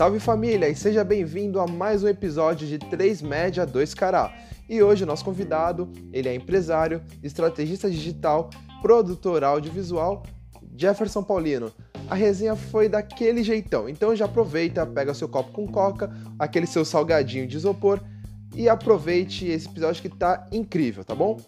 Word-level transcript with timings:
Salve 0.00 0.18
família 0.18 0.66
e 0.66 0.74
seja 0.74 1.04
bem-vindo 1.04 1.60
a 1.60 1.66
mais 1.66 2.02
um 2.02 2.08
episódio 2.08 2.66
de 2.66 2.78
3 2.78 3.20
Média 3.20 3.66
2 3.66 3.92
Cará. 3.92 4.32
E 4.66 4.82
hoje 4.82 5.04
o 5.04 5.06
nosso 5.06 5.22
convidado, 5.22 5.92
ele 6.10 6.26
é 6.26 6.34
empresário, 6.34 7.02
estrategista 7.22 7.90
digital, 7.90 8.48
produtor 8.80 9.44
audiovisual, 9.44 10.22
Jefferson 10.74 11.22
Paulino. 11.22 11.70
A 12.08 12.14
resenha 12.14 12.56
foi 12.56 12.88
daquele 12.88 13.42
jeitão, 13.42 13.90
então 13.90 14.16
já 14.16 14.24
aproveita, 14.24 14.86
pega 14.86 15.12
seu 15.12 15.28
copo 15.28 15.52
com 15.52 15.68
coca, 15.68 16.10
aquele 16.38 16.66
seu 16.66 16.82
salgadinho 16.82 17.46
de 17.46 17.58
isopor 17.58 18.00
e 18.54 18.70
aproveite 18.70 19.46
esse 19.46 19.68
episódio 19.68 20.00
que 20.00 20.08
tá 20.08 20.46
incrível, 20.50 21.04
tá 21.04 21.14
bom? 21.14 21.38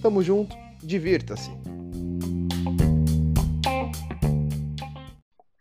Tamo 0.00 0.22
junto, 0.22 0.56
divirta-se! 0.82 1.77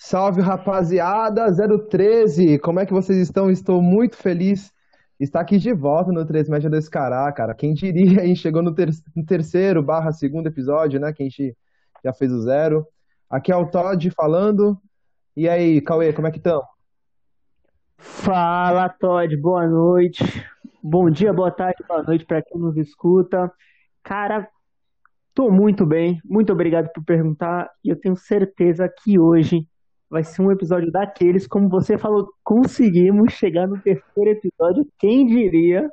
Salve 0.09 0.39
rapaziada 0.39 1.53
013, 1.53 2.59
como 2.59 2.79
é 2.79 2.85
que 2.85 2.93
vocês 2.93 3.17
estão? 3.17 3.51
Estou 3.51 3.81
muito 3.81 4.15
feliz 4.15 4.73
estar 5.19 5.41
aqui 5.41 5.57
de 5.57 5.73
volta 5.73 6.13
no 6.13 6.25
3 6.25 6.47
Média 6.47 6.69
2 6.69 6.87
Cará, 6.87 7.29
cara. 7.33 7.53
Quem 7.53 7.73
diria, 7.73 8.25
hein? 8.25 8.33
Chegou 8.33 8.63
no, 8.63 8.73
ter 8.73 8.89
no 9.13 9.25
terceiro 9.25 9.83
barra 9.83 10.13
segundo 10.13 10.47
episódio, 10.47 10.97
né? 10.97 11.11
Que 11.11 11.23
a 11.23 11.25
gente 11.25 11.57
já 12.01 12.13
fez 12.13 12.31
o 12.31 12.39
zero. 12.39 12.87
Aqui 13.29 13.51
é 13.51 13.55
o 13.57 13.69
Todd 13.69 14.09
falando. 14.11 14.79
E 15.35 15.49
aí, 15.49 15.81
Cauê, 15.81 16.13
como 16.13 16.27
é 16.27 16.31
que 16.31 16.37
estão? 16.37 16.63
Fala, 17.97 18.87
Todd, 18.87 19.35
boa 19.35 19.67
noite. 19.67 20.23
Bom 20.81 21.09
dia, 21.09 21.33
boa 21.33 21.51
tarde, 21.51 21.83
boa 21.85 22.01
noite 22.01 22.23
para 22.23 22.41
quem 22.41 22.61
nos 22.61 22.77
escuta. 22.77 23.51
Cara, 24.01 24.47
tô 25.33 25.51
muito 25.51 25.85
bem. 25.85 26.21
Muito 26.23 26.53
obrigado 26.53 26.89
por 26.93 27.03
perguntar. 27.03 27.69
E 27.83 27.89
eu 27.89 27.99
tenho 27.99 28.15
certeza 28.15 28.87
que 28.87 29.19
hoje 29.19 29.67
vai 30.09 30.23
ser 30.23 30.41
um 30.41 30.51
episódio 30.51 30.91
daqueles, 30.91 31.47
como 31.47 31.69
você 31.69 31.97
falou, 31.97 32.27
conseguimos 32.43 33.33
chegar 33.33 33.67
no 33.67 33.79
terceiro 33.81 34.31
episódio, 34.31 34.87
quem 34.97 35.25
diria? 35.25 35.89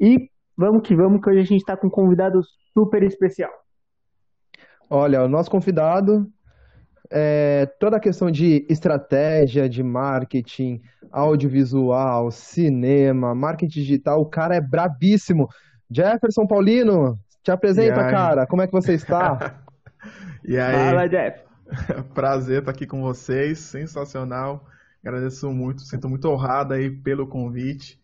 E 0.00 0.28
vamos 0.56 0.82
que 0.82 0.94
vamos, 0.94 1.20
que 1.20 1.30
hoje 1.30 1.40
a 1.40 1.44
gente 1.44 1.60
está 1.60 1.76
com 1.76 1.86
um 1.86 1.90
convidado 1.90 2.40
super 2.72 3.02
especial. 3.02 3.50
Olha, 4.90 5.22
o 5.22 5.28
nosso 5.28 5.50
convidado, 5.50 6.26
é, 7.10 7.66
toda 7.78 7.96
a 7.96 8.00
questão 8.00 8.30
de 8.30 8.66
estratégia, 8.68 9.68
de 9.68 9.82
marketing, 9.82 10.80
audiovisual, 11.12 12.30
cinema, 12.30 13.34
marketing 13.34 13.80
digital, 13.80 14.20
o 14.20 14.26
cara 14.26 14.56
é 14.56 14.60
brabíssimo. 14.60 15.48
Jefferson 15.90 16.46
Paulino, 16.46 17.18
te 17.42 17.50
apresenta, 17.50 18.08
cara, 18.10 18.46
como 18.46 18.62
é 18.62 18.66
que 18.66 18.72
você 18.72 18.94
está? 18.94 19.62
e 20.44 20.58
aí? 20.58 20.90
Fala, 20.90 21.08
Jeff. 21.08 21.44
Prazer 22.14 22.60
estar 22.60 22.70
aqui 22.70 22.86
com 22.86 23.02
vocês, 23.02 23.58
sensacional. 23.58 24.68
Agradeço 25.02 25.50
muito, 25.50 25.82
sinto 25.82 26.08
muito 26.08 26.28
honrado 26.28 26.74
aí 26.74 26.90
pelo 26.90 27.26
convite. 27.26 28.00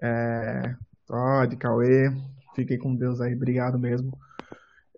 É, 0.00 0.74
Todd, 1.06 1.56
Cauê, 1.56 2.12
fiquei 2.54 2.78
com 2.78 2.94
Deus 2.94 3.20
aí, 3.20 3.34
obrigado 3.34 3.78
mesmo. 3.78 4.16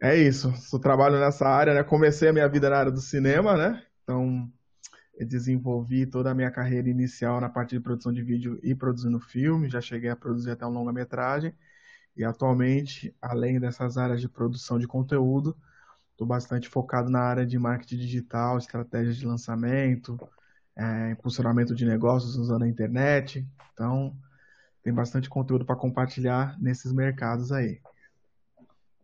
É 0.02 0.16
isso, 0.16 0.52
eu 0.72 0.78
trabalho 0.78 1.18
nessa 1.18 1.46
área, 1.46 1.74
né? 1.74 1.82
Comecei 1.82 2.28
a 2.28 2.32
minha 2.32 2.48
vida 2.48 2.70
na 2.70 2.78
área 2.78 2.92
do 2.92 3.00
cinema, 3.00 3.56
né? 3.56 3.82
Então, 4.02 4.50
desenvolvi 5.18 6.06
toda 6.06 6.30
a 6.30 6.34
minha 6.34 6.50
carreira 6.50 6.88
inicial 6.88 7.40
na 7.40 7.48
parte 7.48 7.76
de 7.76 7.80
produção 7.80 8.12
de 8.12 8.22
vídeo 8.22 8.58
e 8.62 8.74
produzindo 8.74 9.20
filme, 9.20 9.68
já 9.68 9.80
cheguei 9.80 10.08
a 10.08 10.16
produzir 10.16 10.50
até 10.50 10.64
um 10.64 10.70
longa-metragem. 10.70 11.52
E 12.16 12.24
atualmente, 12.24 13.14
além 13.20 13.60
dessas 13.60 13.96
áreas 13.96 14.20
de 14.20 14.28
produção 14.28 14.78
de 14.78 14.86
conteúdo, 14.86 15.56
Estou 16.20 16.28
bastante 16.28 16.68
focado 16.68 17.08
na 17.08 17.20
área 17.20 17.46
de 17.46 17.58
marketing 17.58 17.96
digital, 17.96 18.58
estratégias 18.58 19.16
de 19.16 19.24
lançamento, 19.24 20.20
é, 20.76 21.12
impulsionamento 21.12 21.74
de 21.74 21.86
negócios 21.86 22.36
usando 22.36 22.64
a 22.64 22.68
internet. 22.68 23.48
Então, 23.72 24.14
tem 24.82 24.92
bastante 24.92 25.30
conteúdo 25.30 25.64
para 25.64 25.76
compartilhar 25.76 26.60
nesses 26.60 26.92
mercados 26.92 27.50
aí. 27.50 27.80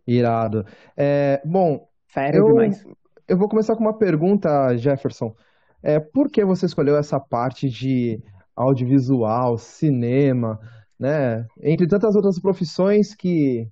Irado. 0.07 0.67
É, 0.95 1.41
bom, 1.43 1.89
eu, 2.35 2.49
demais. 2.49 2.85
eu 3.27 3.39
vou 3.39 3.49
começar 3.49 3.75
com 3.77 3.81
uma 3.81 3.97
pergunta, 3.97 4.77
Jefferson. 4.77 5.35
É, 5.83 5.99
por 5.99 6.31
que 6.31 6.45
você 6.45 6.67
escolheu 6.67 6.99
essa 6.99 7.19
parte 7.19 7.71
de 7.71 8.23
audiovisual, 8.55 9.57
cinema, 9.57 10.61
né? 11.01 11.47
Entre 11.63 11.87
tantas 11.87 12.15
outras 12.15 12.39
profissões 12.39 13.15
que 13.15 13.67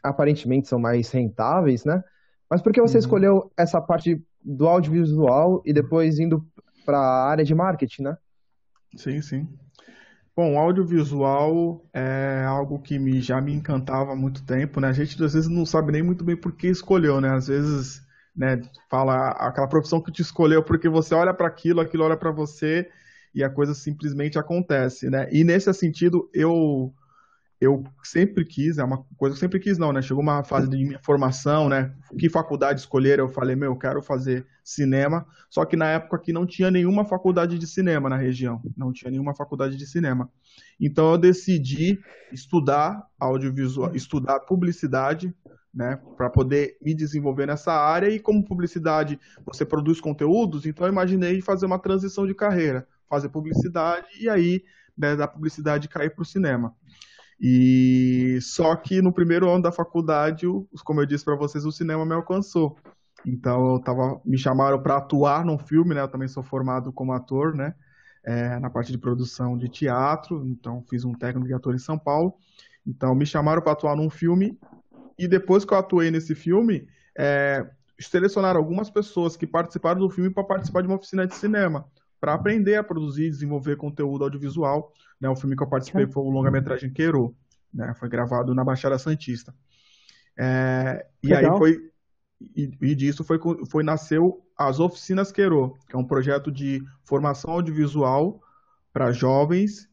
aparentemente 0.00 0.68
são 0.68 0.78
mais 0.78 1.10
rentáveis, 1.10 1.84
né? 1.84 2.04
Mas 2.50 2.62
por 2.62 2.72
que 2.72 2.80
você 2.80 2.96
uhum. 2.96 3.00
escolheu 3.00 3.52
essa 3.56 3.80
parte 3.80 4.22
do 4.42 4.66
audiovisual 4.66 5.62
e 5.64 5.72
depois 5.72 6.18
indo 6.18 6.46
para 6.84 6.98
a 6.98 7.30
área 7.30 7.44
de 7.44 7.54
marketing, 7.54 8.02
né? 8.02 8.16
Sim, 8.96 9.20
sim. 9.20 9.48
Bom, 10.34 10.56
audiovisual 10.56 11.84
é 11.92 12.44
algo 12.46 12.80
que 12.80 12.98
me, 12.98 13.20
já 13.20 13.40
me 13.40 13.52
encantava 13.52 14.12
há 14.12 14.16
muito 14.16 14.44
tempo, 14.44 14.80
né? 14.80 14.88
A 14.88 14.92
gente 14.92 15.22
às 15.22 15.34
vezes 15.34 15.48
não 15.48 15.66
sabe 15.66 15.92
nem 15.92 16.02
muito 16.02 16.24
bem 16.24 16.36
por 16.36 16.52
que 16.52 16.68
escolheu, 16.68 17.20
né? 17.20 17.30
Às 17.30 17.48
vezes, 17.48 18.00
né, 18.34 18.60
fala 18.88 19.30
aquela 19.32 19.66
profissão 19.66 20.00
que 20.00 20.12
te 20.12 20.22
escolheu 20.22 20.62
porque 20.62 20.88
você 20.88 21.14
olha 21.14 21.34
para 21.34 21.48
aquilo, 21.48 21.80
aquilo 21.80 22.04
olha 22.04 22.16
para 22.16 22.30
você 22.30 22.88
e 23.34 23.42
a 23.42 23.50
coisa 23.50 23.74
simplesmente 23.74 24.38
acontece, 24.38 25.10
né? 25.10 25.28
E 25.32 25.42
nesse 25.42 25.72
sentido, 25.74 26.30
eu 26.32 26.94
eu 27.60 27.82
sempre 28.04 28.44
quis, 28.44 28.78
é 28.78 28.84
uma 28.84 29.04
coisa 29.16 29.34
que 29.34 29.38
eu 29.38 29.40
sempre 29.40 29.58
quis 29.58 29.78
não, 29.78 29.92
né? 29.92 30.00
Chegou 30.00 30.22
uma 30.22 30.44
fase 30.44 30.68
de 30.68 30.76
minha 30.76 31.00
formação, 31.02 31.68
né? 31.68 31.92
Que 32.16 32.28
faculdade 32.28 32.80
escolher? 32.80 33.18
Eu 33.18 33.28
falei, 33.28 33.56
meu, 33.56 33.72
eu 33.72 33.76
quero 33.76 34.00
fazer 34.00 34.46
cinema. 34.62 35.26
Só 35.50 35.64
que 35.64 35.76
na 35.76 35.86
época 35.86 36.16
aqui 36.16 36.32
não 36.32 36.46
tinha 36.46 36.70
nenhuma 36.70 37.04
faculdade 37.04 37.58
de 37.58 37.66
cinema 37.66 38.08
na 38.08 38.16
região, 38.16 38.62
não 38.76 38.92
tinha 38.92 39.10
nenhuma 39.10 39.34
faculdade 39.34 39.76
de 39.76 39.86
cinema. 39.86 40.30
Então 40.80 41.12
eu 41.12 41.18
decidi 41.18 41.98
estudar 42.32 43.04
audiovisual, 43.18 43.94
estudar 43.94 44.38
publicidade, 44.40 45.34
né, 45.74 45.98
para 46.16 46.30
poder 46.30 46.76
me 46.80 46.94
desenvolver 46.94 47.46
nessa 47.46 47.72
área 47.72 48.08
e 48.08 48.18
como 48.18 48.44
publicidade 48.44 49.20
você 49.44 49.64
produz 49.64 50.00
conteúdos, 50.00 50.64
então 50.64 50.86
eu 50.86 50.92
imaginei 50.92 51.40
fazer 51.40 51.66
uma 51.66 51.78
transição 51.78 52.26
de 52.26 52.34
carreira, 52.34 52.88
fazer 53.08 53.28
publicidade 53.28 54.06
e 54.18 54.28
aí 54.28 54.64
né, 54.96 55.14
da 55.14 55.28
publicidade 55.28 55.88
cair 55.88 56.10
para 56.10 56.22
o 56.22 56.26
cinema. 56.26 56.74
E 57.40 58.38
só 58.40 58.74
que 58.74 59.00
no 59.00 59.12
primeiro 59.12 59.48
ano 59.48 59.62
da 59.62 59.72
faculdade, 59.72 60.46
como 60.84 61.00
eu 61.00 61.06
disse 61.06 61.24
para 61.24 61.36
vocês, 61.36 61.64
o 61.64 61.72
cinema 61.72 62.04
me 62.04 62.14
alcançou. 62.14 62.76
Então 63.24 63.74
eu 63.74 63.80
tava, 63.80 64.20
me 64.24 64.36
chamaram 64.36 64.80
para 64.82 64.96
atuar 64.96 65.44
num 65.44 65.58
filme, 65.58 65.94
né? 65.94 66.02
Eu 66.02 66.08
também 66.08 66.28
sou 66.28 66.42
formado 66.42 66.92
como 66.92 67.12
ator, 67.12 67.54
né? 67.54 67.74
É, 68.24 68.58
na 68.58 68.68
parte 68.68 68.90
de 68.92 68.98
produção 68.98 69.56
de 69.56 69.68
teatro, 69.68 70.46
então 70.46 70.84
fiz 70.88 71.04
um 71.04 71.14
técnico 71.14 71.46
de 71.46 71.54
ator 71.54 71.74
em 71.74 71.78
São 71.78 71.98
Paulo. 71.98 72.34
Então 72.86 73.14
me 73.14 73.24
chamaram 73.24 73.62
para 73.62 73.72
atuar 73.72 73.96
num 73.96 74.10
filme 74.10 74.58
e 75.18 75.26
depois 75.26 75.64
que 75.64 75.72
eu 75.72 75.78
atuei 75.78 76.10
nesse 76.10 76.34
filme, 76.34 76.88
é, 77.16 77.66
selecionaram 78.00 78.58
algumas 78.58 78.88
pessoas 78.90 79.36
que 79.36 79.46
participaram 79.46 80.00
do 80.00 80.10
filme 80.10 80.30
para 80.30 80.44
participar 80.44 80.82
de 80.82 80.88
uma 80.88 80.96
oficina 80.96 81.26
de 81.26 81.34
cinema, 81.34 81.86
para 82.20 82.34
aprender 82.34 82.76
a 82.76 82.84
produzir 82.84 83.26
e 83.26 83.30
desenvolver 83.30 83.76
conteúdo 83.76 84.24
audiovisual 84.24 84.92
né, 85.20 85.28
o 85.28 85.36
filme 85.36 85.56
que 85.56 85.62
eu 85.62 85.68
participei 85.68 86.06
foi 86.06 86.22
o 86.22 86.30
longa-metragem 86.30 86.90
Queiro, 86.92 87.36
né, 87.72 87.92
foi 87.94 88.08
gravado 88.08 88.54
na 88.54 88.64
Baixada 88.64 88.98
Santista. 88.98 89.54
É, 90.38 91.04
e 91.22 91.34
aí 91.34 91.46
foi 91.58 91.90
e, 92.40 92.70
e, 92.80 92.94
disso 92.94 93.24
foi, 93.24 93.40
foi 93.68 93.82
nasceu 93.82 94.40
as 94.56 94.78
oficinas 94.78 95.32
Queiro, 95.32 95.76
que 95.88 95.96
é 95.96 95.98
um 95.98 96.04
projeto 96.04 96.52
de 96.52 96.80
formação 97.02 97.50
audiovisual 97.50 98.40
para 98.92 99.10
jovens 99.10 99.88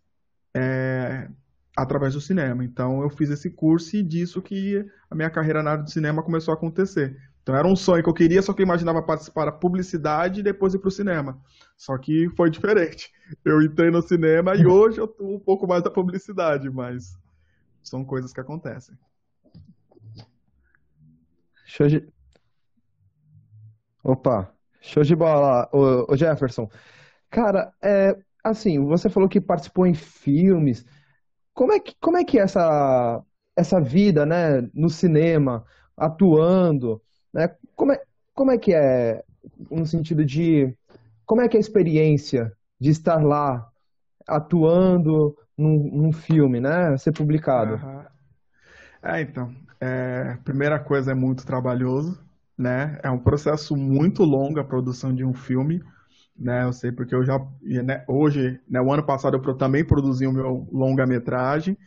é, 0.53 1.28
através 1.75 2.14
do 2.14 2.22
cinema. 2.22 2.64
Então 2.64 3.02
eu 3.02 3.09
fiz 3.09 3.31
esse 3.31 3.50
curso 3.50 3.96
e 3.96 4.03
disso 4.03 4.44
que 4.44 4.85
a 5.09 5.16
minha 5.16 5.30
carreira 5.30 5.64
na 5.64 5.72
área 5.72 5.84
do 5.84 5.90
cinema 5.90 6.22
começou 6.22 6.52
a 6.52 6.56
acontecer. 6.56 7.18
Então 7.45 7.56
era 7.56 7.67
um 7.67 7.75
sonho 7.75 8.01
que 8.01 8.09
eu 8.09 8.13
queria, 8.13 8.41
só 8.41 8.53
que 8.53 8.64
eu 8.64 8.66
imaginava 8.66 9.03
participar 9.03 9.46
da 9.46 9.52
publicidade 9.52 10.40
e 10.40 10.43
depois 10.43 10.73
ir 10.73 10.79
para 10.79 10.87
o 10.87 10.91
cinema. 10.91 11.40
Só 11.78 11.96
que 11.96 12.28
foi 12.35 12.49
diferente. 12.49 13.11
Eu 13.46 13.61
entrei 13.61 13.91
no 13.91 14.02
cinema 14.02 14.55
e 14.55 14.66
hoje 14.66 14.97
eu 14.97 15.08
tô 15.08 15.23
um 15.23 15.40
pouco 15.40 15.67
mais 15.67 15.84
da 15.84 15.91
publicidade, 15.91 16.72
mas 16.72 17.16
são 17.84 18.03
coisas 18.03 18.34
que 18.34 18.40
acontecem. 18.40 18.97
Show 21.66 21.87
de... 21.87 22.08
Opa, 24.03 24.52
show 24.81 25.03
de 25.03 25.16
bola, 25.16 25.70
o 25.72 26.17
Jefferson. 26.17 26.67
Cara, 27.29 27.72
é, 27.79 28.17
assim, 28.43 28.84
você 28.84 29.08
falou 29.08 29.29
que 29.29 29.40
participou 29.40 29.85
em 29.85 29.93
filmes. 29.93 30.84
Como 31.53 31.72
é 31.72 31.79
que, 31.79 31.93
como 32.02 32.17
é, 32.17 32.23
que 32.23 32.40
é 32.40 32.41
essa, 32.41 33.23
essa 33.55 33.79
vida, 33.79 34.25
né, 34.25 34.67
no 34.73 34.90
cinema, 34.90 35.64
atuando? 35.96 36.99
Né? 37.35 37.53
Como, 37.76 37.91
é, 37.91 38.02
como 38.34 38.49
é 38.49 38.58
que 38.58 38.73
é, 38.73 39.22
no 39.70 39.85
sentido 39.85 40.23
de, 40.23 40.73
como 41.26 41.41
é 41.41 41.49
que 41.49 41.58
é 41.58 41.59
a 41.59 41.61
experiência 41.61 42.53
de 42.79 42.90
estar 42.90 43.22
lá, 43.22 43.67
atuando 44.26 45.37
num, 45.58 45.78
num 45.91 46.11
filme, 46.14 46.61
né? 46.61 46.97
Ser 46.97 47.11
publicado. 47.11 47.76
Uhum. 47.76 48.03
É, 49.03 49.22
então, 49.22 49.53
é, 49.82 50.37
primeira 50.46 50.79
coisa 50.79 51.11
é 51.11 51.14
muito 51.14 51.46
trabalhoso, 51.46 52.17
né? 52.58 52.97
É 53.03 53.09
um 53.11 53.20
processo 53.20 53.76
muito 53.76 54.23
longo 54.23 54.59
a 54.59 54.64
produção 54.64 55.14
de 55.14 55.26
um 55.26 55.34
filme, 55.34 55.84
né? 56.37 56.64
Eu 56.64 56.72
sei 56.72 56.90
porque 56.90 57.14
eu 57.14 57.23
já, 57.26 57.37
né, 57.61 58.05
hoje, 58.08 58.61
né, 58.67 58.79
o 58.79 58.93
ano 58.93 59.03
passado 59.03 59.35
eu 59.37 59.55
também 59.55 59.84
produzi 59.84 60.26
o 60.26 60.32
meu 60.32 60.67
longa-metragem, 60.72 61.78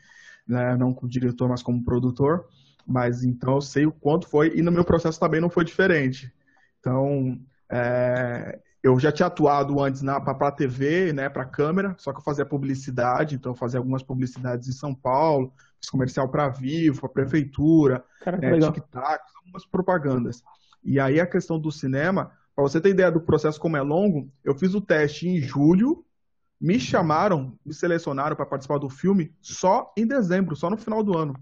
né, 0.47 0.77
não 0.77 0.93
como 0.93 1.11
diretor, 1.11 1.49
mas 1.49 1.62
como 1.62 1.85
produtor, 1.85 2.47
mas 2.88 3.23
então 3.23 3.56
eu 3.56 3.61
sei 3.61 3.85
o 3.85 3.93
quanto 3.93 4.26
foi, 4.26 4.56
e 4.56 4.62
no 4.62 4.73
meu 4.73 4.82
processo 4.82 5.20
também 5.20 5.43
não 5.43 5.50
foi 5.50 5.62
diferente. 5.62 6.32
Então, 6.81 7.38
é, 7.70 8.58
eu 8.82 8.99
já 8.99 9.12
tinha 9.12 9.26
atuado 9.26 9.79
antes 9.82 10.00
para 10.00 10.49
a 10.49 10.52
TV, 10.52 11.12
né, 11.12 11.29
para 11.29 11.44
câmera, 11.44 11.94
só 11.99 12.12
que 12.12 12.20
eu 12.20 12.25
fazia 12.25 12.46
publicidade, 12.46 13.35
então 13.35 13.52
eu 13.52 13.56
fazia 13.56 13.79
algumas 13.79 14.02
publicidades 14.02 14.69
em 14.69 14.73
São 14.73 14.94
Paulo, 14.94 15.52
fiz 15.79 15.90
comercial 15.90 16.31
para 16.31 16.49
Vivo, 16.49 17.02
para 17.02 17.11
Prefeitura, 17.11 18.02
Cara, 18.20 18.38
né, 18.38 18.58
TikTok, 18.58 19.20
algumas 19.37 19.67
propagandas. 19.67 20.43
E 20.82 20.99
aí 20.99 21.20
a 21.20 21.26
questão 21.26 21.58
do 21.58 21.70
cinema, 21.70 22.32
para 22.55 22.62
você 22.62 22.81
ter 22.81 22.88
ideia 22.88 23.11
do 23.11 23.20
processo 23.20 23.61
como 23.61 23.76
é 23.76 23.82
longo, 23.82 24.32
eu 24.43 24.55
fiz 24.55 24.75
o 24.75 24.81
teste 24.81 25.29
em 25.29 25.43
julho, 25.43 26.02
me 26.58 26.81
chamaram, 26.81 27.56
me 27.64 27.75
selecionaram 27.75 28.35
para 28.35 28.46
participar 28.46 28.79
do 28.79 28.88
filme 28.88 29.32
só 29.43 29.93
em 29.96 30.06
dezembro, 30.06 30.56
só 30.56 30.70
no 30.70 30.76
final 30.79 31.02
do 31.02 31.17
ano. 31.17 31.35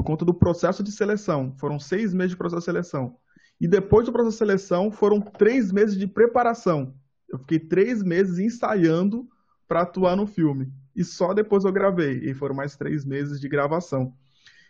Por 0.00 0.04
conta 0.04 0.24
do 0.24 0.32
processo 0.32 0.82
de 0.82 0.90
seleção. 0.90 1.52
Foram 1.58 1.78
seis 1.78 2.14
meses 2.14 2.30
de 2.30 2.36
processo 2.38 2.60
de 2.60 2.64
seleção. 2.64 3.18
E 3.60 3.68
depois 3.68 4.06
do 4.06 4.12
processo 4.12 4.32
de 4.32 4.38
seleção, 4.38 4.90
foram 4.90 5.20
três 5.20 5.70
meses 5.70 5.94
de 5.94 6.06
preparação. 6.06 6.94
Eu 7.28 7.38
fiquei 7.38 7.58
três 7.58 8.02
meses 8.02 8.38
ensaiando 8.38 9.28
para 9.68 9.82
atuar 9.82 10.16
no 10.16 10.26
filme. 10.26 10.72
E 10.96 11.04
só 11.04 11.34
depois 11.34 11.66
eu 11.66 11.72
gravei. 11.72 12.18
E 12.20 12.32
foram 12.32 12.54
mais 12.54 12.76
três 12.76 13.04
meses 13.04 13.38
de 13.38 13.46
gravação. 13.46 14.14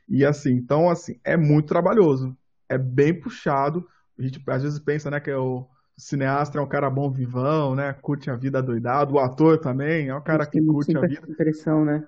E 0.09 0.25
assim, 0.25 0.51
então, 0.51 0.91
assim, 0.91 1.21
é 1.23 1.37
muito 1.37 1.69
trabalhoso. 1.69 2.37
É 2.69 2.77
bem 2.77 3.15
puxado. 3.15 3.87
A 4.19 4.23
gente 4.23 4.43
às 4.49 4.65
vezes 4.65 4.81
pensa, 4.81 5.13
né, 5.13 5.21
que 5.21 5.31
é 5.31 5.39
o 5.39 5.65
cineasta 5.97 6.59
é 6.59 6.61
um 6.61 6.69
cara 6.69 6.91
bom 6.91 7.09
vivão, 7.09 7.77
né? 7.77 7.93
Curte 7.93 8.29
a 8.29 8.35
vida 8.35 8.61
doidado. 8.61 9.15
O 9.15 9.21
ator 9.21 9.59
também 9.59 10.09
é 10.09 10.15
um 10.15 10.23
cara 10.23 10.45
que 10.45 10.61
curte 10.61 10.97
a 10.97 11.03
vida. 11.03 11.23
Impressão, 11.29 11.85
né? 11.85 12.05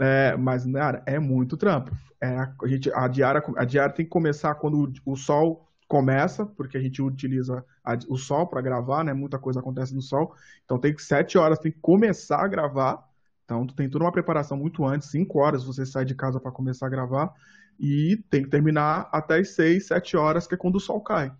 É, 0.00 0.36
mas, 0.36 0.64
cara, 0.64 1.02
é 1.06 1.18
muito 1.18 1.56
trampo. 1.56 1.94
É, 2.20 2.36
a, 2.36 2.54
gente, 2.66 2.90
a, 2.92 3.06
diária, 3.06 3.42
a 3.56 3.64
diária 3.64 3.94
tem 3.94 4.04
que 4.04 4.10
começar 4.10 4.54
quando 4.54 4.92
o, 5.06 5.12
o 5.12 5.16
sol 5.16 5.68
começa, 5.86 6.46
porque 6.46 6.78
a 6.78 6.80
gente 6.80 7.02
utiliza 7.02 7.64
a, 7.84 7.98
o 8.08 8.16
sol 8.16 8.46
para 8.46 8.60
gravar, 8.60 9.04
né? 9.04 9.12
Muita 9.12 9.38
coisa 9.38 9.60
acontece 9.60 9.94
no 9.94 10.00
sol. 10.00 10.34
Então 10.64 10.78
tem 10.78 10.94
que 10.94 11.02
sete 11.02 11.36
horas, 11.36 11.58
tem 11.58 11.72
que 11.72 11.80
começar 11.80 12.42
a 12.44 12.48
gravar. 12.48 13.04
Então 13.44 13.66
tem 13.66 13.90
toda 13.90 14.04
uma 14.04 14.12
preparação 14.12 14.56
muito 14.56 14.84
antes, 14.86 15.10
cinco 15.10 15.40
horas 15.40 15.64
você 15.64 15.84
sai 15.84 16.04
de 16.04 16.14
casa 16.14 16.38
para 16.38 16.52
começar 16.52 16.86
a 16.86 16.90
gravar 16.90 17.34
e 17.78 18.16
tem 18.30 18.44
que 18.44 18.48
terminar 18.48 19.08
até 19.10 19.38
as 19.38 19.50
seis, 19.50 19.88
sete 19.88 20.16
horas, 20.16 20.46
que 20.46 20.54
é 20.54 20.58
quando 20.58 20.76
o 20.76 20.80
sol 20.80 21.00
cai, 21.00 21.32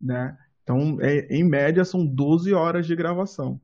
né? 0.00 0.38
Então, 0.62 0.98
é, 1.00 1.26
em 1.28 1.44
média, 1.44 1.84
são 1.84 2.04
12 2.04 2.52
horas 2.52 2.86
de 2.86 2.94
gravação. 2.96 3.60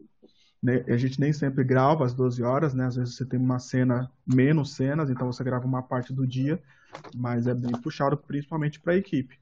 Né? 0.62 0.84
A 0.88 0.96
gente 0.96 1.18
nem 1.20 1.32
sempre 1.32 1.64
grava 1.64 2.04
as 2.04 2.14
12 2.14 2.42
horas, 2.42 2.72
né? 2.72 2.86
Às 2.86 2.96
vezes 2.96 3.16
você 3.16 3.26
tem 3.26 3.40
uma 3.40 3.58
cena, 3.58 4.10
menos 4.26 4.74
cenas, 4.76 5.10
então 5.10 5.32
você 5.32 5.42
grava 5.42 5.66
uma 5.66 5.82
parte 5.82 6.12
do 6.12 6.26
dia, 6.26 6.62
mas 7.14 7.46
é 7.46 7.54
bem 7.54 7.74
puxado, 7.74 8.16
principalmente 8.16 8.78
para 8.80 8.92
a 8.92 8.96
equipe. 8.96 9.38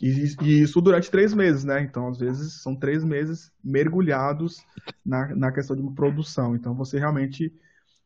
E, 0.00 0.08
e, 0.40 0.62
isso 0.62 0.80
durante 0.80 1.10
três 1.10 1.34
meses, 1.34 1.64
né? 1.64 1.82
Então, 1.82 2.08
às 2.08 2.18
vezes, 2.18 2.62
são 2.62 2.74
três 2.76 3.04
meses 3.04 3.52
mergulhados 3.62 4.64
na, 5.04 5.34
na 5.34 5.52
questão 5.52 5.76
de 5.76 5.82
produção. 5.94 6.54
Então, 6.54 6.74
você 6.74 6.98
realmente 6.98 7.52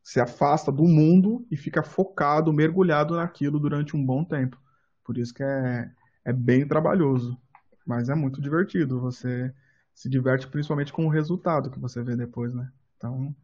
se 0.03 0.21
afasta 0.21 0.73
do 0.73 0.85
mundo 0.85 1.47
e 1.51 1.57
fica 1.57 1.83
focado, 1.83 2.53
mergulhado 2.53 3.17
naquilo 3.17 3.61
durante 3.61 3.97
um 3.97 4.05
bom 4.05 4.25
tempo. 4.25 4.61
Por 5.05 5.19
isso 5.19 5.33
que 5.33 5.43
é, 5.43 5.91
é 6.25 6.33
bem 6.33 6.67
trabalhoso. 6.67 7.39
Mas 7.87 8.09
é 8.09 8.15
muito 8.15 8.41
divertido. 8.41 9.01
Você 9.01 9.53
se 9.95 10.09
diverte 10.09 10.49
principalmente 10.49 10.93
com 10.93 11.07
o 11.07 11.11
resultado 11.11 11.71
que 11.71 11.79
você 11.79 12.03
vê 12.03 12.17
depois, 12.17 12.53
né? 12.53 12.69
Então, 12.97 13.35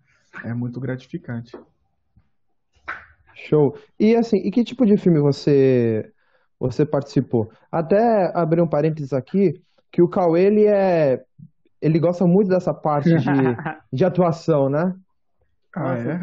é 0.44 0.52
muito 0.52 0.81
gratificante. 0.81 1.56
Show. 3.35 3.76
E 3.99 4.14
assim, 4.17 4.38
e 4.38 4.50
que 4.50 4.64
tipo 4.64 4.85
de 4.85 4.97
filme 4.97 5.20
você 5.20 6.12
você 6.58 6.85
participou. 6.85 7.50
Até 7.73 8.31
abrir 8.35 8.61
um 8.61 8.69
parênteses 8.69 9.14
aqui, 9.14 9.62
que 9.91 10.02
o 10.02 10.08
Cauê, 10.08 10.43
ele 10.43 10.67
é. 10.67 11.25
Ele 11.81 11.99
gosta 11.99 12.26
muito 12.26 12.49
dessa 12.49 12.75
parte 12.75 13.08
de, 13.08 13.17
de 13.91 14.05
atuação, 14.05 14.69
né? 14.69 14.94
Ah, 15.75 15.96
é? 15.96 16.20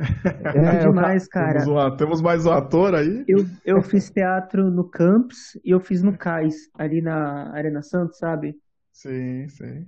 É, 0.53 0.75
é 0.77 0.79
demais, 0.79 1.27
cara. 1.27 1.63
Temos, 1.63 1.67
um, 1.67 1.97
temos, 1.97 2.21
mais 2.21 2.45
um 2.45 2.51
ator 2.51 2.93
aí? 2.93 3.23
Eu, 3.27 3.45
eu 3.65 3.81
fiz 3.81 4.11
teatro 4.11 4.69
no 4.69 4.83
Campus 4.83 5.57
e 5.65 5.71
eu 5.71 5.79
fiz 5.79 6.03
no 6.03 6.15
Cais, 6.15 6.69
ali 6.77 7.01
na 7.01 7.51
Arena 7.53 7.81
Santos, 7.81 8.19
sabe? 8.19 8.55
Sim, 8.91 9.47
sim. 9.49 9.87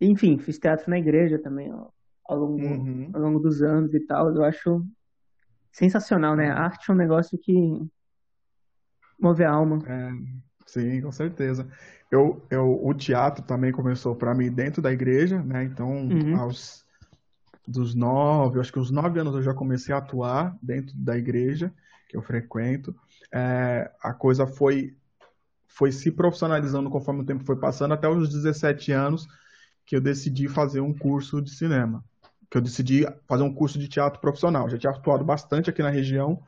Enfim, 0.00 0.38
fiz 0.38 0.58
teatro 0.58 0.88
na 0.90 0.98
igreja 0.98 1.38
também, 1.38 1.72
ó, 1.72 1.88
ao, 2.24 2.38
longo, 2.38 2.62
uhum. 2.62 3.10
ao 3.12 3.20
longo 3.20 3.40
dos 3.40 3.62
anos 3.62 3.92
e 3.94 4.00
tal. 4.00 4.34
Eu 4.34 4.44
acho 4.44 4.84
sensacional, 5.72 6.36
né? 6.36 6.50
A 6.50 6.64
arte 6.64 6.90
é 6.90 6.94
um 6.94 6.96
negócio 6.96 7.38
que 7.38 7.52
Move 9.18 9.44
a 9.44 9.50
alma. 9.50 9.82
É, 9.86 10.10
sim, 10.64 11.00
com 11.00 11.10
certeza. 11.10 11.66
Eu, 12.10 12.40
eu, 12.50 12.80
o 12.84 12.94
teatro 12.94 13.44
também 13.44 13.72
começou 13.72 14.14
para 14.14 14.34
mim 14.34 14.50
dentro 14.50 14.80
da 14.80 14.92
igreja, 14.92 15.42
né? 15.42 15.64
Então, 15.64 15.90
uhum. 15.90 16.36
aos 16.38 16.86
dos 17.66 17.94
nove, 17.94 18.60
acho 18.60 18.72
que 18.72 18.78
os 18.78 18.90
nove 18.90 19.20
anos 19.20 19.34
eu 19.34 19.42
já 19.42 19.52
comecei 19.52 19.94
a 19.94 19.98
atuar 19.98 20.56
dentro 20.62 20.96
da 20.96 21.18
igreja 21.18 21.72
que 22.08 22.16
eu 22.16 22.22
frequento. 22.22 22.94
É, 23.32 23.90
a 24.02 24.14
coisa 24.14 24.46
foi 24.46 24.96
foi 25.66 25.92
se 25.92 26.10
profissionalizando 26.10 26.90
conforme 26.90 27.20
o 27.20 27.26
tempo 27.26 27.44
foi 27.44 27.56
passando, 27.56 27.94
até 27.94 28.08
os 28.08 28.32
17 28.32 28.90
anos 28.90 29.28
que 29.88 29.96
eu 29.96 30.00
decidi 30.00 30.46
fazer 30.46 30.80
um 30.80 30.94
curso 30.94 31.42
de 31.42 31.50
cinema. 31.50 32.04
Que 32.48 32.58
eu 32.58 32.62
decidi 32.62 33.04
fazer 33.26 33.42
um 33.42 33.52
curso 33.52 33.76
de 33.76 33.88
teatro 33.88 34.20
profissional. 34.20 34.68
Já 34.68 34.78
tinha 34.78 34.92
atuado 34.92 35.24
bastante 35.24 35.68
aqui 35.68 35.82
na 35.82 35.90
região, 35.90 36.40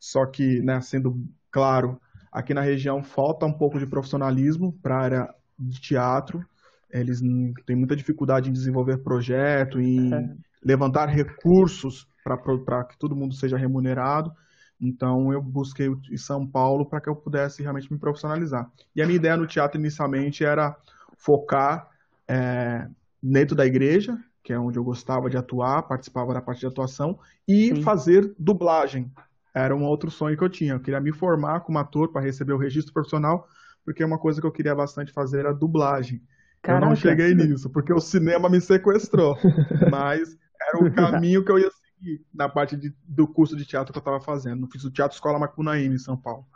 só 0.00 0.26
que, 0.26 0.60
né, 0.62 0.80
sendo 0.80 1.24
claro, 1.50 2.00
Aqui 2.36 2.52
na 2.52 2.60
região 2.60 3.02
falta 3.02 3.46
um 3.46 3.52
pouco 3.52 3.78
de 3.78 3.86
profissionalismo 3.86 4.70
para 4.82 4.94
a 4.94 5.00
área 5.00 5.34
de 5.58 5.80
teatro. 5.80 6.44
Eles 6.90 7.22
têm 7.64 7.74
muita 7.74 7.96
dificuldade 7.96 8.50
em 8.50 8.52
desenvolver 8.52 8.98
projeto, 8.98 9.80
em 9.80 10.12
é. 10.12 10.36
levantar 10.62 11.06
recursos 11.06 12.06
para 12.22 12.84
que 12.84 12.98
todo 12.98 13.16
mundo 13.16 13.34
seja 13.34 13.56
remunerado. 13.56 14.30
Então 14.78 15.32
eu 15.32 15.40
busquei 15.40 15.88
em 16.10 16.16
São 16.18 16.46
Paulo 16.46 16.84
para 16.84 17.00
que 17.00 17.08
eu 17.08 17.16
pudesse 17.16 17.62
realmente 17.62 17.90
me 17.90 17.98
profissionalizar. 17.98 18.70
E 18.94 19.00
a 19.00 19.06
minha 19.06 19.16
ideia 19.16 19.34
no 19.34 19.46
teatro 19.46 19.80
inicialmente 19.80 20.44
era 20.44 20.76
focar 21.16 21.88
é, 22.28 22.88
dentro 23.22 23.56
da 23.56 23.66
igreja, 23.66 24.18
que 24.42 24.52
é 24.52 24.58
onde 24.58 24.78
eu 24.78 24.84
gostava 24.84 25.28
de 25.28 25.36
atuar, 25.36 25.82
participava 25.82 26.32
da 26.32 26.40
parte 26.40 26.60
de 26.60 26.66
atuação, 26.66 27.18
e 27.46 27.74
Sim. 27.74 27.82
fazer 27.82 28.34
dublagem 28.38 29.10
era 29.54 29.74
um 29.74 29.84
outro 29.84 30.10
sonho 30.10 30.36
que 30.36 30.44
eu 30.44 30.50
tinha. 30.50 30.74
Eu 30.74 30.80
queria 30.80 31.00
me 31.00 31.12
formar 31.12 31.60
como 31.60 31.78
ator 31.78 32.12
para 32.12 32.20
receber 32.20 32.52
o 32.52 32.58
registro 32.58 32.92
profissional, 32.92 33.48
porque 33.84 34.04
uma 34.04 34.18
coisa 34.18 34.38
que 34.40 34.46
eu 34.46 34.52
queria 34.52 34.74
bastante 34.74 35.12
fazer 35.12 35.40
era 35.40 35.54
dublagem. 35.54 36.22
Caraca. 36.60 36.84
Eu 36.84 36.88
não 36.90 36.96
cheguei 36.96 37.34
nisso, 37.34 37.70
porque 37.70 37.92
o 37.92 38.00
cinema 38.00 38.50
me 38.50 38.60
sequestrou. 38.60 39.36
Mas 39.90 40.36
era 40.60 40.84
o 40.84 40.92
caminho 40.92 41.42
que 41.42 41.50
eu 41.50 41.58
ia 41.58 41.70
seguir 41.70 42.22
na 42.34 42.48
parte 42.48 42.76
de, 42.76 42.94
do 43.02 43.26
curso 43.26 43.56
de 43.56 43.64
teatro 43.64 43.92
que 43.92 43.98
eu 43.98 44.00
estava 44.00 44.20
fazendo. 44.20 44.66
Eu 44.66 44.70
fiz 44.70 44.84
o 44.84 44.90
Teatro 44.90 45.14
Escola 45.14 45.38
Macunaíma, 45.38 45.94
em 45.94 45.98
São 45.98 46.16
Paulo. 46.16 46.46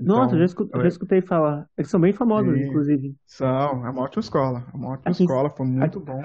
Então, 0.00 0.16
Nossa, 0.16 0.36
já 0.36 0.44
escutei, 0.44 0.82
já 0.82 0.88
escutei 0.88 1.20
falar. 1.20 1.68
Eles 1.76 1.90
são 1.90 2.00
bem 2.00 2.12
famosos, 2.12 2.54
sim, 2.54 2.68
inclusive. 2.68 3.14
São, 3.26 3.86
é 3.86 3.90
uma 3.90 4.02
ótima 4.02 4.20
escola. 4.20 4.64
É 4.72 4.76
uma 4.76 4.88
ótima 4.90 5.12
aqui, 5.12 5.22
escola, 5.22 5.50
foi 5.50 5.66
muito 5.66 5.98
aqui, 5.98 6.06
bom. 6.06 6.22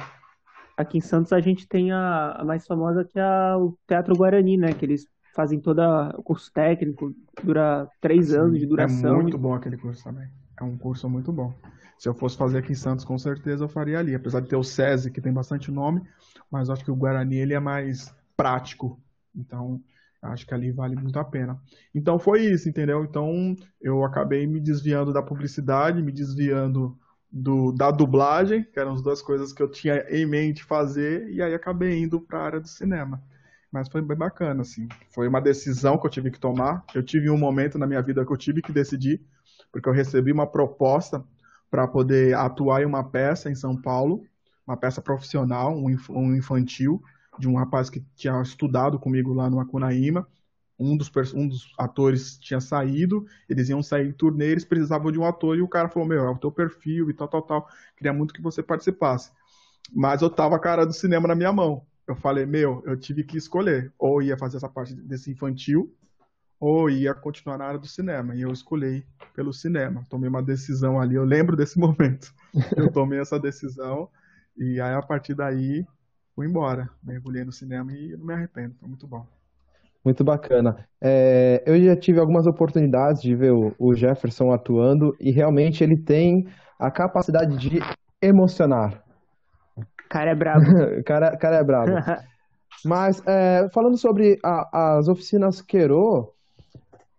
Aqui 0.78 0.98
em 0.98 1.02
Santos 1.02 1.34
a 1.34 1.40
gente 1.40 1.68
tem 1.68 1.92
a, 1.92 2.32
a 2.32 2.44
mais 2.44 2.66
famosa 2.66 3.06
que 3.06 3.20
é 3.20 3.56
o 3.56 3.78
Teatro 3.88 4.16
Guarani, 4.16 4.58
né? 4.58 4.74
Que 4.74 4.86
eles 4.86 5.08
fazem 5.36 5.60
todo 5.60 5.82
o 6.18 6.24
curso 6.24 6.52
técnico, 6.52 7.14
dura 7.44 7.88
três 8.02 8.28
Sim, 8.28 8.38
anos 8.38 8.60
de 8.60 8.66
duração. 8.66 9.20
É 9.20 9.22
muito 9.22 9.38
bom 9.38 9.54
aquele 9.54 9.78
curso 9.78 10.04
também. 10.04 10.28
É 10.60 10.64
um 10.64 10.78
curso 10.78 11.10
muito 11.10 11.32
bom. 11.32 11.54
Se 11.98 12.08
eu 12.08 12.14
fosse 12.14 12.38
fazer 12.38 12.60
aqui 12.60 12.72
em 12.72 12.76
Santos, 12.76 13.06
com 13.06 13.18
certeza 13.18 13.64
eu 13.64 13.70
faria 13.70 14.00
ali. 14.00 14.16
Apesar 14.16 14.40
de 14.40 14.48
ter 14.48 14.56
o 14.56 14.64
SESI, 14.64 15.12
que 15.12 15.22
tem 15.22 15.32
bastante 15.34 15.72
nome, 15.72 16.02
mas 16.50 16.70
acho 16.70 16.84
que 16.84 16.92
o 16.92 16.96
Guarani 16.96 17.36
ele 17.36 17.54
é 17.54 17.60
mais 17.60 18.14
prático. 18.36 19.00
Então, 19.36 19.82
acho 20.22 20.46
que 20.46 20.54
ali 20.54 20.72
vale 20.72 20.96
muito 20.96 21.18
a 21.20 21.24
pena. 21.24 21.60
Então 21.94 22.20
foi 22.20 22.46
isso, 22.46 22.68
entendeu? 22.68 23.04
Então 23.04 23.56
eu 23.82 24.04
acabei 24.04 24.46
me 24.46 24.60
desviando 24.60 25.14
da 25.14 25.22
publicidade, 25.22 26.02
me 26.02 26.12
desviando 26.12 26.98
do, 27.32 27.72
da 27.72 27.92
dublagem, 27.92 28.64
que 28.64 28.80
eram 28.80 28.94
as 28.94 29.02
duas 29.02 29.22
coisas 29.22 29.54
que 29.54 29.62
eu 29.62 29.70
tinha 29.70 30.06
em 30.10 30.26
mente 30.26 30.64
fazer, 30.64 31.30
e 31.30 31.42
aí 31.42 31.54
acabei 31.54 32.00
indo 32.00 32.20
para 32.20 32.40
a 32.40 32.46
área 32.46 32.60
do 32.60 32.68
cinema. 32.68 33.22
Mas 33.72 33.88
foi 33.88 34.02
bem 34.02 34.18
bacana, 34.18 34.62
assim. 34.62 34.88
Foi 35.14 35.28
uma 35.28 35.40
decisão 35.40 35.98
que 35.98 36.06
eu 36.08 36.10
tive 36.10 36.32
que 36.32 36.40
tomar. 36.40 36.84
Eu 36.94 37.04
tive 37.04 37.30
um 37.30 37.38
momento 37.38 37.78
na 37.78 37.86
minha 37.86 38.02
vida 38.02 38.26
que 38.26 38.32
eu 38.32 38.38
tive 38.38 38.64
que 38.64 38.72
decidir, 38.72 39.22
porque 39.72 39.88
eu 39.88 39.94
recebi 39.94 40.32
uma 40.32 40.48
proposta 40.48 41.24
para 41.70 41.88
poder 41.88 42.36
atuar 42.36 42.82
em 42.82 42.86
uma 42.86 43.04
peça 43.04 43.50
em 43.50 43.54
São 43.54 43.80
Paulo, 43.80 44.24
uma 44.66 44.76
peça 44.76 45.02
profissional, 45.02 45.78
um 45.78 46.36
infantil, 46.36 47.00
de 47.40 47.48
um 47.48 47.56
rapaz 47.56 47.90
que 47.90 48.04
tinha 48.16 48.40
estudado 48.42 49.00
comigo 49.00 49.34
lá 49.34 49.50
no 49.50 49.60
Acunaíma. 49.60 50.28
um 50.78 50.96
dos, 50.98 51.12
um 51.34 51.48
dos 51.48 51.74
atores 51.78 52.38
tinha 52.38 52.60
saído, 52.62 53.26
eles 53.50 53.70
iam 53.70 53.82
sair 53.82 54.08
em 54.08 54.12
turnê, 54.12 54.48
eles 54.48 54.66
precisavam 54.66 55.12
de 55.12 55.20
um 55.20 55.26
ator 55.26 55.58
e 55.58 55.62
o 55.62 55.68
cara 55.68 55.90
falou: 55.90 56.08
Meu, 56.08 56.26
é 56.26 56.30
o 56.30 56.38
teu 56.38 56.52
perfil 56.52 57.10
e 57.10 57.14
tal, 57.14 57.28
tal, 57.28 57.42
tal. 57.42 57.68
Queria 57.98 58.14
muito 58.14 58.34
que 58.34 58.42
você 58.42 58.62
participasse. 58.62 59.32
Mas 59.92 60.22
eu 60.22 60.30
tava 60.30 60.56
a 60.56 60.60
cara 60.60 60.86
do 60.86 60.94
cinema 60.94 61.28
na 61.28 61.36
minha 61.36 61.52
mão. 61.52 61.86
Eu 62.08 62.16
falei: 62.16 62.46
Meu, 62.46 62.84
eu 62.86 62.98
tive 62.98 63.24
que 63.24 63.38
escolher. 63.38 63.92
Ou 63.98 64.22
ia 64.22 64.38
fazer 64.38 64.58
essa 64.58 64.70
parte 64.70 64.94
desse 64.94 65.32
infantil, 65.32 65.94
ou 66.60 66.90
ia 66.90 67.14
continuar 67.14 67.58
na 67.58 67.66
área 67.66 67.80
do 67.80 67.88
cinema. 67.88 68.36
E 68.36 68.42
eu 68.42 68.52
escolhi 68.52 69.06
pelo 69.34 69.54
cinema. 69.54 70.06
Tomei 70.10 70.30
uma 70.30 70.44
decisão 70.44 71.00
ali, 71.00 71.16
eu 71.16 71.24
lembro 71.24 71.56
desse 71.56 71.78
momento. 71.80 72.34
Eu 72.76 72.92
tomei 72.92 73.20
essa 73.20 73.40
decisão. 73.40 74.10
E 74.58 74.82
aí, 74.82 74.94
a 74.94 75.02
partir 75.02 75.34
daí, 75.34 75.86
fui 76.40 76.48
embora. 76.48 76.90
Mergulhei 77.04 77.44
no 77.44 77.52
cinema 77.52 77.92
e 77.92 78.16
não 78.16 78.26
me 78.26 78.34
arrependo. 78.34 78.74
Foi 78.80 78.88
muito 78.88 79.06
bom. 79.06 79.26
Muito 80.06 80.24
bacana. 80.24 80.88
É, 81.02 81.62
eu 81.66 81.78
já 81.84 81.98
tive 81.98 82.18
algumas 82.18 82.48
oportunidades 82.48 83.22
de 83.22 83.36
ver 83.36 83.52
o, 83.52 83.76
o, 83.78 83.94
Jefferson 83.94 84.54
atuando 84.54 85.14
e 85.20 85.32
realmente 85.32 85.84
ele 85.84 85.98
tem 85.98 86.48
a 86.80 86.90
capacidade 86.90 87.58
de 87.58 87.82
emocionar. 88.22 89.04
Cara 90.10 90.32
é 90.32 90.36
brabo. 90.36 90.64
cara, 91.06 91.36
cara 91.36 91.58
é 91.58 91.64
brabo. 91.64 91.92
Mas 92.86 93.22
é, 93.28 93.68
falando 93.74 93.98
sobre 93.98 94.40
a, 94.42 94.96
as 94.98 95.10
oficinas 95.10 95.62
Quero, 95.62 96.32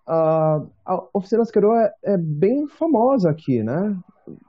a, 0.09 0.63
a 0.87 1.09
oficinas 1.13 1.51
Quero 1.51 1.75
é, 1.75 1.93
é, 2.05 2.17
bem 2.17 2.67
famosa 2.67 3.29
aqui, 3.29 3.63
né? 3.63 3.95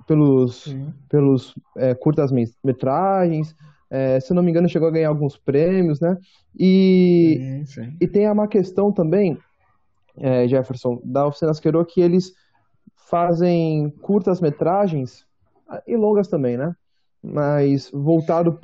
Pelos, 0.08 0.74
pelos 1.10 1.56
é, 1.76 1.94
curtas 1.94 2.32
metragens, 2.64 3.54
é, 3.92 4.22
se 4.22 4.34
não 4.34 4.42
me 4.42 4.50
engano, 4.50 4.70
chegou 4.70 4.88
a 4.88 4.92
ganhar 4.92 5.10
alguns 5.10 5.36
prêmios, 5.36 6.00
né? 6.00 6.18
E, 6.58 7.66
sim, 7.66 7.66
sim. 7.66 7.98
e 8.00 8.08
tem 8.08 8.32
uma 8.32 8.48
questão 8.48 8.90
também, 8.90 9.38
é, 10.18 10.48
Jefferson, 10.48 11.02
da 11.04 11.28
Oficina 11.28 11.52
Asquerô, 11.52 11.84
que 11.84 12.00
eles 12.00 12.34
fazem 13.10 13.90
curtas 14.02 14.40
metragens 14.40 15.26
ah, 15.68 15.84
e 15.86 15.98
longas 15.98 16.30
também, 16.30 16.56
né? 16.56 16.74
Mas 17.22 17.92
voltado 17.92 18.58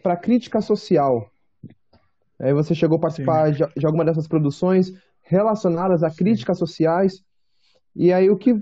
para 0.00 0.12
a 0.12 0.16
crítica 0.16 0.60
social. 0.60 1.28
Aí 2.38 2.54
você 2.54 2.72
chegou 2.72 2.98
a 2.98 3.00
participar 3.00 3.50
de, 3.50 3.66
de, 3.76 3.84
alguma 3.84 4.04
dessas 4.04 4.28
produções 4.28 4.92
relacionadas 5.24 6.04
a 6.04 6.10
críticas 6.10 6.56
sociais. 6.56 7.20
E 7.96 8.12
aí 8.12 8.30
o 8.30 8.36
que, 8.36 8.54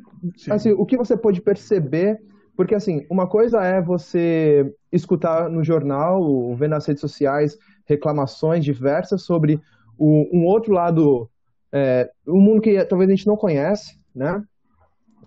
assim, 0.50 0.72
o 0.72 0.86
que 0.86 0.96
você 0.96 1.14
pôde 1.14 1.42
perceber 1.42 2.18
porque, 2.56 2.74
assim, 2.74 3.06
uma 3.10 3.28
coisa 3.28 3.62
é 3.62 3.82
você 3.82 4.74
escutar 4.96 5.48
no 5.48 5.62
jornal, 5.62 6.20
ou 6.22 6.54
ver 6.56 6.68
nas 6.68 6.86
redes 6.86 7.00
sociais, 7.00 7.56
reclamações 7.86 8.64
diversas 8.64 9.22
sobre 9.22 9.60
o, 9.98 10.28
um 10.32 10.44
outro 10.44 10.72
lado, 10.72 11.28
é, 11.72 12.10
um 12.26 12.40
mundo 12.40 12.60
que 12.60 12.84
talvez 12.84 13.10
a 13.10 13.14
gente 13.14 13.26
não 13.26 13.36
conhece, 13.36 13.98
né? 14.14 14.42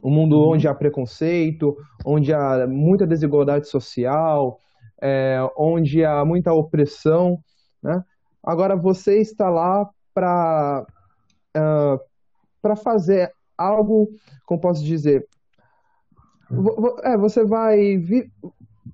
Um 0.03 0.09
mundo 0.09 0.37
uhum. 0.37 0.53
onde 0.53 0.67
há 0.67 0.73
preconceito, 0.73 1.75
onde 2.05 2.33
há 2.33 2.65
muita 2.67 3.05
desigualdade 3.05 3.67
social, 3.67 4.59
é, 5.01 5.39
onde 5.57 6.03
há 6.05 6.23
muita 6.23 6.53
opressão, 6.53 7.39
né? 7.81 8.03
Agora, 8.43 8.75
você 8.75 9.19
está 9.19 9.49
lá 9.49 9.89
para 10.13 10.85
uh, 11.55 11.95
é, 11.95 11.99
para 12.61 12.75
fazer 12.75 13.31
algo, 13.57 14.09
como 14.45 14.59
posso 14.59 14.83
dizer, 14.83 15.25
é, 17.03 17.17
você 17.17 17.43
vai. 17.45 18.01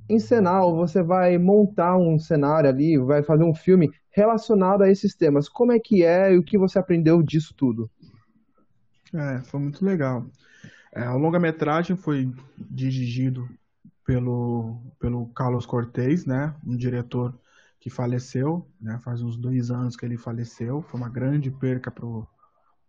Encenar, 0.09 0.63
ou 0.63 0.75
você 0.75 1.01
vai 1.01 1.37
montar 1.37 1.97
um 1.97 2.19
cenário 2.19 2.69
ali, 2.69 2.97
vai 2.97 3.23
fazer 3.23 3.43
um 3.43 3.53
filme 3.53 3.91
relacionado 4.11 4.81
a 4.81 4.89
esses 4.89 5.15
temas. 5.15 5.49
Como 5.49 5.71
é 5.71 5.79
que 5.79 6.03
é 6.03 6.33
e 6.33 6.37
o 6.37 6.43
que 6.43 6.57
você 6.57 6.79
aprendeu 6.79 7.21
disso 7.21 7.53
tudo? 7.55 7.89
É, 9.13 9.39
foi 9.41 9.59
muito 9.59 9.83
legal. 9.83 10.25
É, 10.93 11.09
o 11.09 11.17
longa-metragem 11.17 11.95
foi 11.95 12.31
dirigido 12.57 13.49
pelo, 14.05 14.77
pelo 14.99 15.27
Carlos 15.27 15.65
Cortez, 15.65 16.25
né, 16.25 16.55
um 16.65 16.75
diretor 16.75 17.37
que 17.79 17.89
faleceu, 17.89 18.67
né, 18.79 18.99
faz 19.03 19.21
uns 19.21 19.35
dois 19.35 19.69
anos 19.69 19.95
que 19.95 20.05
ele 20.05 20.17
faleceu. 20.17 20.81
Foi 20.83 20.99
uma 20.99 21.09
grande 21.09 21.51
perca 21.51 21.91
para 21.91 22.05
o 22.05 22.27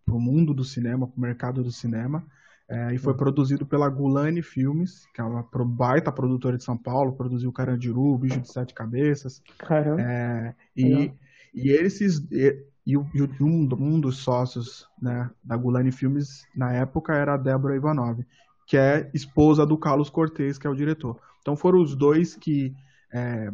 mundo 0.07 0.53
do 0.53 0.63
cinema, 0.63 1.07
para 1.07 1.17
o 1.17 1.21
mercado 1.21 1.63
do 1.63 1.71
cinema. 1.71 2.25
É, 2.69 2.93
e 2.93 2.97
foi 2.97 3.13
produzido 3.13 3.65
pela 3.65 3.87
Gulani 3.87 4.41
Filmes, 4.41 5.05
que 5.13 5.21
é 5.21 5.23
uma 5.23 5.47
baita 5.65 6.11
produtora 6.11 6.57
de 6.57 6.63
São 6.65 6.77
Paulo, 6.77 7.13
produziu 7.13 7.51
Carandiru, 7.51 8.13
o 8.13 8.17
Bicho 8.17 8.41
de 8.41 8.51
Sete 8.51 8.73
Cabeças. 8.73 9.41
Caramba. 9.57 10.01
É, 10.01 10.55
e, 10.75 11.13
e 11.53 11.71
esses. 11.71 12.19
E, 12.29 12.65
e, 12.85 12.97
um, 12.97 13.67
um, 13.79 13.99
dos 13.99 14.17
sócios 14.17 14.87
né, 15.01 15.29
da 15.43 15.55
Gulani 15.55 15.91
Filmes, 15.91 16.45
na 16.55 16.73
época, 16.73 17.13
era 17.13 17.33
a 17.33 17.37
Débora 17.37 17.75
Ivanov, 17.75 18.19
que 18.65 18.77
é 18.77 19.09
esposa 19.13 19.65
do 19.65 19.77
Carlos 19.77 20.09
Cortez, 20.09 20.57
que 20.57 20.67
é 20.67 20.69
o 20.69 20.75
diretor. 20.75 21.19
Então 21.41 21.55
foram 21.55 21.81
os 21.81 21.95
dois 21.95 22.35
que 22.35 22.73
é, 23.13 23.49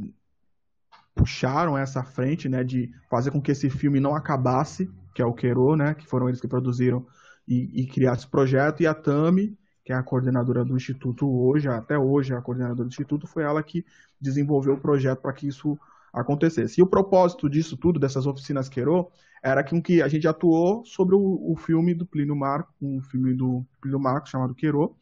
puxaram 1.16 1.78
essa 1.78 2.04
frente 2.04 2.50
né, 2.50 2.64
de 2.64 2.92
fazer 3.10 3.32
com 3.32 3.42
que 3.42 3.52
esse 3.52 3.70
filme 3.70 4.00
não 4.00 4.16
acabasse, 4.16 4.90
que 5.14 5.22
é 5.22 5.26
o 5.26 5.34
Quero, 5.34 5.76
né, 5.76 5.94
que 5.94 6.08
foram 6.08 6.28
eles 6.28 6.42
que 6.42 6.48
produziram 6.48 7.06
e, 7.48 7.82
e 7.82 7.88
criar 7.88 8.14
esse 8.14 8.28
projeto. 8.28 8.82
E 8.82 8.88
a 8.88 8.94
Tami, 8.94 9.58
que 9.84 9.92
é 9.92 9.96
a 9.96 10.04
coordenadora 10.04 10.64
do 10.64 10.76
Instituto 10.76 11.30
hoje, 11.30 11.68
até 11.68 11.98
hoje 11.98 12.34
a 12.34 12.42
coordenadora 12.42 12.88
do 12.88 12.92
Instituto, 12.92 13.28
foi 13.28 13.44
ela 13.44 13.62
que 13.62 13.86
desenvolveu 14.20 14.76
o 14.76 14.80
projeto 14.80 15.22
para 15.22 15.34
que 15.34 15.48
isso 15.48 15.78
acontecesse. 16.14 16.80
E 16.80 16.84
o 16.84 16.88
propósito 16.88 17.50
disso 17.50 17.76
tudo, 17.76 18.00
dessas 18.00 18.28
oficinas 18.28 18.70
Queiro, 18.70 19.10
era 19.42 19.64
que, 19.64 19.80
que 19.82 20.02
a 20.02 20.08
gente 20.08 20.28
atuou 20.28 20.86
sobre 20.86 21.16
o, 21.16 21.52
o 21.52 21.56
filme 21.56 21.94
do 21.94 22.06
Plínio 22.06 22.36
Marco, 22.36 22.72
um 22.82 23.02
filme 23.02 23.34
do 23.34 23.66
Plínio 23.82 24.00
Marco 24.00 24.30
chamado 24.30 24.56
Queiro, 24.56 24.96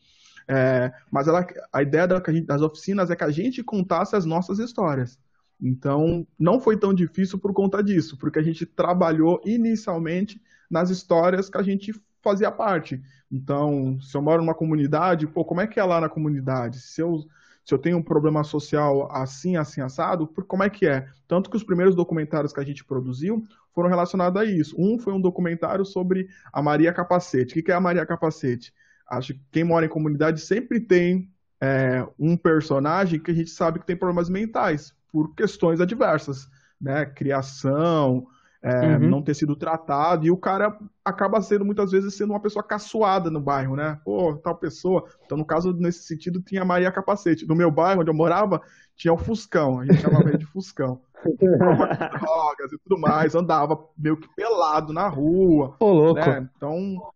é, 0.48 0.92
mas 1.12 1.28
ela, 1.28 1.46
a 1.72 1.82
ideia 1.84 2.08
da, 2.08 2.20
das 2.20 2.62
oficinas 2.62 3.12
é 3.12 3.16
que 3.16 3.24
a 3.24 3.30
gente 3.30 3.64
contasse 3.64 4.16
as 4.16 4.26
nossas 4.26 4.58
histórias. 4.58 5.20
Então, 5.62 6.26
não 6.40 6.60
foi 6.60 6.76
tão 6.76 6.92
difícil 6.94 7.38
por 7.38 7.54
conta 7.54 7.84
disso, 7.84 8.18
porque 8.18 8.40
a 8.40 8.42
gente 8.42 8.66
trabalhou 8.66 9.40
inicialmente 9.46 10.42
nas 10.70 10.90
histórias 10.90 11.50
que 11.50 11.58
a 11.58 11.62
gente 11.62 11.94
fazia 12.22 12.52
parte. 12.52 13.02
Então, 13.32 14.00
se 14.02 14.16
eu 14.16 14.22
moro 14.22 14.42
numa 14.42 14.54
comunidade, 14.54 15.28
pô, 15.28 15.46
como 15.46 15.62
é 15.62 15.68
que 15.68 15.80
é 15.80 15.84
lá 15.84 16.02
na 16.02 16.10
comunidade? 16.10 16.80
Se 16.80 17.02
eu, 17.02 17.24
se 17.64 17.74
eu 17.74 17.78
tenho 17.78 17.98
um 17.98 18.04
problema 18.04 18.44
social 18.44 19.10
assim, 19.12 19.56
assim, 19.56 19.82
assado, 19.82 20.28
como 20.28 20.64
é 20.64 20.70
que 20.70 20.86
é? 20.86 21.08
Tanto 21.28 21.50
que 21.50 21.58
os 21.58 21.64
primeiros 21.64 21.96
documentários 21.96 22.52
que 22.54 22.60
a 22.60 22.66
gente 22.66 22.84
produziu 22.84 23.44
foram 23.74 23.90
relacionados 23.90 24.42
a 24.42 24.46
isso. 24.46 24.76
Um 24.78 25.00
foi 25.00 25.14
um 25.14 25.22
documentário 25.22 25.86
sobre 25.86 26.28
a 26.52 26.62
Maria 26.62 26.94
Capacete. 26.94 27.58
O 27.58 27.64
que 27.64 27.72
é 27.72 27.76
a 27.76 27.80
Maria 27.80 28.06
Capacete? 28.06 28.74
Acho 29.10 29.34
que 29.34 29.42
quem 29.52 29.64
mora 29.64 29.86
em 29.86 29.90
comunidade 29.90 30.42
sempre 30.42 30.80
tem 30.80 31.30
é, 31.62 32.06
um 32.18 32.36
personagem 32.36 33.20
que 33.20 33.32
a 33.32 33.34
gente 33.34 33.50
sabe 33.50 33.80
que 33.80 33.86
tem 33.86 33.96
problemas 33.96 34.30
mentais, 34.30 34.94
por 35.12 35.36
questões 35.36 35.80
adversas, 35.80 36.50
né? 36.80 37.06
Criação, 37.06 38.28
é, 38.64 38.98
uhum. 38.98 39.10
não 39.10 39.22
ter 39.24 39.34
sido 39.34 39.56
tratado, 39.56 40.26
e 40.26 40.32
o 40.32 40.38
cara 40.38 40.78
acaba 41.04 41.42
sendo, 41.42 41.66
muitas 41.66 41.92
vezes, 41.92 42.16
sendo 42.16 42.32
uma 42.32 42.40
pessoa 42.40 42.62
caçoada 42.62 43.32
no 43.32 43.42
bairro, 43.42 43.76
né? 43.76 44.00
Pô, 44.06 44.36
tal 44.38 44.56
pessoa. 44.56 45.04
Então, 45.26 45.38
no 45.38 45.46
caso, 45.46 45.74
nesse 45.74 46.04
sentido, 46.04 46.42
tinha 46.42 46.64
Maria 46.64 46.92
Capacete. 46.92 47.48
No 47.48 47.56
meu 47.56 47.72
bairro, 47.72 48.02
onde 48.02 48.12
eu 48.12 48.16
morava, 48.16 48.62
tinha 48.96 49.14
o 49.14 49.18
Fuscão, 49.18 49.80
a 49.80 49.86
gente 49.86 50.02
chamava 50.02 50.30
ele 50.30 50.38
de 50.38 50.46
Fuscão. 50.46 51.02
drogas 51.38 52.72
e 52.74 52.78
tudo 52.84 53.00
mais, 53.00 53.36
andava 53.36 53.78
meio 53.98 54.18
que 54.18 54.28
pelado 54.36 54.94
na 54.94 55.08
rua. 55.08 55.76
Ô, 55.80 55.92
louco. 55.92 56.20
Né? 56.20 56.50
Então, 56.56 57.12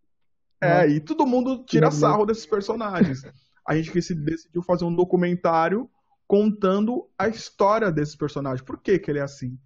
é, 0.61 0.87
e 0.87 0.99
todo 0.99 1.27
mundo 1.27 1.63
tira 1.63 1.91
sarro 1.91 2.25
desses 2.25 2.45
personagens. 2.45 3.21
A 3.67 3.75
gente 3.75 3.91
decidiu 4.15 4.61
fazer 4.63 4.85
um 4.85 4.95
documentário 4.95 5.89
contando 6.27 7.07
a 7.17 7.27
história 7.27 7.91
desses 7.91 8.15
personagens. 8.15 8.61
Por 8.61 8.79
que, 8.79 8.97
que 8.97 9.11
ele 9.11 9.19
é 9.19 9.23
assim? 9.23 9.57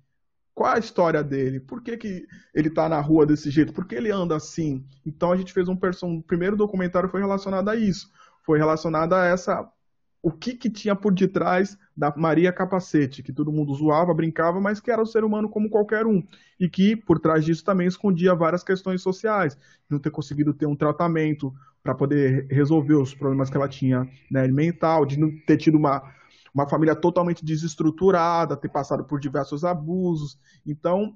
Qual 0.60 0.74
a 0.74 0.78
história 0.78 1.24
dele? 1.24 1.58
Por 1.58 1.82
que, 1.82 1.96
que 1.96 2.28
ele 2.54 2.70
tá 2.70 2.90
na 2.90 3.00
rua 3.00 3.26
desse 3.26 3.50
jeito? 3.50 3.72
Por 3.72 3.86
que 3.86 3.96
ele 3.96 4.12
anda 4.12 4.36
assim? 4.36 4.84
Então 5.06 5.32
a 5.32 5.38
gente 5.38 5.54
fez 5.54 5.70
um, 5.70 5.78
o 6.04 6.22
primeiro 6.22 6.58
documentário 6.58 7.08
foi 7.08 7.22
relacionado 7.22 7.70
a 7.70 7.78
isso. 7.78 8.12
Foi 8.46 8.58
relacionado 8.58 9.14
a 9.14 9.24
essa 9.24 9.66
o 10.22 10.30
que, 10.30 10.54
que 10.54 10.70
tinha 10.70 10.98
por 10.98 11.14
detrás 11.14 11.78
da 11.96 12.14
Maria 12.14 12.52
Capacete, 12.52 13.24
que 13.24 13.32
todo 13.32 13.54
mundo 13.54 13.74
zoava, 13.74 14.14
brincava, 14.14 14.60
mas 14.60 14.82
que 14.82 14.92
era 14.92 15.02
um 15.02 15.06
ser 15.06 15.24
humano 15.24 15.48
como 15.48 15.70
qualquer 15.70 16.06
um. 16.06 16.22
E 16.60 16.68
que, 16.68 16.94
por 16.94 17.22
trás 17.22 17.46
disso, 17.46 17.64
também 17.64 17.88
escondia 17.88 18.36
várias 18.36 18.62
questões 18.62 19.02
sociais. 19.02 19.58
Não 19.90 19.98
ter 19.98 20.12
conseguido 20.12 20.54
ter 20.54 20.66
um 20.66 20.76
tratamento 20.76 21.54
para 21.82 21.96
poder 21.96 22.48
resolver 22.52 22.96
os 22.96 23.16
problemas 23.16 23.50
que 23.50 23.56
ela 23.56 23.70
tinha 23.70 24.06
né, 24.30 24.46
mental, 24.50 25.06
de 25.06 25.18
não 25.18 25.32
ter 25.48 25.56
tido 25.56 25.78
uma, 25.78 26.04
uma 26.54 26.68
família 26.68 26.96
totalmente 26.96 27.44
desestruturada, 27.46 28.58
ter 28.58 28.70
passado 28.70 29.04
por 29.04 29.20
diversos 29.20 29.64
abusos. 29.64 30.38
Então, 30.66 31.16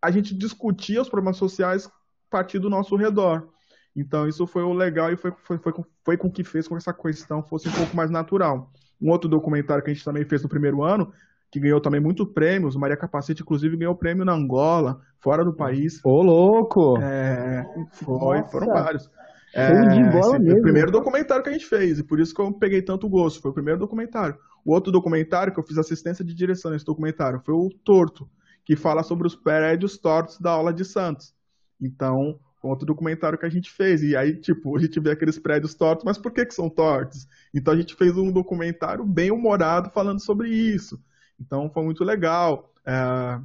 a 0.00 0.10
gente 0.10 0.34
discutia 0.34 1.02
os 1.02 1.08
problemas 1.08 1.36
sociais 1.36 1.86
a 1.86 1.90
partir 2.30 2.58
do 2.58 2.70
nosso 2.70 2.96
redor. 2.96 3.48
Então, 3.94 4.28
isso 4.28 4.46
foi 4.46 4.62
o 4.62 4.72
legal 4.72 5.10
e 5.12 5.16
foi, 5.16 5.32
foi, 5.42 5.58
foi, 5.58 5.72
foi 6.04 6.16
com 6.16 6.30
que 6.30 6.44
fez 6.44 6.68
com 6.68 6.74
que 6.74 6.78
essa 6.78 6.92
questão 6.92 7.42
fosse 7.42 7.68
um 7.68 7.72
pouco 7.72 7.96
mais 7.96 8.10
natural. 8.10 8.70
Um 9.00 9.10
outro 9.10 9.28
documentário 9.28 9.82
que 9.82 9.90
a 9.90 9.94
gente 9.94 10.04
também 10.04 10.24
fez 10.24 10.42
no 10.42 10.48
primeiro 10.48 10.82
ano 10.82 11.12
que 11.50 11.60
ganhou 11.60 11.80
também 11.80 12.00
muitos 12.00 12.28
prêmios. 12.28 12.76
Maria 12.76 12.96
Capacete, 12.96 13.42
inclusive, 13.42 13.76
ganhou 13.76 13.94
prêmio 13.94 14.24
na 14.24 14.32
Angola, 14.32 15.00
fora 15.20 15.44
do 15.44 15.52
país. 15.52 16.00
Ô, 16.04 16.22
louco! 16.22 16.98
É, 17.00 17.64
foi, 17.92 18.42
foram 18.44 18.66
vários. 18.68 19.10
É, 19.54 19.88
de 19.88 20.04
bola 20.10 20.38
mesmo. 20.38 20.50
Foi 20.50 20.58
o 20.60 20.62
primeiro 20.62 20.90
documentário 20.90 21.42
que 21.42 21.50
a 21.50 21.52
gente 21.52 21.66
fez, 21.66 21.98
e 21.98 22.02
por 22.02 22.20
isso 22.20 22.34
que 22.34 22.40
eu 22.40 22.52
peguei 22.52 22.82
tanto 22.82 23.08
gosto. 23.08 23.40
Foi 23.40 23.50
o 23.50 23.54
primeiro 23.54 23.80
documentário. 23.80 24.36
O 24.64 24.72
outro 24.72 24.92
documentário 24.92 25.52
que 25.52 25.58
eu 25.58 25.64
fiz 25.64 25.78
assistência 25.78 26.24
de 26.24 26.34
direção 26.34 26.70
nesse 26.70 26.84
documentário 26.84 27.40
foi 27.44 27.54
o 27.54 27.70
Torto, 27.84 28.28
que 28.64 28.76
fala 28.76 29.02
sobre 29.02 29.26
os 29.26 29.36
prédios 29.36 29.96
tortos 29.96 30.38
da 30.38 30.50
aula 30.50 30.72
de 30.72 30.84
Santos. 30.84 31.34
Então, 31.80 32.38
outro 32.66 32.86
documentário 32.86 33.38
que 33.38 33.46
a 33.46 33.50
gente 33.50 33.70
fez. 33.70 34.02
E 34.02 34.16
aí, 34.16 34.36
tipo, 34.36 34.76
a 34.76 34.80
gente 34.80 34.98
vê 35.00 35.10
aqueles 35.10 35.38
prédios 35.38 35.74
tortos, 35.74 36.04
mas 36.04 36.18
por 36.18 36.32
que, 36.32 36.44
que 36.44 36.54
são 36.54 36.68
tortos? 36.68 37.26
Então 37.54 37.72
a 37.72 37.76
gente 37.76 37.94
fez 37.94 38.16
um 38.16 38.30
documentário 38.32 39.04
bem 39.04 39.30
humorado 39.30 39.90
falando 39.90 40.20
sobre 40.20 40.48
isso. 40.50 41.00
Então 41.40 41.70
foi 41.70 41.84
muito 41.84 42.04
legal. 42.04 42.72
É, 42.84 43.40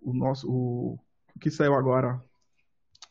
o 0.00 0.12
nosso. 0.12 0.50
O, 0.50 0.98
o 1.34 1.38
que 1.38 1.50
saiu 1.50 1.74
agora 1.74 2.20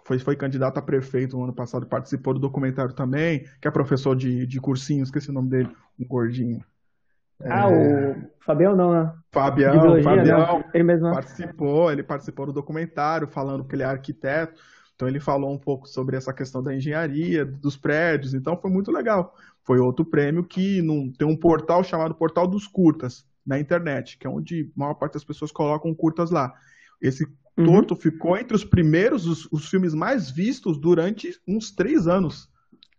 foi, 0.03 0.19
foi 0.19 0.35
candidato 0.35 0.77
a 0.77 0.81
prefeito 0.81 1.37
no 1.37 1.43
ano 1.43 1.53
passado, 1.53 1.85
participou 1.85 2.33
do 2.33 2.39
documentário 2.39 2.93
também, 2.93 3.45
que 3.61 3.67
é 3.67 3.71
professor 3.71 4.15
de, 4.15 4.45
de 4.45 4.59
cursinho, 4.59 5.03
esqueci 5.03 5.29
o 5.29 5.33
nome 5.33 5.49
dele, 5.49 5.69
um 5.99 6.05
gordinho. 6.05 6.63
Ah, 7.43 7.69
é... 7.71 8.11
o 8.11 8.15
Fabião 8.39 8.75
não, 8.75 8.93
né? 8.93 9.13
Fabião, 9.31 10.01
Fabião 10.03 10.63
ele 10.73 10.83
mesmo. 10.83 11.11
participou, 11.11 11.91
ele 11.91 12.03
participou 12.03 12.45
do 12.45 12.53
documentário 12.53 13.27
falando 13.27 13.63
que 13.63 13.75
ele 13.75 13.83
é 13.83 13.85
arquiteto. 13.85 14.61
Então 14.95 15.07
ele 15.07 15.19
falou 15.19 15.51
um 15.51 15.57
pouco 15.57 15.87
sobre 15.87 16.15
essa 16.15 16.31
questão 16.31 16.61
da 16.61 16.75
engenharia, 16.75 17.43
dos 17.43 17.75
prédios, 17.75 18.35
então 18.35 18.55
foi 18.55 18.69
muito 18.69 18.91
legal. 18.91 19.33
Foi 19.63 19.79
outro 19.79 20.05
prêmio 20.05 20.43
que 20.43 20.79
num, 20.81 21.11
tem 21.11 21.27
um 21.27 21.35
portal 21.35 21.83
chamado 21.83 22.13
Portal 22.13 22.45
dos 22.45 22.67
Curtas 22.67 23.25
na 23.43 23.59
internet, 23.59 24.17
que 24.17 24.27
é 24.27 24.29
onde 24.29 24.71
a 24.75 24.79
maior 24.79 24.93
parte 24.93 25.13
das 25.13 25.23
pessoas 25.23 25.51
colocam 25.51 25.93
curtas 25.95 26.29
lá. 26.29 26.53
Esse 27.01 27.27
uhum. 27.57 27.65
torto 27.65 27.95
ficou 27.95 28.37
entre 28.37 28.55
os 28.55 28.63
primeiros, 28.63 29.25
os, 29.25 29.47
os, 29.51 29.69
filmes 29.69 29.93
mais 29.93 30.29
vistos 30.31 30.79
durante 30.79 31.29
uns 31.47 31.71
três 31.71 32.07
anos. 32.07 32.49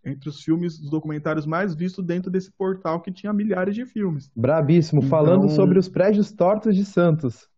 Entre 0.05 0.29
os 0.29 0.43
filmes, 0.43 0.81
os 0.81 0.91
documentários 0.91 1.47
mais 1.47 1.75
vistos 1.75 2.05
dentro 2.05 2.31
desse 2.31 2.51
portal 2.53 3.01
que 3.01 3.13
tinha 3.13 3.33
milhares 3.33 3.75
de 3.75 3.87
filmes. 3.87 4.31
Brabíssimo, 4.37 5.01
então... 5.01 5.11
falando 5.11 5.49
sobre 5.49 5.79
os 5.79 5.89
prédios 5.89 6.33
tortos 6.33 6.75
de 6.75 6.85
Santos. 6.85 7.49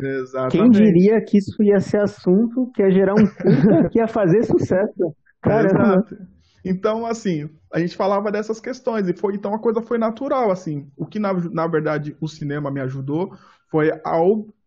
Exatamente. 0.00 0.52
Quem 0.52 0.70
diria 0.70 1.20
que 1.24 1.38
isso 1.38 1.62
ia 1.62 1.80
ser 1.80 2.02
assunto, 2.02 2.70
que 2.74 2.82
ia 2.82 2.90
gerar 2.90 3.14
um 3.14 3.26
curta, 3.26 3.88
que 3.90 3.98
ia 3.98 4.06
fazer 4.06 4.44
sucesso? 4.44 5.14
Caramba. 5.42 6.04
Exato. 6.04 6.16
Então, 6.64 7.06
assim, 7.06 7.48
a 7.72 7.78
gente 7.78 7.96
falava 7.96 8.30
dessas 8.30 8.60
questões 8.60 9.08
e 9.08 9.16
foi 9.16 9.34
então 9.34 9.54
a 9.54 9.58
coisa 9.58 9.80
foi 9.80 9.98
natural, 9.98 10.50
assim. 10.50 10.90
O 10.96 11.06
que 11.06 11.18
na, 11.18 11.32
na 11.32 11.66
verdade 11.68 12.16
o 12.20 12.26
cinema 12.26 12.70
me 12.70 12.80
ajudou 12.80 13.30
foi 13.70 13.90
a, 14.04 14.20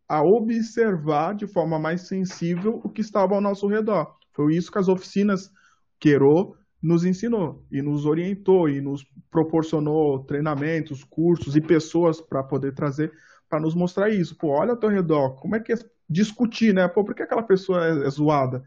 a 0.09 0.23
observar 0.23 1.35
de 1.35 1.45
forma 1.45 1.77
mais 1.77 2.01
sensível 2.01 2.81
o 2.83 2.89
que 2.89 3.01
estava 3.01 3.35
ao 3.35 3.41
nosso 3.41 3.67
redor. 3.67 4.17
Foi 4.33 4.55
isso 4.55 4.71
que 4.71 4.79
as 4.79 4.87
oficinas 4.87 5.51
Queiro 5.99 6.55
nos 6.81 7.05
ensinou 7.05 7.63
e 7.71 7.81
nos 7.81 8.07
orientou 8.07 8.67
e 8.67 8.81
nos 8.81 9.05
proporcionou 9.29 10.23
treinamentos, 10.23 11.03
cursos 11.03 11.55
e 11.55 11.61
pessoas 11.61 12.19
para 12.19 12.41
poder 12.41 12.73
trazer 12.73 13.11
para 13.47 13.59
nos 13.59 13.75
mostrar 13.75 14.09
isso. 14.09 14.35
Pô, 14.35 14.49
olha 14.49 14.71
ao 14.71 14.77
teu 14.77 14.89
redor, 14.89 15.35
como 15.35 15.55
é 15.55 15.59
que 15.59 15.73
é 15.73 15.75
discutir, 16.09 16.73
né? 16.73 16.87
Pô, 16.87 17.03
por 17.03 17.13
que 17.13 17.23
aquela 17.23 17.43
pessoa 17.43 17.85
é, 17.85 18.07
é 18.07 18.09
zoada? 18.09 18.63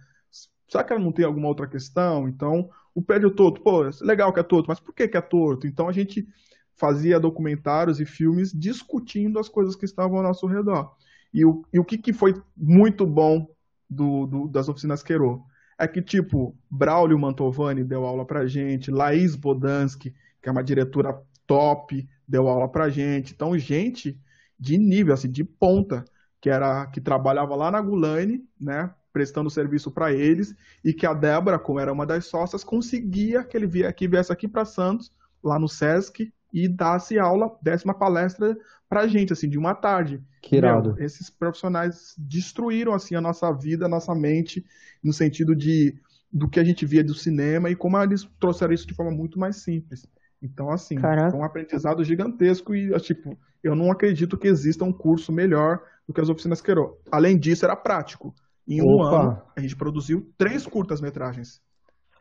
Será 0.69 0.85
que 0.85 0.93
ela 0.93 1.03
não 1.03 1.13
tem 1.13 1.25
alguma 1.25 1.49
outra 1.49 1.67
questão? 1.67 2.29
Então, 2.29 2.69
o 2.95 3.03
prédio 3.03 3.31
torto, 3.31 3.63
pô, 3.63 3.83
legal 4.01 4.33
que 4.33 4.41
é 4.41 4.43
torto, 4.43 4.69
mas 4.69 4.81
por 4.81 4.95
que, 4.95 5.09
que 5.09 5.17
é 5.17 5.21
torto? 5.21 5.67
Então 5.67 5.89
a 5.89 5.93
gente 5.93 6.27
fazia 6.75 7.21
documentários 7.21 8.01
e 8.01 8.05
filmes 8.05 8.53
discutindo 8.53 9.39
as 9.39 9.49
coisas 9.49 9.77
que 9.77 9.85
estavam 9.85 10.19
ao 10.19 10.23
nosso 10.23 10.47
redor. 10.47 10.95
E 11.33 11.45
o, 11.45 11.65
e 11.73 11.79
o 11.79 11.85
que, 11.85 11.97
que 11.99 12.13
foi 12.13 12.41
muito 12.57 13.07
bom 13.07 13.47
do, 13.89 14.27
do, 14.27 14.49
das 14.49 14.69
oficinas 14.69 15.03
Queiro? 15.03 15.43
É 15.79 15.89
que, 15.89 16.03
tipo, 16.03 16.57
Braulio 16.71 17.19
Mantovani 17.19 17.83
deu 17.83 18.05
aula 18.05 18.25
pra 18.25 18.47
gente, 18.47 18.91
Laís 18.91 19.35
Bodansky, 19.35 20.15
que 20.41 20.49
é 20.49 20.53
uma 20.53 20.63
diretora 20.63 21.21
top, 21.47 22.09
deu 22.29 22.49
aula 22.49 22.69
pra 22.69 22.89
gente. 22.89 23.33
Então, 23.33 23.57
gente 23.59 24.19
de 24.63 24.79
nível, 24.79 25.13
assim, 25.13 25.29
de 25.29 25.43
ponta, 25.43 26.05
que 26.41 26.49
era 26.49 26.87
que 26.87 27.01
trabalhava 27.01 27.57
lá 27.57 27.69
na 27.69 27.81
Gulane, 27.81 28.45
né, 28.61 28.95
prestando 29.13 29.51
serviço 29.51 29.91
para 29.91 30.13
eles, 30.13 30.55
e 30.85 30.93
que 30.93 31.05
a 31.05 31.13
Débora, 31.13 31.59
como 31.59 31.81
era 31.81 31.93
uma 31.93 32.07
das 32.07 32.27
sócias, 32.27 32.63
conseguia 32.63 33.43
que 33.43 33.57
ele 33.57 33.67
viesse, 33.67 33.93
que 33.93 34.07
viesse 34.07 34.33
aqui 34.33 34.47
para 34.47 34.65
Santos, 34.65 35.11
lá 35.43 35.59
no 35.59 35.69
Sesc, 35.69 36.33
e 36.53 36.69
desse 36.69 37.19
aula, 37.19 37.51
desse 37.61 37.85
uma 37.85 37.95
palestra 37.95 38.57
pra 38.93 39.07
gente, 39.07 39.33
assim, 39.33 39.49
de 39.49 39.57
uma 39.57 39.75
tarde. 39.75 40.23
Que 40.43 40.57
irado. 40.57 40.93
Meu, 40.93 41.03
esses 41.03 41.31
profissionais 41.31 42.15
destruíram, 42.19 42.93
assim, 42.93 43.15
a 43.15 43.23
nossa 43.23 43.51
vida, 43.51 43.87
a 43.87 43.89
nossa 43.89 44.15
mente, 44.15 44.63
no 45.03 45.15
sentido 45.15 45.57
de 45.57 45.95
do 46.31 46.47
que 46.49 46.61
a 46.61 46.65
gente 46.65 46.85
via 46.85 47.03
do 47.03 47.15
cinema 47.15 47.71
e 47.71 47.77
como 47.77 47.99
eles 47.99 48.29
trouxeram 48.39 48.73
isso 48.73 48.87
de 48.87 48.95
forma 48.95 49.11
muito 49.11 49.39
mais 49.39 49.57
simples. 49.57 50.07
Então, 50.43 50.71
assim, 50.71 50.97
Caraca. 50.97 51.31
foi 51.31 51.41
um 51.41 51.45
aprendizado 51.45 52.05
gigantesco 52.05 52.75
e, 52.75 52.91
tipo, 53.01 53.39
eu 53.63 53.75
não 53.75 53.91
acredito 53.91 54.37
que 54.37 54.49
exista 54.49 54.85
um 54.85 54.93
curso 54.93 55.33
melhor 55.33 55.83
do 56.07 56.13
que 56.13 56.21
as 56.21 56.29
oficinas 56.29 56.61
Queiro. 56.61 56.99
Além 57.11 57.39
disso, 57.39 57.65
era 57.65 57.77
prático. 57.77 58.35
Em 58.69 58.83
um 58.83 58.97
Opa. 58.97 59.23
ano, 59.23 59.43
a 59.57 59.61
gente 59.61 59.77
produziu 59.77 60.31
três 60.37 60.67
curtas-metragens. 60.67 61.63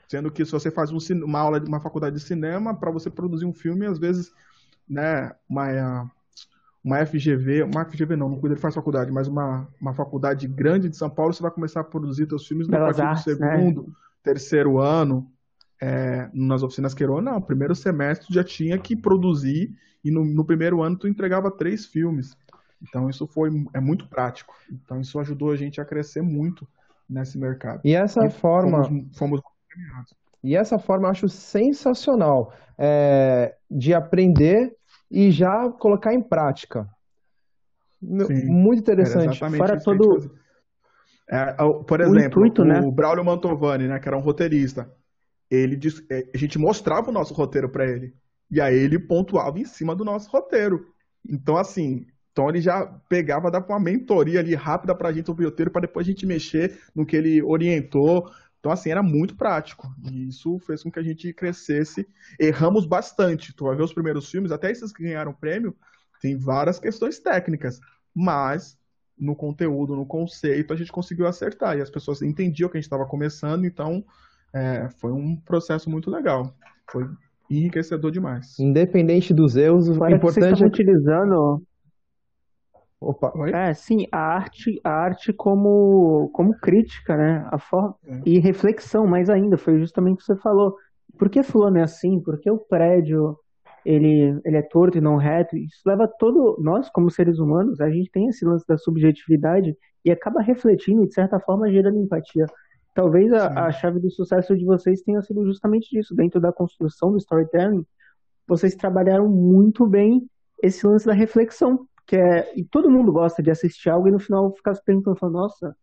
Sendo 0.07 0.31
que 0.31 0.45
se 0.45 0.51
você 0.51 0.71
faz 0.71 0.89
um, 0.91 0.97
uma 1.25 1.39
aula 1.39 1.59
de 1.59 1.67
uma 1.67 1.81
faculdade 1.81 2.15
de 2.15 2.21
cinema, 2.21 2.73
para 2.73 2.91
você 2.91 3.09
produzir 3.09 3.45
um 3.45 3.53
filme, 3.53 3.85
às 3.85 3.97
vezes, 3.97 4.31
né, 4.87 5.31
uma, 5.49 6.11
uma 6.83 7.05
FGV, 7.05 7.63
uma 7.63 7.85
FGV 7.85 8.15
não, 8.15 8.29
não 8.29 8.39
cuida 8.39 8.55
de 8.55 8.61
faz 8.61 8.73
faculdade, 8.73 9.11
mas 9.11 9.27
uma, 9.27 9.67
uma 9.79 9.93
faculdade 9.93 10.47
grande 10.47 10.89
de 10.89 10.97
São 10.97 11.09
Paulo, 11.09 11.33
você 11.33 11.41
vai 11.41 11.51
começar 11.51 11.81
a 11.81 11.83
produzir 11.83 12.27
seus 12.27 12.47
filmes 12.47 12.67
no 12.67 12.77
partir 12.77 13.01
do 13.01 13.07
né? 13.07 13.15
segundo, 13.15 13.87
né? 13.87 13.93
terceiro 14.23 14.79
ano 14.79 15.31
é, 15.81 16.29
nas 16.33 16.63
oficinas 16.63 16.93
Queiro, 16.93 17.21
não, 17.21 17.41
primeiro 17.41 17.75
semestre 17.75 18.33
já 18.33 18.43
tinha 18.43 18.77
que 18.77 18.95
produzir 18.95 19.75
e 20.03 20.11
no, 20.11 20.23
no, 20.23 20.45
primeiro 20.45 20.81
ano 20.81 20.97
tu 20.97 21.07
entregava 21.07 21.51
três 21.51 21.85
filmes. 21.85 22.35
Então 22.81 23.09
isso 23.09 23.27
foi 23.27 23.49
é 23.73 23.79
muito 23.79 24.07
prático. 24.07 24.55
Então 24.71 24.99
isso 24.99 25.19
ajudou 25.19 25.51
a 25.51 25.55
gente 25.55 25.79
a 25.79 25.85
crescer 25.85 26.21
muito 26.21 26.67
nesse 27.09 27.37
mercado. 27.37 27.81
E 27.83 27.93
essa 27.93 28.25
e 28.25 28.29
forma 28.29 28.83
fomos, 28.83 29.17
fomos 29.17 29.41
e 30.43 30.55
essa 30.55 30.79
forma 30.79 31.07
eu 31.07 31.11
acho 31.11 31.29
sensacional 31.29 32.53
é, 32.77 33.55
de 33.69 33.93
aprender 33.93 34.75
e 35.11 35.29
já 35.31 35.69
colocar 35.69 36.13
em 36.13 36.21
prática. 36.21 36.87
Sim, 38.01 38.45
muito 38.45 38.79
interessante. 38.79 39.37
Fora 39.37 39.79
todo 39.79 40.31
é, 41.29 41.55
por 41.87 42.01
exemplo, 42.01 42.41
o, 42.41 42.45
intuito, 42.45 42.65
né? 42.65 42.81
o 42.81 42.91
Braulio 42.91 43.23
Mantovani, 43.23 43.87
né, 43.87 43.99
que 43.99 44.07
era 44.07 44.17
um 44.17 44.21
roteirista 44.21 44.89
ele 45.51 45.77
é, 46.09 46.29
a 46.33 46.37
gente 46.37 46.57
mostrava 46.57 47.09
o 47.09 47.13
nosso 47.13 47.33
roteiro 47.33 47.67
para 47.67 47.85
ele. 47.85 48.13
E 48.49 48.61
aí 48.61 48.75
ele 48.75 48.97
pontuava 48.97 49.59
em 49.59 49.65
cima 49.65 49.93
do 49.93 50.05
nosso 50.05 50.29
roteiro. 50.29 50.85
Então, 51.27 51.57
assim, 51.57 52.05
então 52.31 52.49
ele 52.49 52.61
já 52.61 52.85
pegava, 53.09 53.51
dava 53.51 53.67
uma 53.67 53.79
mentoria 53.79 54.39
ali 54.39 54.55
rápida 54.55 54.95
pra 54.95 55.11
gente 55.11 55.25
sobre 55.25 55.45
o 55.45 55.49
roteiro, 55.49 55.69
para 55.69 55.81
depois 55.81 56.07
a 56.07 56.09
gente 56.09 56.25
mexer 56.25 56.79
no 56.95 57.05
que 57.05 57.17
ele 57.17 57.43
orientou. 57.43 58.31
Então, 58.61 58.71
assim, 58.71 58.91
era 58.91 59.01
muito 59.01 59.35
prático. 59.35 59.91
E 60.03 60.27
isso 60.27 60.59
fez 60.59 60.83
com 60.83 60.91
que 60.91 60.99
a 60.99 61.03
gente 61.03 61.33
crescesse. 61.33 62.07
Erramos 62.39 62.85
bastante. 62.85 63.53
Tu 63.53 63.65
vai 63.65 63.75
ver 63.75 63.81
os 63.81 63.91
primeiros 63.91 64.29
filmes, 64.29 64.51
até 64.51 64.69
esses 64.69 64.93
que 64.93 65.01
ganharam 65.01 65.33
prêmio, 65.33 65.75
tem 66.21 66.37
várias 66.37 66.79
questões 66.79 67.17
técnicas. 67.17 67.81
Mas 68.13 68.77
no 69.17 69.35
conteúdo, 69.35 69.95
no 69.95 70.05
conceito, 70.05 70.73
a 70.73 70.75
gente 70.75 70.91
conseguiu 70.91 71.25
acertar. 71.25 71.75
E 71.75 71.81
as 71.81 71.89
pessoas 71.89 72.21
entendiam 72.21 72.69
que 72.69 72.77
a 72.77 72.79
gente 72.79 72.85
estava 72.85 73.05
começando, 73.05 73.65
então 73.65 74.05
é, 74.53 74.87
foi 74.99 75.11
um 75.11 75.35
processo 75.35 75.89
muito 75.89 76.11
legal. 76.11 76.55
Foi 76.91 77.09
enriquecedor 77.49 78.11
demais. 78.11 78.59
Independente 78.59 79.33
dos 79.33 79.55
erros, 79.55 79.89
o 79.89 80.07
importante 80.07 80.57
que 80.57 80.63
é 80.63 80.67
utilizando 80.67 81.63
Opa, 83.01 83.33
oi? 83.35 83.51
É, 83.51 83.73
sim, 83.73 84.05
a 84.11 84.19
arte, 84.19 84.79
a 84.83 84.91
arte 84.91 85.33
como, 85.33 86.29
como 86.33 86.53
crítica, 86.53 87.17
né? 87.17 87.43
A 87.51 87.57
forma 87.57 87.95
é. 88.05 88.21
e 88.27 88.39
reflexão, 88.39 89.07
mais 89.07 89.27
ainda, 89.27 89.57
foi 89.57 89.79
justamente 89.79 90.13
o 90.13 90.17
que 90.19 90.25
você 90.25 90.35
falou. 90.35 90.75
Por 91.17 91.27
que 91.27 91.41
fulano 91.41 91.79
é 91.79 91.81
assim? 91.81 92.19
Por 92.19 92.39
que 92.39 92.49
o 92.51 92.59
prédio 92.59 93.35
ele, 93.83 94.39
ele 94.45 94.55
é 94.55 94.61
torto 94.61 94.99
e 94.99 95.01
não 95.01 95.15
reto? 95.15 95.57
Isso 95.57 95.81
leva 95.83 96.07
todo 96.07 96.57
nós 96.61 96.91
como 96.91 97.09
seres 97.09 97.39
humanos, 97.39 97.81
a 97.81 97.89
gente 97.89 98.11
tem 98.11 98.27
esse 98.27 98.45
lance 98.45 98.65
da 98.67 98.77
subjetividade 98.77 99.75
e 100.05 100.11
acaba 100.11 100.39
refletindo 100.39 101.07
de 101.07 101.13
certa 101.13 101.39
forma 101.39 101.71
gerando 101.71 101.97
empatia. 101.97 102.45
Talvez 102.93 103.33
a, 103.33 103.65
a, 103.65 103.71
chave 103.71 103.99
do 103.99 104.11
sucesso 104.11 104.55
de 104.55 104.63
vocês 104.63 105.01
tenha 105.01 105.21
sido 105.23 105.43
justamente 105.43 105.89
disso. 105.89 106.13
Dentro 106.13 106.39
da 106.39 106.51
construção 106.51 107.11
do 107.11 107.17
storytelling, 107.17 107.83
vocês 108.47 108.75
trabalharam 108.75 109.27
muito 109.27 109.87
bem 109.87 110.29
esse 110.61 110.85
lance 110.85 111.05
da 111.05 111.13
reflexão. 111.13 111.87
Que 112.11 112.17
é, 112.17 112.51
e 112.57 112.65
todo 112.65 112.91
mundo 112.91 113.09
gosta 113.09 113.41
de 113.41 113.49
assistir 113.49 113.89
algo 113.89 114.05
e 114.05 114.11
no 114.11 114.19
final 114.19 114.53
ficar 114.53 114.75
se 114.75 114.83
perguntando, 114.83 115.29
nossa, 115.29 115.73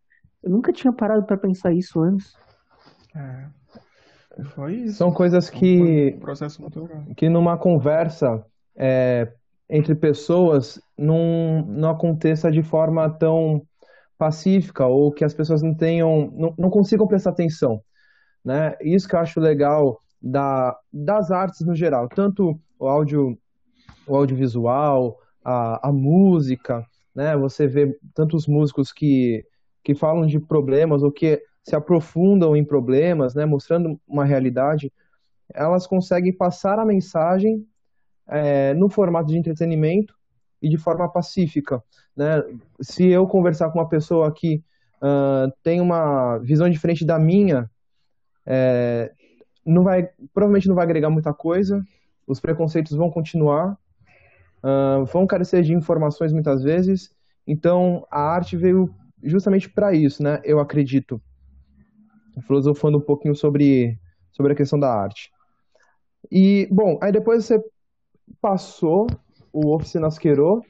eu 0.42 0.50
nunca 0.50 0.70
tinha 0.74 0.92
parado 0.92 1.24
para 1.24 1.38
pensar 1.38 1.72
isso 1.72 2.02
antes. 2.02 2.34
É. 3.16 3.46
Foi 4.50 4.74
isso. 4.74 4.98
São 4.98 5.10
coisas 5.10 5.48
que, 5.48 6.12
um 6.14 6.20
processo 6.20 6.62
que 7.16 7.30
numa 7.30 7.56
conversa 7.56 8.44
é, 8.76 9.32
entre 9.70 9.94
pessoas 9.94 10.78
não, 10.98 11.64
não 11.66 11.88
aconteça 11.88 12.50
de 12.50 12.62
forma 12.62 13.08
tão 13.08 13.62
pacífica 14.18 14.84
ou 14.84 15.10
que 15.10 15.24
as 15.24 15.32
pessoas 15.32 15.62
não 15.62 15.74
tenham, 15.74 16.30
não, 16.36 16.54
não 16.58 16.68
consigam 16.68 17.08
prestar 17.08 17.30
atenção, 17.30 17.80
né? 18.44 18.76
Isso 18.82 19.08
que 19.08 19.16
eu 19.16 19.20
acho 19.20 19.40
legal 19.40 19.98
da, 20.20 20.76
das 20.92 21.30
artes 21.30 21.66
no 21.66 21.74
geral, 21.74 22.06
tanto 22.06 22.60
o 22.78 22.86
áudio, 22.86 23.38
o 24.06 24.14
audiovisual, 24.14 25.16
a, 25.48 25.88
a 25.88 25.92
música, 25.92 26.86
né? 27.14 27.34
Você 27.38 27.66
vê 27.66 27.98
tantos 28.14 28.46
músicos 28.46 28.92
que, 28.92 29.42
que 29.82 29.94
falam 29.94 30.26
de 30.26 30.38
problemas 30.38 31.02
ou 31.02 31.10
que 31.10 31.42
se 31.64 31.74
aprofundam 31.74 32.54
em 32.54 32.62
problemas, 32.62 33.34
né? 33.34 33.46
Mostrando 33.46 33.98
uma 34.06 34.26
realidade, 34.26 34.92
elas 35.54 35.86
conseguem 35.86 36.36
passar 36.36 36.78
a 36.78 36.84
mensagem 36.84 37.66
é, 38.28 38.74
no 38.74 38.90
formato 38.90 39.28
de 39.28 39.38
entretenimento 39.38 40.14
e 40.60 40.68
de 40.68 40.76
forma 40.76 41.10
pacífica, 41.10 41.82
né? 42.14 42.42
Se 42.82 43.08
eu 43.08 43.26
conversar 43.26 43.70
com 43.70 43.78
uma 43.78 43.88
pessoa 43.88 44.30
que 44.30 44.62
uh, 44.96 45.50
tem 45.62 45.80
uma 45.80 46.36
visão 46.38 46.68
diferente 46.68 47.06
da 47.06 47.18
minha, 47.18 47.70
é, 48.44 49.10
não 49.64 49.82
vai, 49.82 50.10
provavelmente 50.34 50.68
não 50.68 50.74
vai 50.74 50.84
agregar 50.84 51.08
muita 51.08 51.32
coisa, 51.32 51.82
os 52.26 52.38
preconceitos 52.38 52.94
vão 52.94 53.10
continuar, 53.10 53.78
uh, 54.62 55.04
vão 55.06 55.26
carecer 55.26 55.62
de 55.62 55.74
informações 55.74 56.32
muitas 56.32 56.62
vezes, 56.62 57.10
então 57.46 58.06
a 58.10 58.20
arte 58.20 58.56
veio 58.56 58.94
justamente 59.22 59.68
para 59.68 59.92
isso, 59.92 60.22
né? 60.22 60.40
Eu 60.44 60.60
acredito. 60.60 61.20
Filosofando 62.46 62.98
um 62.98 63.02
pouquinho 63.02 63.34
sobre, 63.34 63.98
sobre 64.30 64.52
a 64.52 64.56
questão 64.56 64.78
da 64.78 64.92
arte. 64.92 65.30
E, 66.30 66.68
bom, 66.70 66.98
aí 67.02 67.10
depois 67.10 67.44
você 67.44 67.60
passou 68.40 69.06
o 69.52 69.74
Oficinas 69.74 70.18
Queiro, 70.18 70.62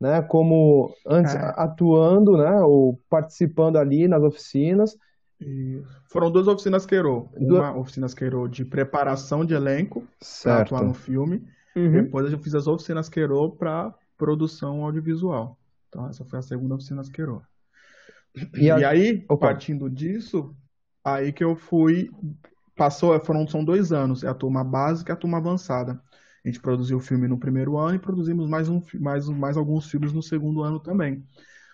né, 0.00 0.22
como 0.22 0.94
antes 1.06 1.34
é. 1.34 1.54
atuando, 1.56 2.36
né, 2.36 2.60
ou 2.60 3.00
participando 3.08 3.76
ali 3.76 4.06
nas 4.06 4.22
oficinas. 4.22 4.96
E 5.40 5.82
foram 6.08 6.30
duas 6.30 6.46
oficinas 6.46 6.86
Queiro. 6.86 7.28
Uma 7.36 7.72
du... 7.72 7.80
oficina 7.80 8.06
Queiro 8.08 8.48
de 8.48 8.64
preparação 8.64 9.44
de 9.44 9.54
elenco 9.54 10.04
para 10.42 10.62
atuar 10.62 10.84
no 10.84 10.94
filme. 10.94 11.42
Uhum. 11.78 11.92
Depois 11.92 12.32
eu 12.32 12.38
fiz 12.38 12.54
as 12.54 12.66
oficinas 12.66 13.08
Queiro 13.08 13.50
para 13.50 13.94
produção 14.16 14.84
audiovisual. 14.84 15.58
Então 15.88 16.06
essa 16.08 16.24
foi 16.24 16.38
a 16.38 16.42
segunda 16.42 16.74
oficina 16.74 17.02
Queiro. 17.12 17.42
E, 18.54 18.70
a... 18.70 18.78
e 18.78 18.84
aí, 18.84 19.24
Opa. 19.28 19.48
partindo 19.48 19.88
disso, 19.88 20.54
aí 21.04 21.32
que 21.32 21.42
eu 21.42 21.56
fui 21.56 22.10
passou, 22.76 23.18
foram 23.20 23.46
são 23.46 23.64
dois 23.64 23.92
anos, 23.92 24.22
é 24.22 24.28
a 24.28 24.34
turma 24.34 24.62
básica 24.62 25.12
e 25.12 25.14
a 25.14 25.16
turma 25.16 25.38
avançada. 25.38 26.00
A 26.44 26.48
gente 26.48 26.60
produziu 26.60 26.98
o 26.98 27.00
filme 27.00 27.26
no 27.26 27.38
primeiro 27.38 27.76
ano 27.76 27.96
e 27.96 27.98
produzimos 27.98 28.48
mais, 28.48 28.68
um, 28.68 28.80
mais, 28.94 29.28
mais 29.28 29.56
alguns 29.56 29.90
filmes 29.90 30.12
no 30.12 30.22
segundo 30.22 30.62
ano 30.62 30.78
também. 30.78 31.24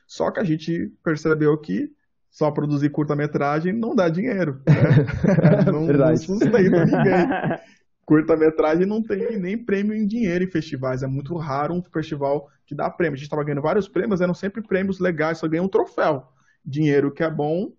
Só 0.06 0.30
que 0.30 0.40
a 0.40 0.44
gente 0.44 0.92
percebeu 1.02 1.56
que 1.58 1.92
só 2.30 2.50
produzir 2.50 2.90
curta-metragem 2.90 3.72
não 3.72 3.94
dá 3.94 4.08
dinheiro. 4.08 4.60
Né? 4.66 4.74
não, 5.70 5.86
não 5.86 6.16
sustenta 6.16 6.58
ninguém. 6.58 6.88
Curta-metragem 8.04 8.86
não 8.86 9.02
tem 9.02 9.38
nem 9.38 9.56
prêmio 9.56 9.94
em 9.94 10.06
dinheiro 10.06 10.44
em 10.44 10.50
festivais. 10.50 11.02
É 11.02 11.06
muito 11.06 11.36
raro 11.36 11.74
um 11.74 11.82
festival 11.82 12.48
que 12.66 12.74
dá 12.74 12.90
prêmio. 12.90 13.14
A 13.14 13.16
gente 13.16 13.26
estava 13.26 13.44
ganhando 13.44 13.62
vários 13.62 13.88
prêmios, 13.88 14.20
eram 14.20 14.34
sempre 14.34 14.62
prêmios 14.62 14.98
legais, 14.98 15.38
só 15.38 15.48
ganha 15.48 15.62
um 15.62 15.68
troféu. 15.68 16.28
Dinheiro 16.64 17.12
que 17.12 17.22
é 17.22 17.30
bom, 17.30 17.72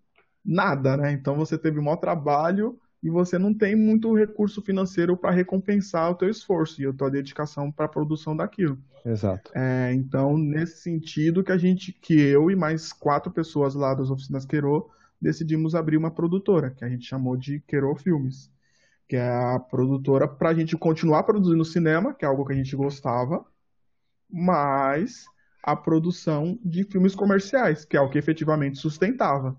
nada, 0.44 0.98
né? 0.98 1.12
Então 1.12 1.36
você 1.36 1.58
teve 1.58 1.80
um 1.80 1.84
maior 1.84 1.98
trabalho 1.98 2.80
e 3.02 3.10
você 3.10 3.38
não 3.38 3.54
tem 3.54 3.76
muito 3.76 4.16
recurso 4.16 4.62
financeiro 4.62 5.16
para 5.16 5.30
recompensar 5.30 6.10
o 6.10 6.16
teu 6.16 6.30
esforço 6.30 6.82
e 6.82 6.88
a 6.88 6.94
tua 6.94 7.12
dedicação 7.12 7.72
para 7.72 7.86
a 7.86 7.90
produção 7.90 8.36
daquilo. 8.36 8.80
Exato. 9.06 9.52
É, 9.54 9.94
então, 9.94 10.36
nesse 10.36 10.82
sentido 10.82 11.44
que 11.44 11.52
a 11.52 11.58
gente, 11.58 11.92
que 11.94 12.20
eu 12.20 12.50
e 12.50 12.56
mais 12.56 12.92
quatro 12.92 13.32
pessoas 13.32 13.76
lá 13.76 13.94
das 13.94 14.10
oficinas 14.10 14.44
Queiro 14.44 14.90
decidimos 15.22 15.76
abrir 15.76 15.98
uma 15.98 16.10
produtora, 16.10 16.72
que 16.72 16.84
a 16.84 16.90
gente 16.90 17.06
chamou 17.06 17.38
de 17.38 17.60
Queiro 17.68 17.96
Filmes, 17.96 18.50
que 19.08 19.16
é 19.16 19.28
a 19.28 19.60
produtora 19.60 20.28
para 20.28 20.50
a 20.50 20.54
gente 20.54 20.76
continuar 20.78 21.24
produzindo 21.24 21.64
cinema, 21.64 22.14
que 22.14 22.26
é 22.26 22.28
algo 22.28 22.46
que 22.46 22.54
a 22.54 22.56
gente 22.56 22.76
gostava, 22.76 23.46
mas 24.30 25.26
a 25.64 25.76
produção 25.76 26.60
de 26.64 26.84
filmes 26.84 27.16
comerciais, 27.16 27.86
que 27.86 27.98
é 27.98 28.02
o 28.02 28.10
que 28.10 28.18
efetivamente 28.18 28.78
sustentava 28.78 29.58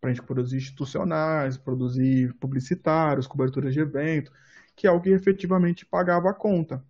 para 0.00 0.10
a 0.10 0.12
gente 0.12 0.24
produzir 0.24 0.58
institucionais, 0.58 1.56
produzir 1.56 2.34
publicitários, 2.34 3.26
coberturas 3.26 3.72
de 3.72 3.80
evento, 3.80 4.32
que 4.76 4.86
é 4.86 4.90
o 4.90 5.00
que 5.00 5.10
efetivamente 5.10 5.86
pagava 5.86 6.30
a 6.30 6.34
conta, 6.34 6.84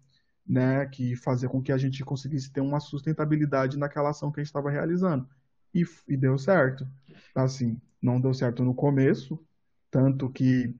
né? 0.47 0.87
Que 0.87 1.14
fazia 1.14 1.49
com 1.49 1.62
que 1.62 1.71
a 1.71 1.79
gente 1.79 2.05
conseguisse 2.05 2.51
ter 2.51 2.61
uma 2.61 2.81
sustentabilidade 2.81 3.79
naquela 3.79 4.11
ação 4.11 4.33
que 4.33 4.40
a 4.40 4.43
gente 4.43 4.49
estava 4.49 4.71
realizando. 4.71 5.29
E, 5.73 5.85
e 6.09 6.17
deu 6.17 6.37
certo. 6.38 6.88
Assim, 7.35 7.81
não 8.01 8.21
deu 8.21 8.35
certo 8.35 8.64
no 8.64 8.75
começo, 8.75 9.38
tanto 9.90 10.29
que 10.31 10.75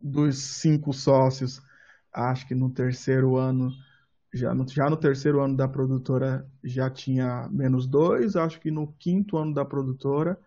dos 0.00 0.38
cinco 0.60 0.92
sócios, 0.92 1.60
acho 2.12 2.46
que 2.46 2.54
no 2.54 2.70
terceiro 2.70 3.36
ano 3.36 3.70
já 4.32 4.54
no, 4.54 4.68
já 4.68 4.90
no 4.90 4.96
terceiro 4.96 5.40
ano 5.40 5.56
da 5.56 5.66
produtora 5.66 6.46
já 6.62 6.90
tinha 6.90 7.48
menos 7.50 7.86
dois, 7.86 8.36
acho 8.36 8.60
que 8.60 8.70
no 8.70 8.92
quinto 8.98 9.36
ano 9.36 9.54
da 9.54 9.64
produtora 9.64 10.38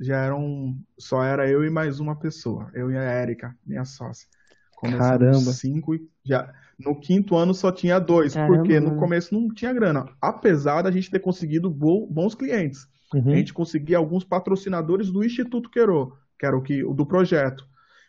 já 0.00 0.16
eram. 0.16 0.76
Só 0.98 1.22
era 1.22 1.48
eu 1.48 1.64
e 1.64 1.70
mais 1.70 2.00
uma 2.00 2.16
pessoa. 2.16 2.70
Eu 2.74 2.90
e 2.90 2.96
a 2.96 3.02
Érica, 3.02 3.56
minha 3.64 3.84
sócia. 3.84 4.28
Começamos 4.76 5.08
Caramba. 5.08 5.52
cinco 5.52 5.94
e 5.94 6.08
já. 6.24 6.52
No 6.78 6.98
quinto 6.98 7.36
ano 7.36 7.54
só 7.54 7.72
tinha 7.72 7.98
dois, 7.98 8.34
Caramba. 8.34 8.56
porque 8.56 8.78
no 8.78 8.96
começo 8.96 9.34
não 9.34 9.48
tinha 9.48 9.72
grana. 9.72 10.06
Apesar 10.20 10.82
da 10.82 10.90
gente 10.90 11.10
ter 11.10 11.20
conseguido 11.20 11.70
bons 11.70 12.34
clientes. 12.34 12.86
Uhum. 13.14 13.32
A 13.32 13.36
gente 13.36 13.54
conseguia 13.54 13.96
alguns 13.96 14.24
patrocinadores 14.24 15.10
do 15.10 15.24
Instituto 15.24 15.70
Queiro, 15.70 16.12
que 16.38 16.44
era 16.44 16.56
o 16.56 16.62
que 16.62 16.84
o 16.84 16.92
do 16.92 17.06
projeto. 17.06 17.66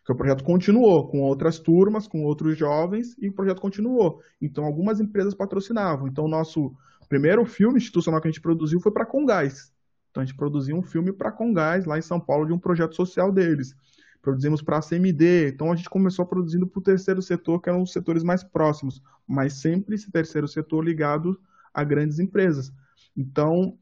Que 0.07 0.13
o 0.13 0.15
projeto 0.15 0.41
continuou 0.41 1.09
com 1.09 1.19
outras 1.19 1.59
turmas, 1.59 2.07
com 2.07 2.23
outros 2.23 2.57
jovens, 2.57 3.13
e 3.19 3.27
o 3.27 3.33
projeto 3.33 3.59
continuou. 3.59 4.21
Então 4.41 4.63
algumas 4.63 5.01
empresas 5.01 5.33
patrocinavam. 5.33 6.07
Então 6.07 6.23
o 6.23 6.29
nosso 6.29 6.73
primeiro 7.09 7.45
filme 7.45 7.77
institucional 7.77 8.21
que 8.21 8.27
a 8.29 8.31
gente 8.31 8.39
produziu 8.39 8.79
foi 8.79 8.89
para 8.89 9.05
Congás. 9.05 9.69
Então 10.09 10.23
a 10.23 10.25
gente 10.25 10.37
produziu 10.37 10.77
um 10.77 10.81
filme 10.81 11.11
para 11.11 11.29
Congás, 11.29 11.83
lá 11.83 11.97
em 11.97 12.01
São 12.01 12.21
Paulo, 12.21 12.45
de 12.45 12.53
um 12.53 12.57
projeto 12.57 12.95
social 12.95 13.33
deles. 13.33 13.75
Produzimos 14.21 14.61
para 14.61 14.77
a 14.77 14.81
CMD, 14.81 15.49
então 15.49 15.73
a 15.73 15.75
gente 15.75 15.89
começou 15.89 16.25
produzindo 16.25 16.65
para 16.65 16.79
o 16.79 16.83
terceiro 16.83 17.21
setor, 17.21 17.61
que 17.61 17.67
eram 17.67 17.81
os 17.81 17.91
setores 17.91 18.23
mais 18.23 18.45
próximos, 18.45 19.01
mas 19.27 19.55
sempre 19.55 19.95
esse 19.95 20.09
terceiro 20.09 20.47
setor 20.47 20.85
ligado 20.85 21.37
a 21.73 21.83
grandes 21.83 22.17
empresas. 22.17 22.71
Então, 23.15 23.77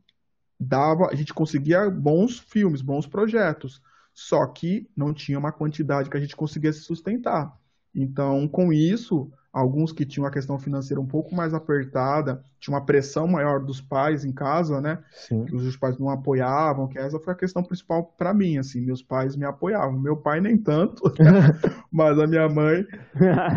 dava, 0.60 1.08
a 1.12 1.14
gente 1.14 1.36
conseguia 1.36 1.88
bons 1.88 2.40
filmes, 2.40 2.82
bons 2.82 3.06
projetos, 3.06 3.80
só 4.16 4.48
que 4.48 4.90
não 4.96 5.14
tinha 5.14 5.38
uma 5.38 5.52
quantidade 5.52 6.10
que 6.10 6.16
a 6.16 6.20
gente 6.20 6.38
conseguisse 6.38 6.80
sustentar. 6.80 7.54
Então, 7.94 8.48
com 8.48 8.72
isso, 8.72 9.30
alguns 9.52 9.92
que 9.92 10.06
tinham 10.06 10.26
a 10.26 10.32
questão 10.32 10.58
financeira 10.58 11.02
um 11.02 11.06
pouco 11.06 11.36
mais 11.36 11.54
apertada, 11.54 12.42
tinha 12.60 12.74
uma 12.74 12.86
pressão 12.86 13.28
maior 13.28 13.60
dos 13.60 13.82
pais 13.82 14.24
em 14.24 14.32
casa, 14.32 14.80
né? 14.80 15.00
Sim. 15.12 15.44
Que 15.46 15.54
os 15.54 15.76
pais 15.76 15.98
não 15.98 16.10
apoiavam, 16.10 16.88
que 16.88 16.98
essa 16.98 17.20
foi 17.20 17.34
a 17.34 17.38
questão 17.38 17.62
principal 17.62 18.04
para 18.18 18.34
mim, 18.34 18.58
assim, 18.58 18.82
meus 18.82 19.02
pais 19.02 19.36
me 19.36 19.46
apoiavam. 19.46 20.00
Meu 20.00 20.16
pai 20.16 20.40
nem 20.40 20.58
tanto, 20.58 21.04
mas 21.92 22.18
a 22.18 22.26
minha 22.26 22.48
mãe, 22.48 22.86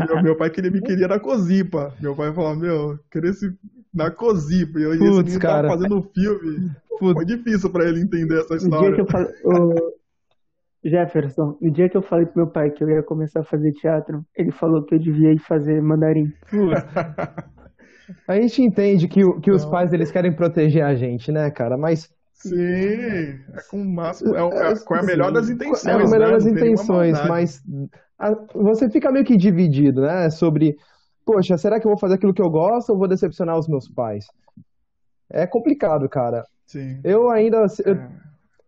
meu, 0.09 0.23
meu 0.23 0.37
pai 0.37 0.51
queria 0.51 0.71
me 0.71 0.81
queria 0.81 1.07
na 1.07 1.21
Cozipa. 1.21 1.95
Meu 2.01 2.17
pai 2.17 2.33
falava, 2.33 2.57
meu, 2.57 2.99
queria 3.11 3.31
esse 3.31 3.53
na 3.95 4.11
Cozipa. 4.11 4.79
E 4.81 4.83
eu 4.83 4.99
Putz, 4.99 5.31
esse 5.31 5.39
cara. 5.39 5.69
fazendo 5.69 6.03
filme. 6.15 6.71
Putz. 6.99 7.13
Foi 7.13 7.25
difícil 7.25 7.71
para 7.71 7.89
ele 7.89 8.01
entender 8.01 8.41
essa 8.41 8.57
história. 8.57 8.91
O 8.91 8.95
dia 8.95 8.95
que 8.95 9.01
eu 9.01 9.07
falei, 9.07 9.33
Jefferson, 10.89 11.57
no 11.61 11.71
dia 11.71 11.89
que 11.89 11.97
eu 11.97 12.03
falei 12.03 12.27
pro 12.27 12.45
meu 12.45 12.51
pai 12.51 12.71
que 12.71 12.83
eu 12.83 12.89
ia 12.89 13.03
começar 13.03 13.41
a 13.41 13.45
fazer 13.45 13.73
teatro, 13.73 14.25
ele 14.37 14.53
falou 14.53 14.85
que 14.85 14.95
eu 14.95 14.99
devia 14.99 15.33
ir 15.33 15.39
fazer 15.39 15.81
mandarim. 15.81 16.33
a 18.27 18.41
gente 18.41 18.63
entende 18.63 19.09
que, 19.09 19.21
que 19.41 19.51
os 19.51 19.65
pais 19.65 19.93
eles 19.93 20.11
querem 20.11 20.35
proteger 20.35 20.85
a 20.85 20.95
gente, 20.95 21.31
né, 21.33 21.51
cara? 21.51 21.77
Mas 21.77 22.09
Sim, 22.33 22.55
é 22.55 23.39
com 23.69 23.83
o 23.83 23.85
máximo, 23.85 24.37
é, 24.37 24.41
é, 24.41 24.75
com 24.85 24.95
a 24.95 25.03
melhor 25.03 25.33
das 25.33 25.51
intenções. 25.51 25.87
É 25.87 25.93
a 25.93 25.99
melhor 25.99 26.29
né? 26.29 26.33
das 26.35 26.47
intenções, 26.47 27.19
mas 27.27 27.61
a, 28.17 28.33
você 28.55 28.89
fica 28.89 29.11
meio 29.11 29.25
que 29.25 29.37
dividido, 29.37 30.03
né? 30.03 30.31
Sobre, 30.31 30.77
poxa, 31.27 31.57
será 31.57 31.81
que 31.81 31.87
eu 31.87 31.91
vou 31.91 31.99
fazer 31.99 32.15
aquilo 32.15 32.33
que 32.33 32.43
eu 32.43 32.49
gosto 32.49 32.91
ou 32.91 32.99
vou 32.99 33.09
decepcionar 33.09 33.59
os 33.59 33.67
meus 33.67 33.89
pais? 33.89 34.25
É 35.31 35.49
complicado, 35.49 36.09
cara. 36.09 36.45
Sim. 36.65 37.01
Eu 37.03 37.29
ainda, 37.29 37.65
eu, 37.85 37.95
é. 37.95 38.11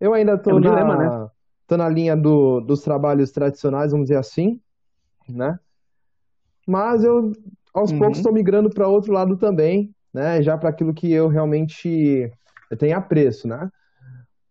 eu 0.01 0.15
ainda 0.15 0.37
tô 0.37 0.51
é 0.51 0.55
um 0.55 0.61
na, 0.61 0.69
dilema, 0.69 0.97
né? 0.97 1.30
Tô 1.71 1.77
na 1.77 1.89
linha 1.89 2.17
do, 2.17 2.61
dos 2.61 2.83
trabalhos 2.83 3.31
tradicionais, 3.31 3.93
vamos 3.93 4.07
dizer 4.07 4.19
assim, 4.19 4.61
né? 5.29 5.57
Mas 6.67 7.05
eu, 7.05 7.31
aos 7.73 7.93
uhum. 7.93 7.99
poucos, 8.01 8.19
estou 8.19 8.33
migrando 8.33 8.69
para 8.69 8.89
outro 8.89 9.13
lado 9.13 9.37
também, 9.37 9.95
né? 10.13 10.43
Já 10.43 10.59
para 10.59 10.71
aquilo 10.71 10.93
que 10.93 11.13
eu 11.13 11.29
realmente 11.29 12.29
tenho 12.77 12.99
apreço, 12.99 13.47
né? 13.47 13.71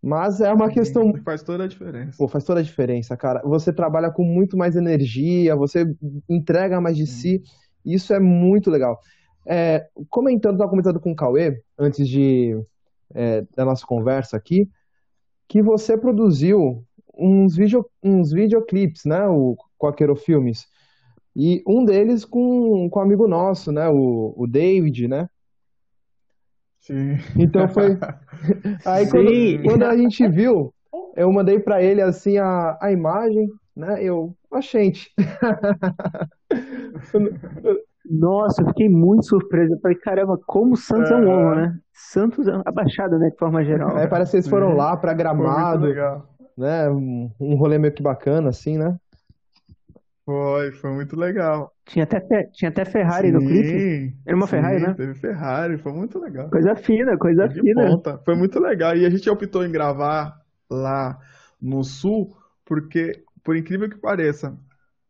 Mas 0.02 0.40
é 0.40 0.54
uma 0.54 0.70
questão. 0.70 1.14
Faz 1.26 1.44
toda 1.44 1.66
a 1.66 1.68
diferença. 1.68 2.16
Pô, 2.18 2.26
faz 2.26 2.46
toda 2.46 2.62
a 2.62 2.64
diferença, 2.64 3.18
cara. 3.18 3.42
Você 3.44 3.74
trabalha 3.74 4.10
com 4.10 4.24
muito 4.24 4.56
mais 4.56 4.78
energia, 4.78 5.58
você 5.58 5.86
entrega 6.30 6.80
mais 6.80 6.96
de 6.96 7.06
si. 7.06 7.44
Isso 7.84 8.14
é 8.14 8.20
muito 8.20 8.72
legal. 8.72 8.98
é, 9.46 9.90
comentando, 10.10 10.54
estava 10.54 10.70
comentando 10.70 11.02
com 11.02 11.12
o 11.12 11.16
Cauê, 11.16 11.62
antes 11.78 12.08
de, 12.08 12.56
é, 13.14 13.42
da 13.58 13.66
nossa 13.66 13.86
conversa 13.86 14.38
aqui, 14.38 14.70
que 15.50 15.62
você 15.62 15.98
produziu 15.98 16.86
uns, 17.18 17.56
video, 17.56 17.86
uns 18.04 18.32
videoclips, 18.32 19.06
né, 19.06 19.28
o, 19.28 19.56
com 19.78 19.88
a 19.88 19.94
Quero 19.94 20.16
Filmes. 20.16 20.68
E 21.36 21.64
um 21.68 21.86
deles 21.86 22.26
com, 22.26 22.90
com 22.90 23.00
um 23.00 23.04
amigo 23.04 23.28
nosso, 23.28 23.72
né, 23.72 23.88
o, 23.90 24.34
o 24.36 24.48
David, 24.48 25.08
né? 25.08 25.30
Sim. 26.80 27.18
Então 27.38 27.68
foi. 27.70 27.98
Aí 28.86 29.08
quando, 29.10 29.32
quando, 29.64 29.84
a 29.84 29.96
gente 29.96 30.28
viu, 30.28 30.74
eu 31.16 31.32
mandei 31.32 31.60
para 31.60 31.84
ele 31.84 32.02
assim 32.02 32.38
a, 32.38 32.78
a 32.82 32.92
imagem, 32.92 33.48
né? 33.76 34.04
Eu, 34.04 34.36
a 34.52 34.62
gente. 34.62 35.12
Nossa, 38.10 38.64
eu 38.64 38.68
fiquei 38.70 38.90
muito 38.90 39.26
surpreso. 39.26 39.76
Eu 39.76 39.80
falei, 39.82 39.96
caramba, 39.98 40.40
como 40.48 40.74
o 40.74 40.78
Santos 40.78 41.12
é, 41.12 41.16
um 41.16 41.30
homem, 41.30 41.58
né? 41.58 41.78
Santos 41.94 42.48
é 42.48 42.60
abaixada, 42.66 43.20
né, 43.20 43.30
de 43.30 43.38
forma 43.38 43.64
geral. 43.64 44.00
É, 44.00 44.08
parece 44.08 44.32
que 44.32 44.38
eles 44.38 44.50
foram 44.50 44.76
lá 44.76 44.98
para 44.98 45.14
Gramado, 45.14 45.94
né? 46.60 46.90
Um, 46.90 47.32
um 47.40 47.56
rolê 47.56 47.78
meio 47.78 47.94
que 47.94 48.04
bacana, 48.04 48.50
assim, 48.50 48.78
né? 48.78 48.98
Foi, 50.26 50.72
foi 50.74 50.92
muito 50.92 51.16
legal. 51.16 51.74
Tinha 51.86 52.04
até, 52.04 52.20
tinha 52.54 52.70
até 52.70 52.86
Ferrari 52.86 53.32
no 53.32 53.40
clipe. 53.40 54.16
Era 54.28 54.36
uma 54.36 54.46
sim, 54.46 54.52
Ferrari, 54.52 54.80
né? 54.80 54.94
Teve 54.94 55.16
Ferrari, 55.16 55.78
foi 55.80 55.92
muito 55.92 56.20
legal. 56.20 56.50
Coisa 56.52 56.76
fina, 56.76 57.18
coisa 57.18 57.48
de 57.48 57.60
fina. 57.60 57.88
Ponta. 57.88 58.20
Foi 58.24 58.36
muito 58.36 58.60
legal. 58.60 58.96
E 58.96 59.08
a 59.08 59.10
gente 59.10 59.28
optou 59.28 59.66
em 59.66 59.72
gravar 59.72 60.38
lá 60.70 61.18
no 61.60 61.84
sul, 61.84 62.38
porque, 62.64 63.24
por 63.44 63.58
incrível 63.58 63.90
que 63.90 63.98
pareça, 63.98 64.56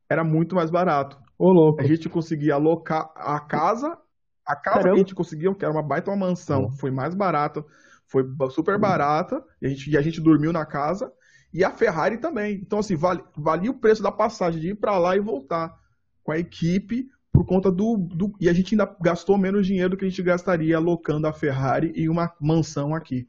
era 0.10 0.24
muito 0.24 0.56
mais 0.56 0.72
barato. 0.72 1.18
Ô, 1.38 1.52
louco. 1.52 1.82
A 1.82 1.86
gente 1.86 2.08
conseguia 2.08 2.54
alocar 2.54 3.12
a 3.16 3.42
casa, 3.42 3.98
a 4.46 4.56
casa 4.56 4.78
Caramba. 4.78 4.90
que 4.90 4.96
a 4.96 5.04
gente 5.04 5.16
conseguia, 5.16 5.54
que 5.54 5.66
era 5.66 5.74
uma 5.74 5.86
baita 5.86 6.12
uma 6.12 6.28
mansão, 6.28 6.64
uhum. 6.64 6.72
foi 6.72 6.92
mais 6.92 7.14
barata, 7.14 7.62
foi 8.08 8.24
super 8.52 8.80
barata, 8.80 9.44
e 9.62 9.68
a 9.68 9.70
gente, 9.70 9.92
e 9.92 9.98
a 9.98 10.02
gente 10.02 10.22
dormiu 10.22 10.54
na 10.54 10.66
casa, 10.66 11.12
e 11.54 11.64
a 11.64 11.72
Ferrari 11.72 12.18
também. 12.18 12.56
Então, 12.56 12.80
assim, 12.80 12.96
vale, 12.96 13.24
valia 13.36 13.72
o 13.72 13.80
preço 13.80 14.04
da 14.04 14.12
passagem 14.12 14.62
de 14.62 14.70
ir 14.70 14.76
para 14.76 14.98
lá 14.98 15.16
e 15.16 15.20
voltar 15.20 15.78
com 16.24 16.32
a 16.32 16.38
equipe 16.38 17.10
por 17.32 17.46
conta 17.46 17.72
do, 17.72 17.98
do, 17.98 18.34
E 18.40 18.50
a 18.50 18.54
gente 18.54 18.74
ainda 18.74 18.96
gastou 19.02 19.38
menos 19.38 19.66
dinheiro 19.66 19.92
do 19.92 19.98
que 19.98 20.06
a 20.06 20.10
gente 20.10 20.22
gastaria 20.22 20.78
alocando 20.78 21.28
a 21.28 21.34
Ferrari 21.34 21.92
e 21.96 22.10
uma 22.10 22.34
mansão 22.40 22.94
aqui. 22.94 23.28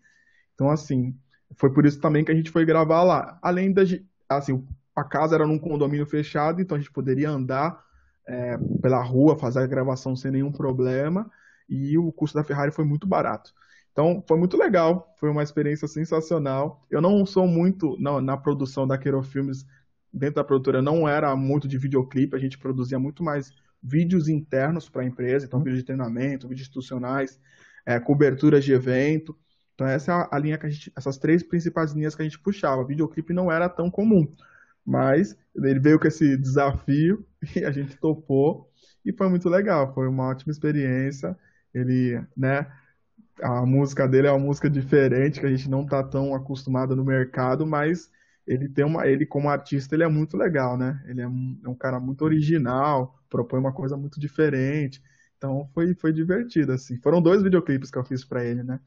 Então, 0.54 0.70
assim, 0.70 1.16
foi 1.56 1.72
por 1.72 1.87
isso 1.87 2.00
também 2.00 2.24
que 2.24 2.33
a 2.33 2.35
gente 2.35 2.50
foi 2.50 2.64
gravar 2.64 3.02
lá. 3.02 3.38
Além 3.42 3.72
da. 3.72 3.83
Assim, 4.28 4.66
a 4.94 5.04
casa 5.04 5.35
era 5.35 5.46
num 5.46 5.59
condomínio 5.59 6.06
fechado, 6.06 6.61
então 6.61 6.76
a 6.76 6.78
gente 6.78 6.92
poderia 6.92 7.30
andar 7.30 7.83
é, 8.26 8.59
pela 8.80 9.02
rua, 9.02 9.38
fazer 9.38 9.61
a 9.61 9.66
gravação 9.66 10.14
sem 10.14 10.30
nenhum 10.30 10.52
problema. 10.52 11.30
E 11.68 11.96
o 11.96 12.11
custo 12.12 12.37
da 12.37 12.44
Ferrari 12.44 12.72
foi 12.72 12.85
muito 12.85 13.06
barato. 13.06 13.52
Então, 13.92 14.22
foi 14.26 14.38
muito 14.38 14.57
legal, 14.57 15.14
foi 15.18 15.29
uma 15.31 15.42
experiência 15.42 15.88
sensacional. 15.88 16.83
Eu 16.90 17.00
não 17.00 17.26
sou 17.26 17.46
muito, 17.46 17.96
não, 17.98 18.20
na 18.20 18.37
produção 18.37 18.87
da 18.87 18.96
Quero 18.96 19.22
Filmes, 19.22 19.66
dentro 20.12 20.37
da 20.37 20.44
produtora, 20.44 20.81
não 20.81 21.09
era 21.09 21.35
muito 21.37 21.68
de 21.68 21.79
videoclipe, 21.79 22.37
a 22.37 22.38
gente 22.38 22.59
produzia 22.59 22.98
muito 22.98 23.22
mais 23.22 23.53
vídeos 23.83 24.29
internos 24.29 24.88
para 24.88 25.03
a 25.03 25.05
empresa, 25.05 25.46
então 25.46 25.61
vídeos 25.61 25.79
de 25.79 25.85
treinamento, 25.85 26.48
vídeos 26.48 26.66
institucionais, 26.66 27.40
é, 27.85 27.98
coberturas 27.98 28.64
de 28.64 28.72
evento. 28.72 29.37
Então, 29.74 29.87
essa 29.87 30.12
é 30.12 30.29
a 30.31 30.38
linha 30.38 30.59
que 30.59 30.66
a 30.66 30.70
gente, 30.70 30.92
essas 30.96 31.16
três 31.18 31.42
principais 31.42 31.92
linhas 31.92 32.14
que 32.14 32.22
a 32.22 32.24
gente 32.24 32.38
puxava. 32.38 32.85
Videoclipe 32.85 33.33
não 33.33 33.50
era 33.50 33.68
tão 33.68 33.90
comum, 33.90 34.31
mas 34.85 35.37
ele 35.57 35.81
veio 35.81 35.98
com 35.98 36.07
esse 36.07 36.37
desafio 36.37 37.26
e 37.57 37.64
a 37.64 37.70
gente 37.70 37.96
topou 37.96 38.70
e 39.05 39.12
foi 39.12 39.29
muito 39.29 39.48
legal, 39.48 39.92
foi 39.94 40.09
uma 40.09 40.29
ótima 40.29 40.53
experiência. 40.53 41.37
Ele, 41.72 42.20
né, 42.37 42.70
a 43.42 43.64
música 43.66 44.07
dele 44.07 44.26
é 44.26 44.31
uma 44.31 44.46
música 44.46 44.68
diferente, 44.68 45.40
que 45.40 45.46
a 45.46 45.50
gente 45.50 45.68
não 45.68 45.87
tá 45.87 46.03
tão 46.03 46.35
acostumado 46.35 46.94
no 46.94 47.05
mercado, 47.05 47.66
mas 47.66 48.11
ele 48.46 48.68
tem 48.68 48.85
uma. 48.85 49.07
Ele, 49.07 49.24
como 49.26 49.48
artista, 49.48 49.94
ele 49.94 50.03
é 50.05 50.09
muito 50.09 50.37
legal, 50.37 50.76
né? 50.76 51.03
Ele 51.07 51.20
é 51.20 51.29
um, 51.29 51.61
é 51.64 51.68
um 51.68 51.74
cara 51.74 52.00
muito 52.00 52.24
original, 52.24 53.18
propõe 53.29 53.61
uma 53.61 53.72
coisa 53.72 53.96
muito 53.96 54.18
diferente. 54.18 55.03
Então 55.37 55.68
foi, 55.72 55.94
foi 55.94 56.12
divertido, 56.12 56.72
assim. 56.72 56.96
Foram 56.98 57.22
dois 57.22 57.42
videoclipes 57.42 57.90
que 57.90 57.98
eu 57.98 58.05
fiz 58.05 58.24
para 58.24 58.44
ele, 58.44 58.62
né? 58.62 58.81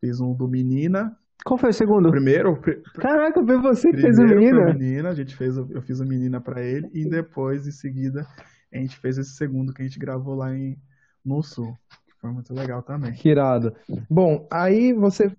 Fiz 0.00 0.20
um 0.20 0.32
do 0.32 0.48
Menina. 0.48 1.16
Qual 1.44 1.58
foi 1.58 1.70
o 1.70 1.74
segundo? 1.74 2.10
Primeiro. 2.10 2.58
Caraca, 2.94 3.44
foi 3.44 3.58
você 3.60 3.90
que 3.90 3.98
fez 3.98 4.18
o 4.18 4.22
Menina. 4.22 4.72
Menina, 4.72 5.08
a 5.08 5.14
gente 5.14 5.34
fez, 5.34 5.56
eu 5.56 5.82
fiz 5.82 6.00
o 6.00 6.06
Menina 6.06 6.40
para 6.40 6.62
ele, 6.62 6.88
e 6.92 7.08
depois, 7.08 7.66
em 7.66 7.70
seguida, 7.70 8.26
a 8.72 8.76
gente 8.76 8.96
fez 8.98 9.18
esse 9.18 9.32
segundo 9.32 9.72
que 9.72 9.82
a 9.82 9.84
gente 9.84 9.98
gravou 9.98 10.34
lá 10.34 10.54
em, 10.54 10.78
no 11.24 11.42
Sul. 11.42 11.76
Foi 12.20 12.30
muito 12.30 12.52
legal 12.52 12.82
também. 12.82 13.12
Que 13.12 13.30
irado. 13.30 13.74
Bom, 14.08 14.46
aí 14.50 14.92
você, 14.92 15.32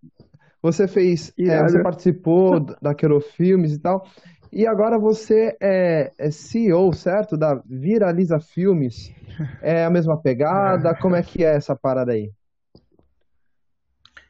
você 0.61 0.87
fez, 0.87 1.31
é, 1.37 1.61
você 1.63 1.81
participou 1.81 2.59
da 2.81 2.95
Quero 2.95 3.21
Filmes 3.21 3.73
e 3.73 3.79
tal, 3.79 4.07
e 4.51 4.67
agora 4.67 4.99
você 4.99 5.55
é, 5.61 6.11
é, 6.17 6.31
CEO, 6.31 6.91
certo? 6.93 7.37
Da 7.37 7.61
Viraliza 7.65 8.39
Filmes. 8.39 9.13
É 9.61 9.85
a 9.85 9.89
mesma 9.89 10.17
pegada? 10.17 10.89
É. 10.89 10.95
Como 10.95 11.15
é 11.15 11.23
que 11.23 11.43
é 11.43 11.55
essa 11.55 11.75
parada 11.75 12.11
aí? 12.11 12.31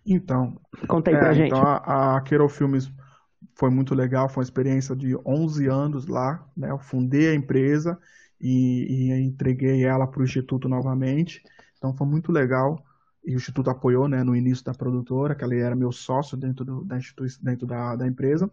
Então, 0.05 0.55
conta 0.87 1.09
aí 1.09 1.17
pra 1.17 1.29
é, 1.29 1.33
gente. 1.33 1.47
Então, 1.47 1.61
a, 1.63 2.17
a 2.17 2.21
Quero 2.21 2.47
Filmes 2.49 2.91
foi 3.55 3.69
muito 3.69 3.95
legal, 3.95 4.29
foi 4.29 4.41
uma 4.41 4.45
experiência 4.45 4.95
de 4.95 5.15
11 5.25 5.67
anos 5.67 6.07
lá, 6.07 6.45
né? 6.55 6.69
Eu 6.69 6.79
fundei 6.79 7.29
a 7.29 7.35
empresa 7.35 7.97
e, 8.39 8.85
e 8.89 9.23
entreguei 9.23 9.85
ela 9.85 10.05
para 10.05 10.21
o 10.21 10.23
Instituto 10.23 10.69
novamente. 10.69 11.41
Então 11.81 11.95
foi 11.95 12.05
muito 12.05 12.31
legal. 12.31 12.85
E 13.25 13.33
o 13.33 13.37
Instituto 13.37 13.71
apoiou 13.71 14.07
né, 14.07 14.23
no 14.23 14.35
início 14.35 14.63
da 14.63 14.71
produtora, 14.71 15.33
que 15.33 15.43
ele 15.43 15.59
era 15.59 15.75
meu 15.75 15.91
sócio 15.91 16.37
dentro, 16.37 16.63
do, 16.63 16.85
da, 16.85 16.99
dentro 17.41 17.65
da, 17.65 17.95
da 17.95 18.07
empresa. 18.07 18.49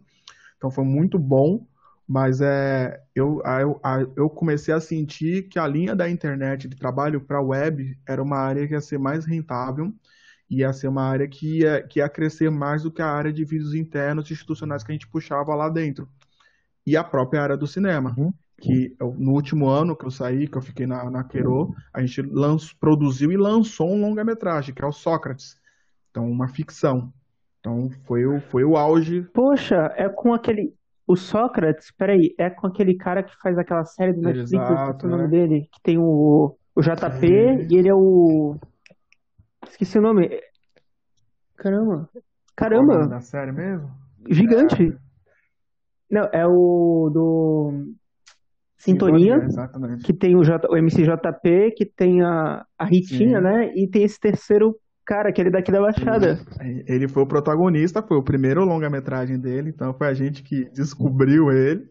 Então 0.57 0.71
foi 0.71 0.83
muito 0.83 1.19
bom, 1.19 1.67
mas 2.07 2.41
é, 2.41 3.03
eu, 3.13 3.41
eu, 3.61 3.79
eu 4.15 4.29
comecei 4.31 4.73
a 4.73 4.81
sentir 4.81 5.47
que 5.47 5.59
a 5.59 5.67
linha 5.67 5.95
da 5.95 6.09
internet 6.09 6.67
de 6.67 6.75
trabalho 6.75 7.21
para 7.21 7.39
web 7.39 7.95
era 8.07 8.21
uma 8.21 8.37
área 8.37 8.67
que 8.67 8.73
ia 8.73 8.81
ser 8.81 8.97
mais 8.97 9.25
rentável, 9.25 9.93
ia 10.49 10.73
ser 10.73 10.87
uma 10.87 11.03
área 11.03 11.27
que 11.27 11.59
ia, 11.59 11.83
que 11.83 11.99
ia 11.99 12.09
crescer 12.09 12.49
mais 12.49 12.81
do 12.81 12.91
que 12.91 13.01
a 13.01 13.07
área 13.07 13.31
de 13.31 13.45
vídeos 13.45 13.75
internos 13.75 14.29
institucionais 14.29 14.83
que 14.83 14.91
a 14.91 14.93
gente 14.93 15.07
puxava 15.07 15.53
lá 15.53 15.69
dentro. 15.69 16.09
E 16.85 16.97
a 16.97 17.03
própria 17.03 17.43
área 17.43 17.57
do 17.57 17.67
cinema. 17.67 18.15
Uhum 18.17 18.33
que 18.59 18.95
no 19.17 19.31
último 19.31 19.67
ano 19.67 19.95
que 19.95 20.05
eu 20.05 20.11
saí, 20.11 20.47
que 20.47 20.57
eu 20.57 20.61
fiquei 20.61 20.85
na, 20.85 21.09
na 21.09 21.23
Quero, 21.23 21.73
a 21.93 22.01
gente 22.01 22.21
lançou, 22.21 22.77
produziu 22.79 23.31
e 23.31 23.37
lançou 23.37 23.89
um 23.89 24.01
longa-metragem, 24.01 24.73
que 24.73 24.83
é 24.83 24.87
o 24.87 24.91
Sócrates. 24.91 25.59
Então, 26.11 26.29
uma 26.29 26.47
ficção. 26.47 27.11
Então, 27.59 27.89
foi 28.05 28.25
o, 28.25 28.39
foi 28.41 28.63
o 28.63 28.77
auge. 28.77 29.23
Poxa, 29.33 29.93
é 29.95 30.07
com 30.09 30.33
aquele. 30.33 30.73
O 31.07 31.15
Sócrates, 31.15 31.91
peraí, 31.91 32.35
é 32.37 32.49
com 32.49 32.67
aquele 32.67 32.95
cara 32.95 33.23
que 33.23 33.35
faz 33.41 33.57
aquela 33.57 33.83
série 33.83 34.13
do 34.13 34.21
Netflix, 34.21 34.53
Exato, 34.53 35.07
o 35.07 35.09
nome 35.09 35.23
é. 35.23 35.27
dele, 35.27 35.69
que 35.71 35.81
tem 35.81 35.97
o, 35.97 36.55
o 36.75 36.81
JP 36.81 37.67
e 37.69 37.75
ele 37.75 37.89
é 37.89 37.93
o. 37.95 38.55
Esqueci 39.67 39.97
o 39.97 40.01
nome. 40.01 40.29
Caramba. 41.55 42.09
Caramba. 42.55 43.03
É 43.03 43.07
da 43.07 43.21
série 43.21 43.51
mesmo? 43.51 43.89
Gigante. 44.29 44.83
É... 44.83 45.09
Não, 46.09 46.29
é 46.31 46.45
o 46.45 47.09
do. 47.13 47.93
Sintonia, 48.79 49.49
Sintonia 49.49 49.97
que 50.03 50.13
tem 50.13 50.35
o, 50.35 50.43
J, 50.43 50.67
o 50.69 50.77
MCJP, 50.77 51.71
que 51.75 51.85
tem 51.85 52.21
a, 52.21 52.65
a 52.77 52.85
Ritinha, 52.85 53.37
Sim. 53.37 53.43
né? 53.43 53.73
E 53.75 53.87
tem 53.87 54.03
esse 54.03 54.17
terceiro 54.19 54.75
cara, 55.05 55.31
que 55.33 55.41
ele 55.41 55.49
daqui 55.49 55.71
da 55.71 55.81
Baixada. 55.81 56.39
Ele 56.87 57.07
foi 57.07 57.23
o 57.23 57.27
protagonista, 57.27 58.01
foi 58.01 58.15
o 58.15 58.23
primeiro 58.23 58.63
longa-metragem 58.63 59.39
dele, 59.39 59.71
então 59.71 59.91
foi 59.91 60.07
a 60.07 60.13
gente 60.13 60.43
que 60.43 60.65
descobriu 60.71 61.51
ele, 61.51 61.89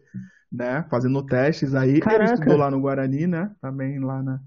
né? 0.49 0.85
Fazendo 0.89 1.21
testes 1.23 1.75
aí. 1.75 1.99
Caraca. 1.99 2.23
Ele 2.23 2.33
estudou 2.33 2.57
lá 2.57 2.71
no 2.71 2.79
Guarani, 2.79 3.27
né? 3.27 3.51
Também 3.61 3.99
lá 3.99 4.23
na. 4.23 4.39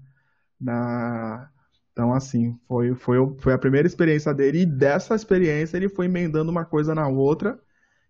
na... 0.59 1.49
Então, 1.91 2.11
assim, 2.11 2.57
foi, 2.67 2.95
foi, 2.95 3.17
foi 3.37 3.53
a 3.53 3.57
primeira 3.59 3.87
experiência 3.87 4.33
dele, 4.33 4.61
e 4.61 4.65
dessa 4.65 5.13
experiência 5.13 5.77
ele 5.77 5.87
foi 5.87 6.07
emendando 6.07 6.49
uma 6.51 6.65
coisa 6.65 6.95
na 6.95 7.07
outra. 7.07 7.59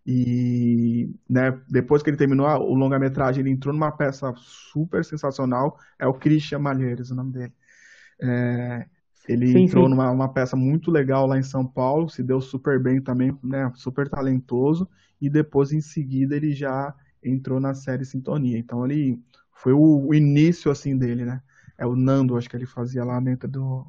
E 0.05 1.09
né, 1.29 1.57
depois 1.69 2.03
que 2.03 2.09
ele 2.09 2.17
terminou 2.17 2.45
o 2.45 2.73
longa-metragem, 2.73 3.41
ele 3.41 3.51
entrou 3.51 3.73
numa 3.73 3.91
peça 3.91 4.33
super 4.37 5.03
sensacional. 5.05 5.77
É 5.97 6.05
o 6.05 6.13
Christian 6.13 6.59
Malheiros, 6.59 7.09
o 7.09 7.15
nome 7.15 7.31
dele. 7.31 7.53
É, 8.21 8.85
ele 9.27 9.47
sim, 9.47 9.63
entrou 9.63 9.85
sim. 9.85 9.91
numa 9.91 10.11
uma 10.11 10.31
peça 10.31 10.55
muito 10.55 10.91
legal 10.91 11.25
lá 11.25 11.37
em 11.37 11.43
São 11.43 11.65
Paulo, 11.65 12.09
se 12.09 12.21
deu 12.21 12.41
super 12.41 12.81
bem 12.81 13.01
também, 13.01 13.37
né, 13.41 13.71
super 13.75 14.09
talentoso. 14.09 14.89
E 15.21 15.29
depois, 15.29 15.71
em 15.71 15.79
seguida, 15.79 16.35
ele 16.35 16.51
já 16.53 16.93
entrou 17.23 17.59
na 17.59 17.73
série 17.73 18.03
Sintonia. 18.03 18.57
Então, 18.57 18.85
ele 18.85 19.17
foi 19.53 19.71
o, 19.71 20.07
o 20.07 20.13
início 20.13 20.69
assim 20.69 20.97
dele, 20.97 21.23
né? 21.23 21.41
É 21.77 21.85
o 21.85 21.95
Nando, 21.95 22.35
acho 22.35 22.49
que 22.49 22.57
ele 22.57 22.65
fazia 22.65 23.05
lá 23.05 23.19
dentro 23.21 23.47
do, 23.47 23.87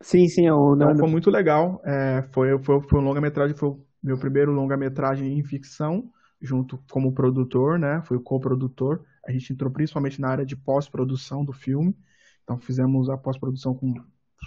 Sim, 0.00 0.28
sim, 0.28 0.46
é 0.46 0.52
o 0.52 0.74
Nando. 0.74 0.92
Então, 0.92 0.98
foi 0.98 1.10
muito 1.10 1.30
legal. 1.30 1.80
É, 1.84 2.22
foi, 2.32 2.56
foi, 2.62 2.80
foi 2.82 3.00
um 3.00 3.02
longa-metragem, 3.02 3.56
foi 3.56 3.76
meu 4.06 4.16
primeiro 4.16 4.52
longa-metragem 4.52 5.36
em 5.36 5.42
ficção, 5.42 6.10
junto 6.40 6.78
como 6.90 7.12
produtor, 7.12 7.78
né? 7.78 8.00
Fui 8.02 8.20
co-produtor. 8.20 9.04
A 9.26 9.32
gente 9.32 9.52
entrou 9.52 9.70
principalmente 9.70 10.20
na 10.20 10.28
área 10.28 10.46
de 10.46 10.54
pós-produção 10.56 11.44
do 11.44 11.52
filme, 11.52 11.96
Então 12.44 12.56
fizemos 12.58 13.10
a 13.10 13.16
pós-produção 13.16 13.74
com 13.74 13.92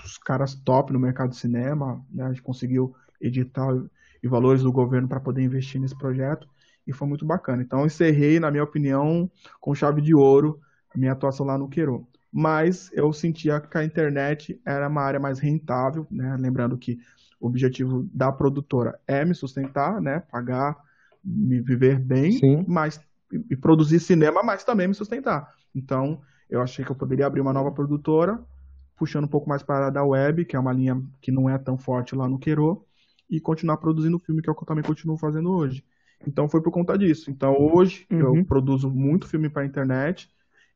os 0.06 0.18
caras 0.18 0.56
top 0.56 0.94
no 0.94 1.00
mercado 1.00 1.32
de 1.32 1.36
cinema, 1.36 2.02
né? 2.10 2.24
A 2.24 2.30
gente 2.30 2.42
conseguiu 2.42 2.96
editar 3.20 3.68
e 4.24 4.28
valores 4.28 4.64
do 4.64 4.72
governo 4.72 5.08
para 5.10 5.20
poder 5.20 5.42
investir 5.42 5.82
nesse 5.82 5.98
projeto 5.98 6.48
e 6.88 6.94
foi 6.94 7.08
muito 7.08 7.26
bacana. 7.26 7.62
Então 7.62 7.86
encerrei, 7.86 8.40
na 8.40 8.50
minha 8.50 8.64
opinião, 8.64 9.30
com 9.60 9.76
chave 9.76 10.02
de 10.02 10.16
ouro 10.16 10.62
minha 10.96 11.12
atuação 11.12 11.46
lá 11.46 11.58
no 11.58 11.70
Queiro. 11.70 12.08
Mas 12.32 12.92
eu 12.94 13.12
sentia 13.12 13.60
que 13.60 13.78
a 13.78 13.84
internet 13.84 14.60
era 14.66 14.88
uma 14.88 15.02
área 15.02 15.20
mais 15.20 15.40
rentável, 15.40 16.08
né? 16.10 16.36
Lembrando 16.40 16.78
que 16.78 16.98
o 17.40 17.48
objetivo 17.48 18.08
da 18.14 18.32
produtora 18.32 19.00
é 19.08 19.24
me 19.24 19.34
sustentar, 19.34 20.02
né? 20.02 20.20
Pagar, 20.32 20.78
me 21.24 21.62
viver 21.62 22.00
bem, 22.00 22.34
Sim. 22.34 22.66
mas 22.68 23.00
e 23.50 23.56
produzir 23.56 24.00
cinema, 24.00 24.42
mas 24.44 24.64
também 24.64 24.88
me 24.88 24.94
sustentar. 24.94 25.54
Então, 25.74 26.22
eu 26.50 26.62
achei 26.62 26.84
que 26.84 26.92
eu 26.92 26.96
poderia 26.96 27.28
abrir 27.28 27.42
uma 27.42 27.54
nova 27.54 27.72
produtora, 27.72 28.44
puxando 28.98 29.26
um 29.26 29.30
pouco 29.30 29.48
mais 29.48 29.62
para 29.62 29.88
a 29.88 29.90
da 29.90 30.04
web, 30.04 30.46
que 30.46 30.56
é 30.56 30.60
uma 30.60 30.74
linha 30.74 31.02
que 31.22 31.32
não 31.32 31.50
é 31.50 31.58
tão 31.58 31.78
forte 31.78 32.16
lá 32.16 32.28
no 32.28 32.40
Queiro, 32.40 32.84
e 33.30 33.40
continuar 33.40 33.78
produzindo 33.78 34.20
filme, 34.20 34.42
que 34.42 34.50
é 34.50 34.52
o 34.52 34.56
que 34.56 34.64
eu 34.64 34.68
também 34.68 34.84
continuo 34.84 35.16
fazendo 35.16 35.52
hoje. 35.52 35.84
Então 36.28 36.50
foi 36.50 36.62
por 36.62 36.72
conta 36.72 36.98
disso. 36.98 37.30
Então 37.30 37.56
hoje 37.58 38.06
uhum. 38.12 38.38
eu 38.38 38.46
produzo 38.46 38.90
muito 38.90 39.28
filme 39.28 39.50
para 39.50 39.62
a 39.62 39.66
internet, 39.66 40.30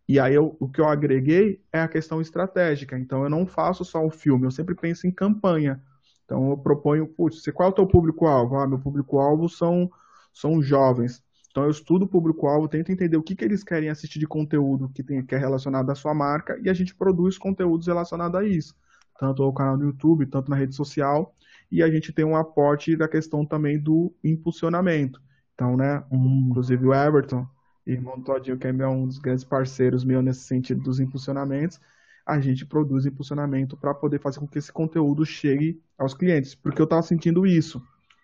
e 0.08 0.20
aí 0.20 0.36
eu, 0.36 0.56
o 0.60 0.70
que 0.70 0.80
eu 0.80 0.88
agreguei 0.88 1.62
é 1.72 1.82
a 1.82 1.88
questão 1.88 2.22
estratégica. 2.22 2.98
Então 2.98 3.24
eu 3.24 3.30
não 3.30 3.46
faço 3.46 3.84
só 3.84 4.06
um 4.06 4.12
filme, 4.12 4.46
eu 4.46 4.52
sempre 4.52 4.76
penso 4.76 5.08
em 5.08 5.12
campanha. 5.12 5.82
Então 6.26 6.52
eu 6.52 6.58
proponho, 6.58 7.08
putz, 7.08 7.44
qual 7.54 7.70
é 7.70 7.72
o 7.72 7.76
teu 7.76 7.88
público-alvo? 7.88 8.58
Ah, 8.58 8.68
meu 8.68 8.80
público-alvo 8.80 9.50
são, 9.50 9.90
são 10.34 10.62
jovens. 10.62 11.24
Então 11.52 11.64
eu 11.64 11.70
estudo 11.70 12.06
o 12.06 12.08
público-alvo, 12.08 12.68
tento 12.68 12.92
entender 12.92 13.16
o 13.16 13.22
que, 13.22 13.36
que 13.36 13.46
eles 13.46 13.64
querem 13.64 13.90
assistir 13.90 14.20
de 14.20 14.26
conteúdo 14.28 14.90
que, 14.90 15.04
tem, 15.04 15.24
que 15.24 15.36
é 15.36 15.38
relacionado 15.38 15.90
à 15.92 15.96
sua 15.96 16.14
marca 16.14 16.60
e 16.64 16.70
a 16.70 16.74
gente 16.74 16.96
produz 16.96 17.38
conteúdos 17.38 17.86
relacionados 17.88 18.40
a 18.40 18.44
isso, 18.44 18.76
tanto 19.20 19.44
ao 19.44 19.54
canal 19.54 19.78
do 19.78 19.86
YouTube, 19.86 20.26
tanto 20.26 20.50
na 20.50 20.56
rede 20.56 20.74
social, 20.74 21.36
e 21.72 21.84
a 21.84 21.92
gente 21.92 22.12
tem 22.12 22.26
um 22.26 22.36
aporte 22.36 22.96
da 22.96 23.08
questão 23.08 23.46
também 23.46 23.80
do 23.80 24.12
impulsionamento. 24.24 25.22
Então, 25.54 25.78
né, 25.78 26.04
inclusive 26.12 26.88
o 26.88 26.94
Everton, 26.94 27.48
irmão 27.86 28.22
Todinho, 28.22 28.58
que 28.58 28.66
é 28.66 28.88
um 28.88 29.06
dos 29.08 29.20
grandes 29.20 29.44
parceiros 29.44 30.04
meu 30.04 30.22
nesse 30.22 30.42
sentido 30.42 30.82
dos 30.82 31.00
impulsionamentos, 31.00 31.80
a 32.26 32.40
gente 32.40 32.66
produz 32.66 33.06
impulsionamento 33.06 33.76
para 33.76 33.94
poder 33.94 34.20
fazer 34.20 34.40
com 34.40 34.48
que 34.48 34.58
esse 34.58 34.72
conteúdo 34.72 35.26
chegue 35.26 35.82
aos 35.98 36.14
clientes, 36.14 36.56
porque 36.56 36.82
eu 36.82 36.86
estava 36.86 37.02
sentindo 37.02 37.46
isso 37.46 37.82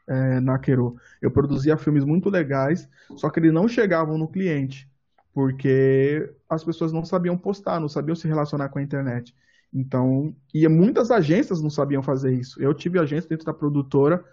é, 0.07 0.39
na 0.39 0.57
Quero. 0.57 0.95
Eu 1.21 1.29
produzia 1.31 1.77
filmes 1.77 2.05
muito 2.05 2.29
legais, 2.29 2.89
só 3.15 3.29
que 3.29 3.39
eles 3.39 3.53
não 3.53 3.67
chegavam 3.67 4.17
no 4.17 4.27
cliente, 4.27 4.89
porque 5.33 6.33
as 6.49 6.63
pessoas 6.63 6.91
não 6.91 7.05
sabiam 7.05 7.37
postar, 7.37 7.79
não 7.79 7.89
sabiam 7.89 8.15
se 8.15 8.27
relacionar 8.27 8.69
com 8.69 8.79
a 8.79 8.81
internet. 8.81 9.35
Então, 9.71 10.35
e 10.53 10.67
muitas 10.67 11.11
agências 11.11 11.61
não 11.61 11.69
sabiam 11.69 12.01
fazer 12.01 12.33
isso. 12.33 12.61
Eu 12.61 12.73
tive 12.73 12.99
agência 12.99 13.29
dentro 13.29 13.45
da 13.45 13.53
produtora 13.53 14.23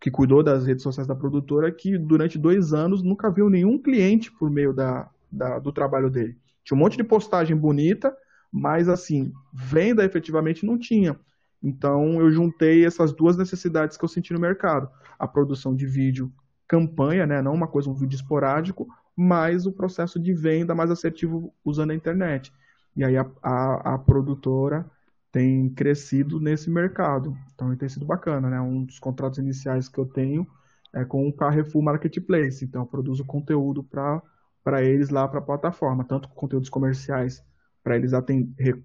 que 0.00 0.10
cuidou 0.10 0.42
das 0.42 0.66
redes 0.66 0.82
sociais 0.82 1.06
da 1.06 1.14
produtora 1.14 1.70
que 1.70 1.96
durante 1.96 2.36
dois 2.36 2.72
anos 2.72 3.02
nunca 3.02 3.30
viu 3.30 3.48
nenhum 3.48 3.78
cliente 3.78 4.32
por 4.32 4.50
meio 4.50 4.72
da, 4.72 5.08
da, 5.30 5.60
do 5.60 5.70
trabalho 5.70 6.10
dele. 6.10 6.36
Tinha 6.64 6.76
um 6.76 6.80
monte 6.80 6.96
de 6.96 7.04
postagem 7.04 7.56
bonita, 7.56 8.12
mas 8.52 8.88
assim, 8.88 9.32
venda 9.52 10.04
efetivamente 10.04 10.66
não 10.66 10.78
tinha. 10.78 11.18
Então 11.62 12.20
eu 12.20 12.30
juntei 12.30 12.84
essas 12.84 13.12
duas 13.12 13.36
necessidades 13.36 13.96
que 13.96 14.04
eu 14.04 14.08
senti 14.08 14.32
no 14.32 14.40
mercado: 14.40 14.90
a 15.18 15.26
produção 15.26 15.74
de 15.74 15.86
vídeo 15.86 16.30
campanha, 16.68 17.26
né, 17.26 17.40
não 17.42 17.54
uma 17.54 17.68
coisa 17.68 17.90
um 17.90 17.94
vídeo 17.94 18.16
esporádico, 18.16 18.88
mas 19.16 19.66
o 19.66 19.72
processo 19.72 20.18
de 20.18 20.32
venda 20.32 20.74
mais 20.74 20.90
assertivo 20.90 21.52
usando 21.64 21.90
a 21.90 21.94
internet. 21.94 22.52
E 22.96 23.04
aí 23.04 23.16
a, 23.16 23.26
a, 23.42 23.94
a 23.94 23.98
produtora 23.98 24.90
tem 25.30 25.68
crescido 25.70 26.38
nesse 26.40 26.70
mercado. 26.70 27.36
Então 27.54 27.74
tem 27.76 27.88
sido 27.88 28.04
bacana, 28.04 28.50
né? 28.50 28.60
Um 28.60 28.84
dos 28.84 28.98
contratos 28.98 29.38
iniciais 29.38 29.88
que 29.88 29.98
eu 29.98 30.04
tenho 30.04 30.46
é 30.94 31.04
com 31.04 31.26
o 31.26 31.32
Carrefour 31.32 31.82
Marketplace. 31.82 32.64
Então 32.64 32.82
eu 32.82 32.86
produzo 32.86 33.24
conteúdo 33.24 33.82
para 33.82 34.82
eles 34.82 35.08
lá 35.08 35.26
para 35.26 35.38
a 35.38 35.42
plataforma, 35.42 36.04
tanto 36.04 36.28
conteúdos 36.28 36.68
comerciais 36.68 37.42
para 37.82 37.96
eles 37.96 38.12
atender, 38.12 38.82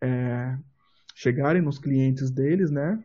é, 0.00 0.56
chegarem 1.14 1.62
nos 1.62 1.78
clientes 1.78 2.30
deles, 2.30 2.70
né, 2.70 3.02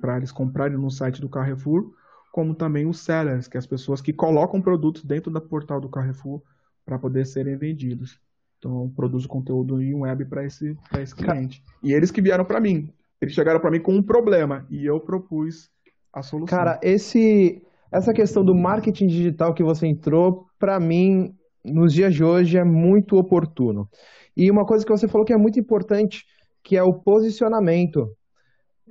para 0.00 0.16
eles 0.16 0.32
comprarem 0.32 0.76
no 0.76 0.90
site 0.90 1.20
do 1.20 1.28
Carrefour, 1.28 1.92
como 2.32 2.54
também 2.54 2.86
os 2.86 3.00
sellers, 3.00 3.48
que 3.48 3.56
é 3.56 3.58
as 3.58 3.66
pessoas 3.66 4.00
que 4.00 4.12
colocam 4.12 4.60
produtos 4.60 5.04
dentro 5.04 5.30
do 5.30 5.40
portal 5.40 5.80
do 5.80 5.88
Carrefour 5.88 6.42
para 6.84 6.98
poder 6.98 7.26
serem 7.26 7.56
vendidos. 7.56 8.20
Então, 8.58 8.84
eu 8.84 8.92
produzo 8.94 9.26
conteúdo 9.26 9.80
em 9.80 9.94
web 9.94 10.24
para 10.26 10.44
esse, 10.44 10.76
esse 10.98 11.14
cliente. 11.14 11.64
E 11.82 11.92
eles 11.92 12.10
que 12.10 12.20
vieram 12.20 12.44
para 12.44 12.60
mim. 12.60 12.92
Eles 13.20 13.34
chegaram 13.34 13.58
para 13.58 13.70
mim 13.70 13.80
com 13.80 13.94
um 13.94 14.02
problema 14.02 14.66
e 14.70 14.84
eu 14.84 15.00
propus 15.00 15.70
a 16.12 16.22
solução. 16.22 16.58
Cara, 16.58 16.78
esse, 16.82 17.62
essa 17.90 18.12
questão 18.12 18.44
do 18.44 18.54
marketing 18.54 19.06
digital 19.06 19.54
que 19.54 19.62
você 19.62 19.86
entrou, 19.86 20.46
para 20.58 20.78
mim, 20.78 21.34
nos 21.64 21.92
dias 21.92 22.14
de 22.14 22.24
hoje, 22.24 22.58
é 22.58 22.64
muito 22.64 23.16
oportuno. 23.16 23.88
E 24.36 24.50
uma 24.50 24.64
coisa 24.64 24.84
que 24.84 24.90
você 24.90 25.08
falou 25.08 25.24
que 25.24 25.32
é 25.32 25.36
muito 25.36 25.58
importante 25.58 26.24
que 26.62 26.76
é 26.76 26.82
o 26.82 26.94
posicionamento. 26.94 28.14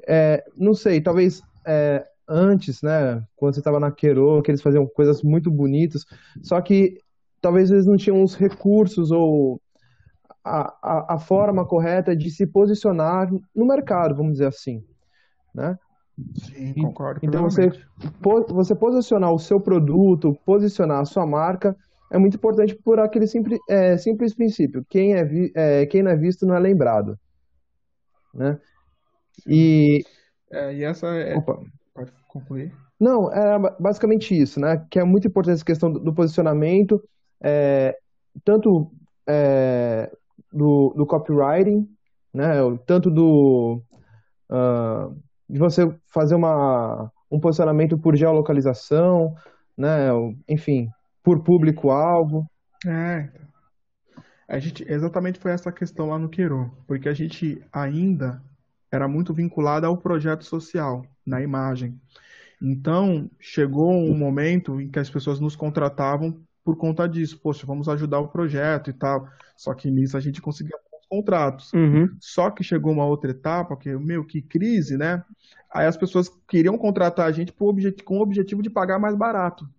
É, 0.08 0.44
não 0.58 0.74
sei, 0.74 1.02
talvez 1.02 1.42
é, 1.66 2.06
antes, 2.28 2.82
né, 2.82 3.24
quando 3.36 3.54
você 3.54 3.60
estava 3.60 3.80
na 3.80 3.92
Quero, 3.92 4.42
que 4.42 4.52
eles 4.52 4.62
faziam 4.62 4.86
coisas 4.88 5.22
muito 5.24 5.52
bonitas, 5.52 6.06
só 6.42 6.60
que 6.62 6.98
talvez 7.42 7.72
eles 7.72 7.86
não 7.86 7.98
tinham 7.98 8.22
os 8.24 8.36
recursos 8.36 9.12
ou 9.12 9.62
a, 10.44 10.74
a, 10.82 11.16
a 11.16 11.20
forma 11.20 11.66
correta 11.66 12.16
de 12.16 12.30
se 12.30 12.48
posicionar 12.48 13.30
no 13.56 13.66
mercado, 13.66 14.16
vamos 14.16 14.34
dizer 14.34 14.48
assim, 14.48 14.84
né? 15.54 15.78
Sim, 16.36 16.74
concordo. 16.74 17.22
Então 17.24 17.44
você, 17.44 17.72
você 18.50 18.76
posicionar 18.76 19.34
o 19.34 19.40
seu 19.40 19.60
produto, 19.60 20.38
posicionar 20.46 21.00
a 21.00 21.06
sua 21.06 21.26
marca 21.26 21.76
é 22.12 22.18
muito 22.18 22.38
importante 22.38 22.76
por 22.76 23.00
aquele 23.00 23.28
simples, 23.28 23.60
é, 23.70 23.98
simples 23.98 24.34
princípio. 24.34 24.86
Quem, 24.90 25.14
é, 25.14 25.24
vi, 25.24 25.52
é, 25.56 25.86
quem 25.86 26.04
não 26.04 26.12
é 26.12 26.16
visto 26.16 26.46
não 26.46 26.56
é 26.56 26.60
lembrado 26.60 27.18
né? 28.34 28.60
E, 29.48 30.04
é, 30.52 30.74
e 30.74 30.84
essa 30.84 31.08
é... 31.08 31.36
Opa. 31.36 31.60
Pode 31.94 32.12
concluir? 32.28 32.74
Não, 33.00 33.32
é 33.32 33.58
basicamente 33.80 34.40
isso, 34.40 34.60
né? 34.60 34.86
Que 34.90 35.00
é 35.00 35.04
muito 35.04 35.28
importante 35.28 35.56
essa 35.56 35.66
questão 35.66 35.92
do, 35.92 36.14
posicionamento, 36.14 37.02
é, 37.42 37.96
tanto 38.44 38.92
é, 39.28 40.12
do, 40.52 40.94
do 40.96 41.06
copywriting, 41.06 41.88
né? 42.34 42.56
Tanto 42.86 43.10
do 43.10 43.82
uh, 44.52 45.16
de 45.50 45.58
você 45.58 45.90
fazer 46.08 46.36
uma, 46.36 47.10
um 47.32 47.40
posicionamento 47.40 47.98
por 47.98 48.16
geolocalização, 48.18 49.34
né? 49.78 50.10
Enfim, 50.48 50.90
por 51.30 51.44
público-alvo. 51.44 52.50
É, 52.88 53.30
a 54.48 54.58
gente, 54.58 54.84
exatamente 54.92 55.38
foi 55.38 55.52
essa 55.52 55.72
questão 55.72 56.10
lá 56.10 56.18
no 56.18 56.28
Queiro, 56.28 56.76
porque 56.88 57.08
a 57.08 57.14
gente 57.14 57.64
ainda 57.72 58.42
era 58.92 59.08
muito 59.08 59.32
vinculado 59.32 59.86
ao 59.86 59.96
projeto 59.96 60.44
social, 60.44 61.06
na 61.24 61.40
imagem. 61.40 62.02
Então, 62.60 63.30
chegou 63.40 63.92
um 63.92 64.18
momento 64.18 64.82
em 64.82 64.90
que 64.90 64.98
as 64.98 65.08
pessoas 65.08 65.40
nos 65.40 65.56
contratavam 65.56 66.36
por 66.66 66.76
conta 66.76 67.08
disso. 67.08 67.40
Poxa, 67.40 67.68
vamos 67.68 67.88
ajudar 67.88 68.20
o 68.20 68.28
projeto 68.28 68.90
e 68.90 68.94
tal. 68.94 69.28
Só 69.56 69.76
que 69.76 69.92
nisso 69.92 70.18
a 70.18 70.20
gente 70.20 70.42
conseguia 70.42 70.76
contratos. 71.08 71.72
Uhum. 71.74 72.10
Só 72.20 72.50
que 72.50 72.64
chegou 72.64 72.92
uma 72.92 73.06
outra 73.06 73.30
etapa, 73.30 73.78
que, 73.78 73.96
meu, 73.96 74.26
que 74.26 74.42
crise, 74.42 74.98
né? 74.98 75.24
Aí 75.72 75.86
as 75.86 75.96
pessoas 75.96 76.28
queriam 76.48 76.76
contratar 76.76 77.28
a 77.28 77.32
gente 77.32 77.54
com 77.54 78.18
o 78.18 78.22
objetivo 78.22 78.64
de 78.64 78.70
pagar 78.70 78.98
mais 78.98 79.16
barato. 79.16 79.70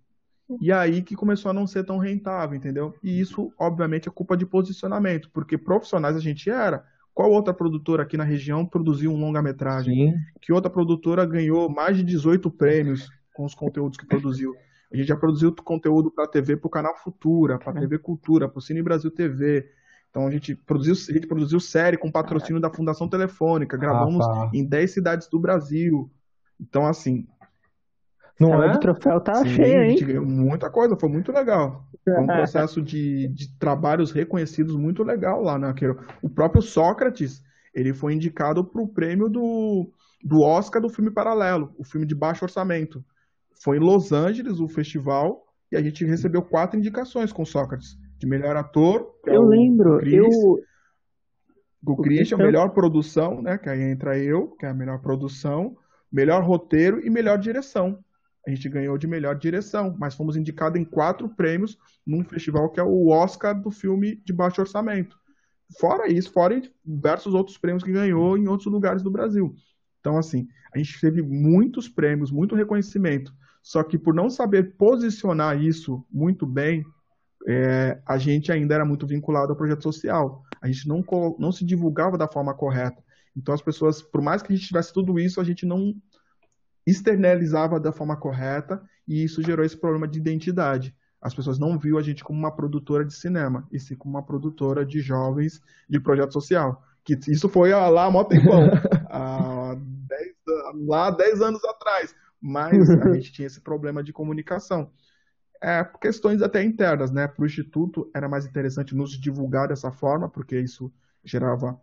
E 0.61 0.73
aí 0.73 1.03
que 1.03 1.15
começou 1.15 1.51
a 1.51 1.55
não 1.55 1.67
ser 1.67 1.85
tão 1.85 1.99
rentável, 1.99 2.57
entendeu? 2.57 2.95
E 3.03 3.21
isso, 3.21 3.53
obviamente, 3.59 4.09
é 4.09 4.13
culpa 4.13 4.37
de 4.37 4.47
posicionamento, 4.47 5.31
porque 5.33 5.59
profissionais 5.59 6.17
a 6.17 6.21
gente 6.21 6.51
era. 6.51 6.85
Qual 7.13 7.31
outra 7.31 7.53
produtora 7.53 8.03
aqui 8.03 8.17
na 8.17 8.25
região 8.25 8.65
produziu 8.65 9.13
um 9.13 9.21
longa-metragem? 9.21 10.15
Que 10.41 10.53
outra 10.53 10.71
produtora 10.71 11.27
ganhou 11.27 11.69
mais 11.69 11.97
de 11.97 12.03
18 12.03 12.51
prêmios 12.51 13.09
com 13.35 13.45
os 13.45 13.55
conteúdos 13.55 13.99
que 13.99 14.07
produziu? 14.07 14.55
A 14.93 14.97
gente 14.97 15.07
já 15.07 15.17
produziu 15.17 15.55
conteúdo 15.55 16.11
para 16.11 16.25
a 16.25 16.29
TV, 16.29 16.57
para 16.57 16.67
o 16.67 16.71
Canal 16.71 16.97
Futura, 16.97 17.59
para 17.59 17.73
a 17.73 17.81
TV 17.81 17.99
Cultura, 17.99 18.49
para 18.49 18.59
o 18.59 18.63
Cine 18.63 18.83
Brasil 18.83 19.11
TV. 19.11 19.69
Então 20.11 20.27
a 20.27 20.31
gente 20.31 20.55
produziu, 20.55 20.95
a 20.95 21.13
gente 21.13 21.27
produziu 21.27 21.61
série 21.61 21.97
com 21.97 22.11
patrocínio 22.11 22.61
da 22.61 22.71
Fundação 22.71 23.09
Telefônica, 23.09 23.77
gravamos 23.77 24.27
ah, 24.27 24.33
tá. 24.33 24.51
em 24.53 24.65
10 24.65 24.91
cidades 24.91 25.29
do 25.29 25.39
Brasil. 25.39 26.11
Então, 26.61 26.87
assim, 26.87 27.27
não 28.41 28.63
é? 28.63 28.75
O 28.75 28.81
troféu 28.81 29.21
tá 29.21 29.35
Sim, 29.35 29.51
cheio, 29.51 29.83
hein? 29.83 30.21
Muita 30.21 30.71
coisa, 30.71 30.97
foi 30.97 31.11
muito 31.11 31.31
legal. 31.31 31.85
Foi 32.03 32.19
um 32.19 32.27
processo 32.27 32.81
de, 32.81 33.29
de 33.29 33.55
trabalhos 33.59 34.11
reconhecidos 34.11 34.75
muito 34.75 35.03
legal 35.03 35.43
lá 35.43 35.59
naquele. 35.59 35.93
Né? 35.93 36.01
O 36.23 36.31
próprio 36.31 36.63
Sócrates, 36.63 37.43
ele 37.75 37.93
foi 37.93 38.15
indicado 38.15 38.65
para 38.65 38.81
o 38.81 38.89
prêmio 38.89 39.29
do, 39.29 39.93
do 40.25 40.41
Oscar 40.43 40.81
do 40.81 40.89
filme 40.89 41.11
paralelo, 41.11 41.75
o 41.79 41.85
filme 41.85 42.07
de 42.07 42.15
baixo 42.15 42.45
orçamento. 42.45 43.05
Foi 43.63 43.77
em 43.77 43.81
Los 43.81 44.11
Angeles 44.11 44.59
o 44.59 44.69
festival 44.69 45.45
e 45.71 45.77
a 45.77 45.83
gente 45.83 46.05
recebeu 46.07 46.41
quatro 46.41 46.79
indicações 46.79 47.31
com 47.31 47.45
Sócrates. 47.45 47.99
De 48.19 48.27
melhor 48.27 48.57
ator. 48.57 49.15
Eu 49.27 49.43
lembro. 49.43 49.99
Chris, 49.99 50.15
eu, 50.15 50.29
O 51.87 51.97
Christian, 51.97 52.39
melhor 52.39 52.71
produção, 52.71 53.41
né? 53.41 53.57
Que 53.57 53.69
aí 53.69 53.83
entra 53.83 54.19
eu, 54.19 54.49
que 54.59 54.67
é 54.67 54.71
a 54.71 54.75
melhor 54.75 55.01
produção, 55.01 55.75
melhor 56.13 56.43
roteiro 56.43 57.01
e 57.03 57.09
melhor 57.09 57.39
direção. 57.39 57.99
A 58.47 58.51
gente 58.51 58.69
ganhou 58.69 58.97
de 58.97 59.07
melhor 59.07 59.37
direção, 59.37 59.95
mas 59.99 60.15
fomos 60.15 60.37
indicados 60.37 60.81
em 60.81 60.85
quatro 60.85 61.29
prêmios 61.29 61.77
num 62.07 62.25
festival 62.25 62.71
que 62.71 62.81
é 62.81 62.83
o 62.83 63.09
Oscar 63.09 63.61
do 63.61 63.71
filme 63.71 64.17
de 64.25 64.33
baixo 64.33 64.61
orçamento. 64.61 65.19
Fora 65.79 66.11
isso, 66.11 66.33
fora 66.33 66.61
diversos 66.85 67.35
outros 67.35 67.59
prêmios 67.59 67.85
que 67.85 67.93
ganhou 67.93 68.37
em 68.37 68.49
outros 68.49 68.73
lugares 68.73 69.03
do 69.03 69.11
Brasil. 69.11 69.55
Então, 70.01 70.17
assim, 70.17 70.49
a 70.75 70.79
gente 70.79 71.01
teve 71.01 71.23
muitos 71.23 71.89
prêmios, 71.89 72.31
muito 72.31 72.55
reconhecimento. 72.55 73.33
Só 73.63 73.83
que 73.83 73.99
por 73.99 74.15
não 74.15 74.31
saber 74.31 74.77
posicionar 74.77 75.63
isso 75.63 76.05
muito 76.11 76.47
bem, 76.47 76.85
é, 77.47 78.01
a 78.07 78.19
gente 78.19 78.51
ainda 78.51 78.75
era 78.75 78.85
muito 78.85 79.07
vinculado 79.07 79.53
ao 79.53 79.57
projeto 79.57 79.83
social. 79.83 80.43
A 80.61 80.67
gente 80.67 80.89
não, 80.89 81.05
não 81.39 81.53
se 81.53 81.65
divulgava 81.65 82.17
da 82.17 82.27
forma 82.27 82.55
correta. 82.55 83.03
Então 83.37 83.55
as 83.55 83.63
pessoas, 83.63 84.03
por 84.03 84.21
mais 84.21 84.43
que 84.43 84.53
a 84.53 84.57
gente 84.57 84.67
tivesse 84.67 84.93
tudo 84.93 85.19
isso, 85.19 85.41
a 85.41 85.45
gente 85.45 85.65
não 85.65 85.95
externalizava 86.87 87.79
da 87.79 87.93
forma 87.93 88.17
correta 88.17 88.83
e 89.07 89.25
isso 89.25 89.43
gerou 89.43 89.65
esse 89.65 89.77
problema 89.77 90.07
de 90.07 90.19
identidade. 90.19 90.95
As 91.21 91.35
pessoas 91.35 91.59
não 91.59 91.79
viam 91.79 91.99
a 91.99 92.03
gente 92.03 92.25
como 92.25 92.39
uma 92.39 92.55
produtora 92.55 93.05
de 93.05 93.15
cinema, 93.15 93.69
e 93.71 93.79
sim 93.79 93.95
como 93.95 94.15
uma 94.15 94.25
produtora 94.25 94.87
de 94.87 95.01
jovens 95.01 95.61
de 95.89 96.01
projeto 96.01 96.33
social. 96.33 96.83
Que 97.05 97.19
isso 97.29 97.49
foi 97.49 97.71
lá 97.71 98.05
há 98.05 98.11
mó 98.11 98.25
tempão, 98.25 98.63
há 99.11 99.77
dez, 99.77 100.35
lá 100.87 101.11
10 101.11 101.43
anos 101.43 101.65
atrás. 101.65 102.15
Mas 102.41 102.89
a 102.89 103.13
gente 103.13 103.33
tinha 103.33 103.47
esse 103.47 103.61
problema 103.61 104.03
de 104.03 104.13
comunicação. 104.13 104.91
É, 105.63 105.85
questões 106.01 106.41
até 106.41 106.63
internas, 106.63 107.11
né? 107.11 107.29
Para 107.29 107.43
o 107.43 107.47
Instituto 107.47 108.11
era 108.15 108.29
mais 108.29 108.47
interessante 108.47 108.95
nos 108.95 109.11
divulgar 109.11 109.69
dessa 109.69 109.93
forma, 109.93 110.27
porque 110.27 110.59
isso 110.59 110.91
gerava 111.23 111.79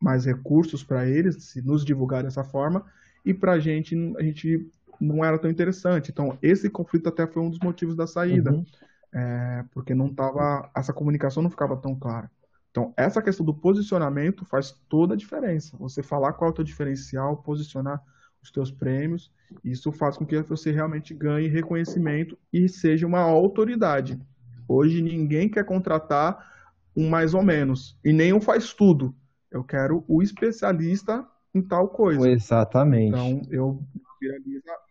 mais 0.00 0.24
recursos 0.24 0.84
para 0.84 1.08
eles, 1.08 1.42
se 1.42 1.60
nos 1.60 1.84
divulgar 1.84 2.22
dessa 2.22 2.44
forma, 2.44 2.84
e 3.26 3.34
para 3.34 3.52
a 3.52 3.58
gente, 3.58 3.94
a 4.16 4.22
gente 4.22 4.70
não 5.00 5.24
era 5.24 5.38
tão 5.38 5.50
interessante. 5.50 6.12
Então, 6.12 6.38
esse 6.40 6.70
conflito 6.70 7.08
até 7.08 7.26
foi 7.26 7.42
um 7.42 7.50
dos 7.50 7.58
motivos 7.58 7.96
da 7.96 8.06
saída, 8.06 8.52
uhum. 8.52 8.64
é, 9.12 9.64
porque 9.72 9.94
não 9.94 10.14
tava, 10.14 10.70
essa 10.74 10.92
comunicação 10.92 11.42
não 11.42 11.50
ficava 11.50 11.76
tão 11.76 11.94
clara. 11.94 12.30
Então, 12.70 12.94
essa 12.96 13.20
questão 13.20 13.44
do 13.44 13.52
posicionamento 13.52 14.44
faz 14.44 14.70
toda 14.88 15.14
a 15.14 15.16
diferença. 15.16 15.76
Você 15.78 16.02
falar 16.02 16.34
qual 16.34 16.50
é 16.50 16.52
o 16.52 16.54
teu 16.54 16.64
diferencial, 16.64 17.38
posicionar 17.38 18.00
os 18.40 18.50
teus 18.52 18.70
prêmios, 18.70 19.32
isso 19.64 19.90
faz 19.90 20.16
com 20.16 20.24
que 20.24 20.40
você 20.42 20.70
realmente 20.70 21.12
ganhe 21.12 21.48
reconhecimento 21.48 22.38
e 22.52 22.68
seja 22.68 23.06
uma 23.06 23.20
autoridade. 23.20 24.20
Hoje 24.68 25.02
ninguém 25.02 25.48
quer 25.48 25.64
contratar 25.64 26.54
um 26.94 27.08
mais 27.08 27.34
ou 27.34 27.42
menos, 27.42 27.98
e 28.04 28.12
nem 28.12 28.32
um 28.32 28.40
faz 28.40 28.72
tudo. 28.72 29.14
Eu 29.50 29.64
quero 29.64 30.04
o 30.06 30.22
especialista 30.22 31.26
em 31.56 31.62
tal 31.62 31.88
coisa. 31.88 32.28
Exatamente. 32.28 33.08
Então, 33.08 33.42
eu 33.50 33.82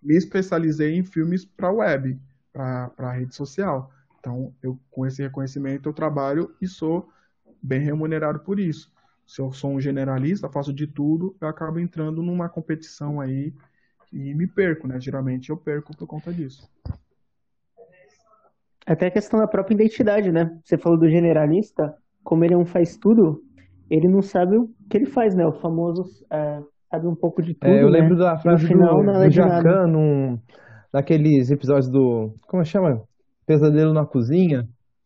me 0.01 0.15
especializei 0.15 0.95
em 0.95 1.03
filmes 1.03 1.45
para 1.45 1.71
web, 1.71 2.19
para 2.51 3.11
rede 3.11 3.35
social. 3.35 3.91
Então, 4.19 4.53
eu 4.61 4.79
com 4.89 5.05
esse 5.05 5.21
reconhecimento 5.21 5.87
eu 5.87 5.93
trabalho 5.93 6.55
e 6.59 6.67
sou 6.67 7.07
bem 7.61 7.79
remunerado 7.79 8.39
por 8.39 8.59
isso. 8.59 8.91
Se 9.25 9.41
eu 9.41 9.51
sou 9.51 9.71
um 9.71 9.81
generalista, 9.81 10.49
faço 10.49 10.73
de 10.73 10.87
tudo, 10.87 11.35
eu 11.39 11.47
acabo 11.47 11.79
entrando 11.79 12.21
numa 12.21 12.49
competição 12.49 13.21
aí 13.21 13.53
e 14.11 14.33
me 14.33 14.47
perco, 14.47 14.87
né? 14.87 14.99
Geralmente 14.99 15.49
eu 15.49 15.57
perco 15.57 15.95
por 15.95 16.07
conta 16.07 16.33
disso. 16.33 16.69
Até 18.85 19.07
a 19.07 19.11
questão 19.11 19.39
da 19.39 19.47
própria 19.47 19.75
identidade, 19.75 20.31
né? 20.31 20.59
Você 20.63 20.77
falou 20.77 20.97
do 20.97 21.09
generalista, 21.09 21.95
como 22.23 22.43
ele 22.43 22.55
não 22.55 22.65
faz 22.65 22.97
tudo, 22.97 23.44
ele 23.89 24.07
não 24.07 24.21
sabe 24.21 24.57
o 24.57 24.67
que 24.89 24.97
ele 24.97 25.05
faz, 25.05 25.35
né? 25.35 25.45
O 25.45 25.53
famoso 25.53 26.03
é, 26.31 26.59
sabe 26.89 27.07
um 27.07 27.15
pouco 27.15 27.41
de 27.41 27.53
tudo. 27.53 27.71
É, 27.71 27.81
eu 27.81 27.89
né? 27.89 27.99
lembro 27.99 28.17
da 28.17 28.37
frase 28.37 28.63
no 28.63 28.69
final, 28.69 29.03
do, 29.03 29.11
do 29.11 29.31
Jacan, 29.31 29.87
num, 29.87 30.39
naqueles 30.93 31.51
episódios 31.51 31.89
do. 31.89 32.33
Como 32.47 32.61
é 32.61 32.65
chama? 32.65 33.01
Pesadelo 33.45 33.93
na 33.93 34.05
Cozinha. 34.05 34.63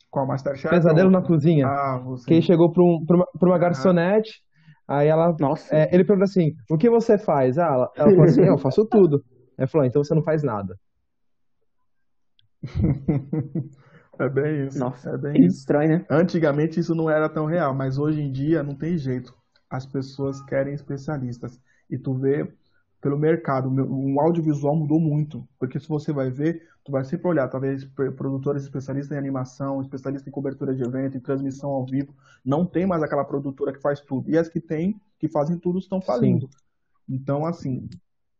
Qual 0.09 0.25
Masterchef? 0.25 0.69
Pesadelo 0.69 1.11
na 1.11 1.21
Cozinha. 1.21 1.67
Ah, 1.67 2.01
você. 2.03 2.25
Que 2.25 2.33
ele 2.35 2.41
chegou 2.41 2.71
para 2.71 2.83
um, 2.83 3.05
uma, 3.09 3.25
uma 3.41 3.59
garçonete. 3.59 4.31
Ah. 4.87 4.99
Aí 4.99 5.07
ela. 5.07 5.35
Nossa. 5.39 5.75
É, 5.75 5.93
ele 5.93 6.03
perguntou 6.05 6.23
assim: 6.23 6.51
o 6.69 6.77
que 6.77 6.89
você 6.89 7.17
faz? 7.17 7.57
Ah, 7.57 7.65
ela, 7.67 7.91
ela 7.95 8.09
falou 8.09 8.23
assim: 8.23 8.43
eu 8.43 8.57
faço 8.57 8.87
tudo. 8.87 9.21
Aí 9.57 9.67
falou: 9.67 9.85
então 9.85 10.03
você 10.03 10.15
não 10.15 10.23
faz 10.23 10.41
nada. 10.43 10.75
É 14.19 14.29
bem 14.29 14.67
isso. 14.67 14.77
Nossa, 14.77 15.11
é 15.11 15.17
bem 15.17 15.45
isso. 15.45 15.59
estranho, 15.59 15.99
né? 15.99 16.05
Antigamente 16.09 16.79
isso 16.79 16.93
não 16.93 17.09
era 17.09 17.29
tão 17.29 17.45
real, 17.45 17.73
mas 17.73 17.97
hoje 17.97 18.21
em 18.21 18.31
dia 18.31 18.61
não 18.61 18.75
tem 18.75 18.97
jeito. 18.97 19.33
As 19.69 19.85
pessoas 19.85 20.41
querem 20.43 20.73
especialistas. 20.73 21.59
E 21.89 21.97
tu 21.97 22.13
vê 22.13 22.51
pelo 23.01 23.17
mercado, 23.17 23.69
o 23.69 24.19
audiovisual 24.19 24.75
mudou 24.75 24.99
muito. 24.99 25.47
Porque 25.57 25.79
se 25.79 25.87
você 25.87 26.11
vai 26.11 26.29
ver, 26.29 26.67
tu 26.83 26.91
vai 26.91 27.05
sempre 27.05 27.29
olhar, 27.29 27.47
talvez 27.47 27.85
produtores 28.17 28.63
especialistas 28.63 29.15
em 29.15 29.19
animação, 29.19 29.81
especialistas 29.81 30.27
em 30.27 30.31
cobertura 30.31 30.75
de 30.75 30.83
evento, 30.83 31.15
em 31.15 31.21
transmissão 31.21 31.69
ao 31.69 31.85
vivo. 31.85 32.13
Não 32.43 32.65
tem 32.65 32.85
mais 32.85 33.01
aquela 33.01 33.23
produtora 33.23 33.71
que 33.71 33.81
faz 33.81 34.01
tudo. 34.01 34.29
E 34.29 34.37
as 34.37 34.49
que 34.49 34.59
tem, 34.59 34.99
que 35.17 35.29
fazem 35.29 35.57
tudo, 35.57 35.79
estão 35.79 36.01
falindo. 36.01 36.47
Sim. 36.47 37.15
Então, 37.15 37.45
assim, 37.45 37.87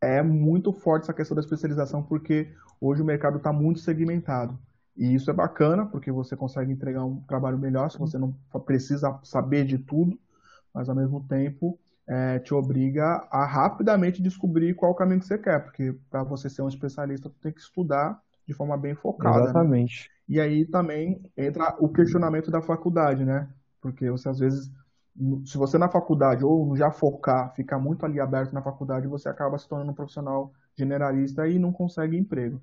é 0.01 0.21
muito 0.21 0.73
forte 0.73 1.03
essa 1.03 1.13
questão 1.13 1.36
da 1.36 1.41
especialização, 1.41 2.03
porque 2.03 2.49
hoje 2.82 3.01
o 3.01 3.05
mercado 3.05 3.38
está 3.38 3.53
muito 3.53 3.80
segmentado. 3.80 4.59
E 5.00 5.16
isso 5.16 5.32
é 5.32 5.34
bacana, 5.34 5.86
porque 5.86 6.12
você 6.12 6.36
consegue 6.36 6.74
entregar 6.74 7.06
um 7.06 7.22
trabalho 7.22 7.58
melhor 7.58 7.89
se 7.89 7.97
você 7.97 8.18
não 8.18 8.36
precisa 8.66 9.18
saber 9.24 9.64
de 9.64 9.78
tudo, 9.78 10.20
mas 10.74 10.89
ao 10.89 10.95
mesmo 10.95 11.26
tempo 11.26 11.80
é, 12.06 12.38
te 12.39 12.54
obriga 12.54 13.26
a 13.32 13.45
rapidamente 13.45 14.22
descobrir 14.22 14.74
qual 14.74 14.91
o 14.91 14.95
caminho 14.95 15.22
que 15.22 15.26
você 15.26 15.38
quer, 15.38 15.64
porque 15.64 15.95
para 16.10 16.22
você 16.24 16.50
ser 16.50 16.64
um 16.64 16.68
especialista, 16.68 17.30
você 17.30 17.36
tem 17.41 17.54
que 17.54 17.62
estudar 17.62 18.22
de 18.45 18.54
forma 18.54 18.76
bem 18.76 18.93
focada. 18.93 19.38
Né? 19.38 19.43
Exatamente. 19.45 20.10
Né? 20.10 20.36
E 20.36 20.41
aí 20.41 20.66
também 20.66 21.32
entra 21.38 21.78
o 21.80 21.88
questionamento 21.88 22.52
da 22.52 22.62
faculdade, 22.62 23.24
né? 23.24 23.47
Porque 23.80 24.12
você 24.12 24.28
às 24.28 24.38
vezes, 24.38 24.70
se 25.45 25.58
você 25.58 25.78
na 25.78 25.88
faculdade 25.88 26.43
ou 26.43 26.76
já 26.76 26.91
focar, 26.91 27.54
ficar 27.56 27.80
muito 27.80 28.06
ali 28.06 28.20
aberto 28.20 28.52
na 28.52 28.62
faculdade, 28.62 29.08
você 29.08 29.30
acaba 29.30 29.58
se 29.58 29.66
tornando 29.66 29.91
um 29.91 29.95
profissional 29.95 30.52
generalista 30.76 31.47
e 31.47 31.58
não 31.58 31.72
consegue 31.72 32.18
emprego. 32.18 32.62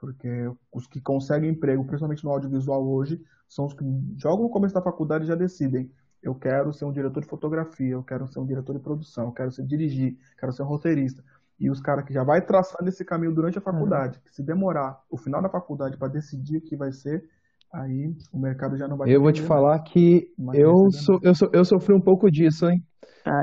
Porque 0.00 0.50
os 0.72 0.86
que 0.86 0.98
conseguem 0.98 1.50
emprego, 1.50 1.84
principalmente 1.84 2.24
no 2.24 2.30
audiovisual 2.30 2.82
hoje, 2.88 3.20
são 3.46 3.66
os 3.66 3.74
que 3.74 3.84
jogam 4.16 4.44
no 4.44 4.50
começo 4.50 4.74
da 4.74 4.80
faculdade 4.80 5.24
e 5.24 5.28
já 5.28 5.34
decidem. 5.34 5.90
Eu 6.22 6.34
quero 6.34 6.72
ser 6.72 6.86
um 6.86 6.92
diretor 6.92 7.20
de 7.20 7.28
fotografia, 7.28 7.92
eu 7.92 8.02
quero 8.02 8.26
ser 8.26 8.40
um 8.40 8.46
diretor 8.46 8.72
de 8.74 8.82
produção, 8.82 9.26
eu 9.26 9.32
quero 9.32 9.50
ser 9.50 9.66
dirigir, 9.66 10.16
quero 10.38 10.52
ser 10.52 10.62
um 10.62 10.66
roteirista. 10.66 11.22
E 11.58 11.70
os 11.70 11.82
caras 11.82 12.06
que 12.06 12.14
já 12.14 12.24
vai 12.24 12.40
traçando 12.40 12.88
esse 12.88 13.04
caminho 13.04 13.34
durante 13.34 13.58
a 13.58 13.60
faculdade, 13.60 14.16
uhum. 14.16 14.22
que 14.24 14.34
se 14.34 14.42
demorar 14.42 14.98
o 15.10 15.18
final 15.18 15.42
da 15.42 15.50
faculdade 15.50 15.98
para 15.98 16.08
decidir 16.08 16.56
o 16.56 16.62
que 16.62 16.76
vai 16.76 16.92
ser, 16.92 17.22
aí 17.70 18.14
o 18.32 18.38
mercado 18.38 18.78
já 18.78 18.88
não 18.88 18.96
vai 18.96 19.14
Eu 19.14 19.20
vou 19.20 19.32
te 19.32 19.42
falar 19.42 19.78
que 19.80 20.28
eu, 20.54 20.90
so, 20.90 21.18
eu, 21.22 21.34
so, 21.34 21.50
eu 21.52 21.64
sofri 21.64 21.94
um 21.94 22.00
pouco 22.00 22.30
disso, 22.30 22.66
hein? 22.66 22.82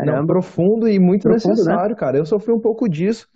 Não, 0.06 0.26
profundo 0.26 0.88
e 0.88 1.00
muito 1.00 1.22
profundo, 1.22 1.50
né? 1.50 1.58
necessário, 1.58 1.94
né? 1.94 2.00
cara. 2.00 2.18
Eu 2.18 2.26
sofri 2.26 2.52
um 2.52 2.60
pouco 2.60 2.90
disso. 2.90 3.28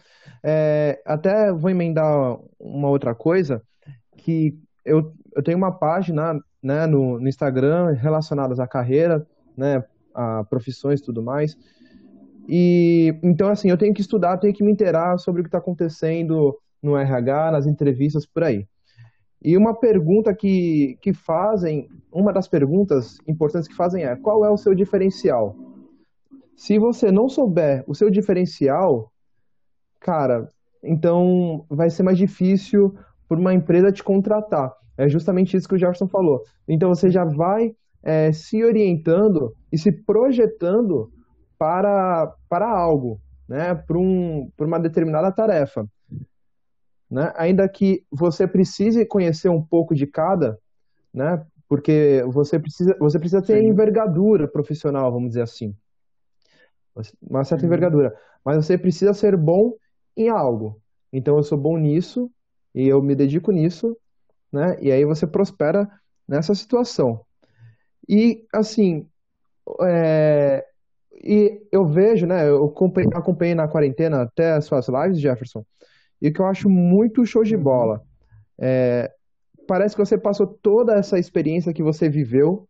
É, 0.44 1.02
até 1.06 1.52
vou 1.52 1.70
emendar 1.70 2.38
uma 2.60 2.90
outra 2.90 3.14
coisa, 3.14 3.62
que 4.18 4.58
eu, 4.84 5.14
eu 5.36 5.44
tenho 5.44 5.58
uma 5.58 5.72
página 5.72 6.40
né, 6.62 6.86
no, 6.86 7.20
no 7.20 7.28
Instagram 7.28 7.94
relacionada 7.94 8.62
à 8.62 8.68
carreira, 8.68 9.26
né, 9.56 9.84
a 10.14 10.44
profissões 10.44 11.00
e 11.00 11.04
tudo 11.04 11.22
mais. 11.22 11.58
E 12.48 13.14
então, 13.24 13.50
assim, 13.50 13.70
eu 13.70 13.78
tenho 13.78 13.94
que 13.94 14.02
estudar, 14.02 14.38
tenho 14.38 14.54
que 14.54 14.64
me 14.64 14.72
inteirar 14.72 15.18
sobre 15.18 15.42
o 15.42 15.44
que 15.44 15.48
está 15.48 15.60
acontecendo 15.60 16.58
no 16.82 16.98
RH, 16.98 17.52
nas 17.52 17.68
entrevistas 17.68 18.26
por 18.26 18.44
aí. 18.44 18.68
E 19.44 19.58
uma 19.58 19.74
pergunta 19.74 20.34
que, 20.34 20.98
que 21.02 21.14
fazem, 21.14 21.88
uma 22.12 22.32
das 22.32 22.48
perguntas 22.48 23.18
importantes 23.28 23.68
que 23.68 23.76
fazem 23.76 24.04
é: 24.04 24.16
qual 24.16 24.46
é 24.46 24.50
o 24.50 24.58
seu 24.58 24.76
diferencial? 24.76 25.56
Se 26.56 26.78
você 26.78 27.12
não 27.12 27.28
souber 27.28 27.84
o 27.88 27.96
seu 27.96 28.10
diferencial, 28.10 29.11
cara, 30.02 30.52
então 30.84 31.66
vai 31.70 31.90
ser 31.90 32.04
mais 32.04 32.18
difícil 32.18 32.94
por 33.30 33.38
uma 33.38 33.54
empresa 33.54 33.92
te 33.92 34.04
contratar. 34.04 34.74
É 34.98 35.08
justamente 35.08 35.56
isso 35.56 35.68
que 35.68 35.76
o 35.76 35.78
Jefferson 35.78 36.08
falou. 36.08 36.44
Então 36.68 36.90
você 36.90 37.10
já 37.10 37.24
vai 37.24 37.74
é, 38.04 38.32
se 38.32 38.64
orientando 38.64 39.56
e 39.72 39.78
se 39.78 39.92
projetando 39.92 41.10
para, 41.58 42.34
para 42.50 42.68
algo, 42.68 43.22
né? 43.48 43.74
para, 43.76 43.98
um, 43.98 44.52
para 44.58 44.68
uma 44.68 44.80
determinada 44.80 45.32
tarefa. 45.32 45.88
Né? 47.10 47.32
Ainda 47.36 47.68
que 47.70 48.04
você 48.12 48.48
precise 48.48 49.06
conhecer 49.06 49.50
um 49.50 49.64
pouco 49.64 49.94
de 49.94 50.08
cada, 50.08 50.58
né? 51.14 51.46
porque 51.70 52.24
você 52.28 52.60
precisa, 52.60 52.96
você 53.00 53.18
precisa 53.18 53.42
ter 53.42 53.60
Sim. 53.60 53.68
envergadura 53.68 54.48
profissional, 54.48 55.12
vamos 55.12 55.30
dizer 55.30 55.44
assim. 55.44 55.76
Uma 57.22 57.44
certa 57.46 57.66
envergadura. 57.66 58.14
Mas 58.44 58.58
você 58.58 58.78
precisa 58.78 59.14
ser 59.14 59.38
bom 59.38 59.74
em 60.16 60.30
algo. 60.30 60.82
Então 61.12 61.38
eu 61.38 61.44
sou 61.44 61.58
bom 61.58 61.78
nisso 61.78 62.32
e 62.74 62.88
eu 62.88 63.02
me 63.02 63.16
dedico 63.16 63.52
nisso, 63.52 63.98
né? 64.52 64.78
E 64.82 64.92
aí 64.92 65.06
você 65.06 65.28
prospera 65.28 65.90
nessa 66.28 66.56
situação. 66.56 67.26
E 68.08 68.46
assim, 68.54 69.08
é, 69.82 70.66
e 71.24 71.62
eu 71.72 71.86
vejo, 71.86 72.26
né, 72.26 72.48
eu 72.50 72.66
acompanhei 73.14 73.56
na 73.56 73.68
quarentena 73.68 74.24
até 74.24 74.54
as 74.54 74.66
suas 74.66 74.88
lives, 74.88 75.20
Jefferson, 75.20 75.64
e 76.22 76.30
o 76.30 76.34
que 76.34 76.40
eu 76.40 76.46
acho 76.46 76.70
muito 76.70 77.26
show 77.26 77.44
de 77.44 77.56
bola. 77.56 78.02
É, 78.60 79.12
parece 79.68 79.96
que 79.96 80.04
você 80.04 80.18
passou 80.18 80.48
toda 80.48 80.96
essa 80.96 81.20
experiência 81.20 81.74
que 81.74 81.84
você 81.84 82.10
viveu, 82.10 82.68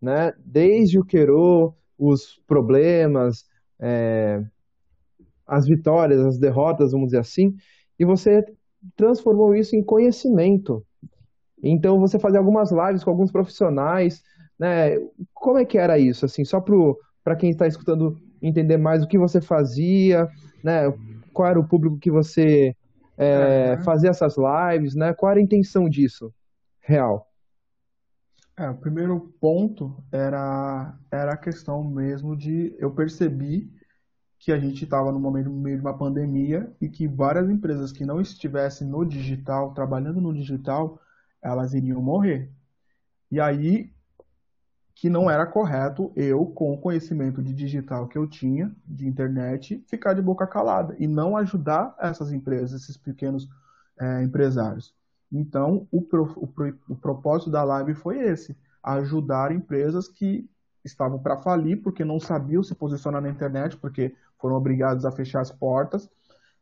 né, 0.00 0.32
desde 0.38 0.98
o 0.98 1.04
Querô, 1.04 1.74
os 1.98 2.40
problemas, 2.46 3.44
é, 3.80 4.42
as 5.46 5.66
vitórias, 5.66 6.20
as 6.20 6.38
derrotas, 6.38 6.92
vamos 6.92 7.08
dizer 7.08 7.18
assim, 7.18 7.54
e 7.98 8.04
você 8.04 8.44
transformou 8.96 9.54
isso 9.54 9.76
em 9.76 9.82
conhecimento. 9.82 10.84
Então 11.62 11.98
você 11.98 12.18
fazia 12.18 12.38
algumas 12.38 12.70
lives 12.70 13.02
com 13.02 13.10
alguns 13.10 13.32
profissionais, 13.32 14.22
né? 14.58 14.96
Como 15.32 15.58
é 15.58 15.64
que 15.64 15.78
era 15.78 15.98
isso, 15.98 16.24
assim, 16.24 16.44
só 16.44 16.62
para 17.22 17.36
quem 17.36 17.50
está 17.50 17.66
escutando 17.66 18.18
entender 18.42 18.76
mais 18.76 19.02
o 19.02 19.08
que 19.08 19.18
você 19.18 19.40
fazia, 19.40 20.28
né? 20.62 20.92
Qual 21.32 21.48
era 21.48 21.58
o 21.58 21.66
público 21.66 21.98
que 21.98 22.10
você 22.10 22.74
é, 23.16 23.76
uhum. 23.76 23.84
fazia 23.84 24.10
essas 24.10 24.36
lives, 24.36 24.94
né? 24.94 25.14
Qual 25.14 25.30
era 25.30 25.40
a 25.40 25.42
intenção 25.42 25.88
disso, 25.88 26.32
real? 26.80 27.26
É, 28.56 28.68
o 28.68 28.76
primeiro 28.76 29.34
ponto 29.40 29.96
era, 30.12 30.94
era 31.10 31.32
a 31.32 31.36
questão 31.36 31.82
mesmo 31.82 32.36
de 32.36 32.74
eu 32.78 32.90
percebi 32.92 33.68
que 34.44 34.52
a 34.52 34.58
gente 34.58 34.84
estava 34.84 35.10
no 35.10 35.18
momento 35.18 35.48
meio 35.48 35.76
de 35.78 35.80
uma 35.80 35.96
pandemia 35.96 36.70
e 36.78 36.86
que 36.86 37.08
várias 37.08 37.48
empresas 37.48 37.90
que 37.90 38.04
não 38.04 38.20
estivessem 38.20 38.86
no 38.86 39.02
digital, 39.02 39.72
trabalhando 39.72 40.20
no 40.20 40.34
digital, 40.34 41.00
elas 41.40 41.72
iriam 41.72 42.02
morrer. 42.02 42.52
E 43.30 43.40
aí 43.40 43.90
que 44.94 45.08
não 45.08 45.30
era 45.30 45.46
correto 45.46 46.12
eu, 46.14 46.44
com 46.44 46.74
o 46.74 46.78
conhecimento 46.78 47.42
de 47.42 47.54
digital 47.54 48.06
que 48.06 48.18
eu 48.18 48.26
tinha, 48.26 48.70
de 48.84 49.08
internet, 49.08 49.82
ficar 49.88 50.12
de 50.12 50.20
boca 50.20 50.46
calada 50.46 50.94
e 50.98 51.06
não 51.06 51.38
ajudar 51.38 51.96
essas 51.98 52.30
empresas, 52.30 52.82
esses 52.82 52.98
pequenos 52.98 53.48
é, 53.98 54.22
empresários. 54.22 54.94
Então, 55.32 55.88
o, 55.90 56.02
pro, 56.02 56.24
o, 56.36 56.92
o 56.92 56.96
propósito 56.96 57.50
da 57.50 57.64
live 57.64 57.94
foi 57.94 58.18
esse: 58.18 58.54
ajudar 58.82 59.52
empresas 59.52 60.06
que 60.06 60.46
estavam 60.84 61.18
para 61.18 61.36
falir 61.36 61.80
porque 61.82 62.04
não 62.04 62.20
sabiam 62.20 62.62
se 62.62 62.74
posicionar 62.74 63.22
na 63.22 63.30
internet, 63.30 63.76
porque 63.76 64.14
foram 64.38 64.56
obrigados 64.56 65.04
a 65.04 65.10
fechar 65.10 65.40
as 65.40 65.50
portas, 65.50 66.08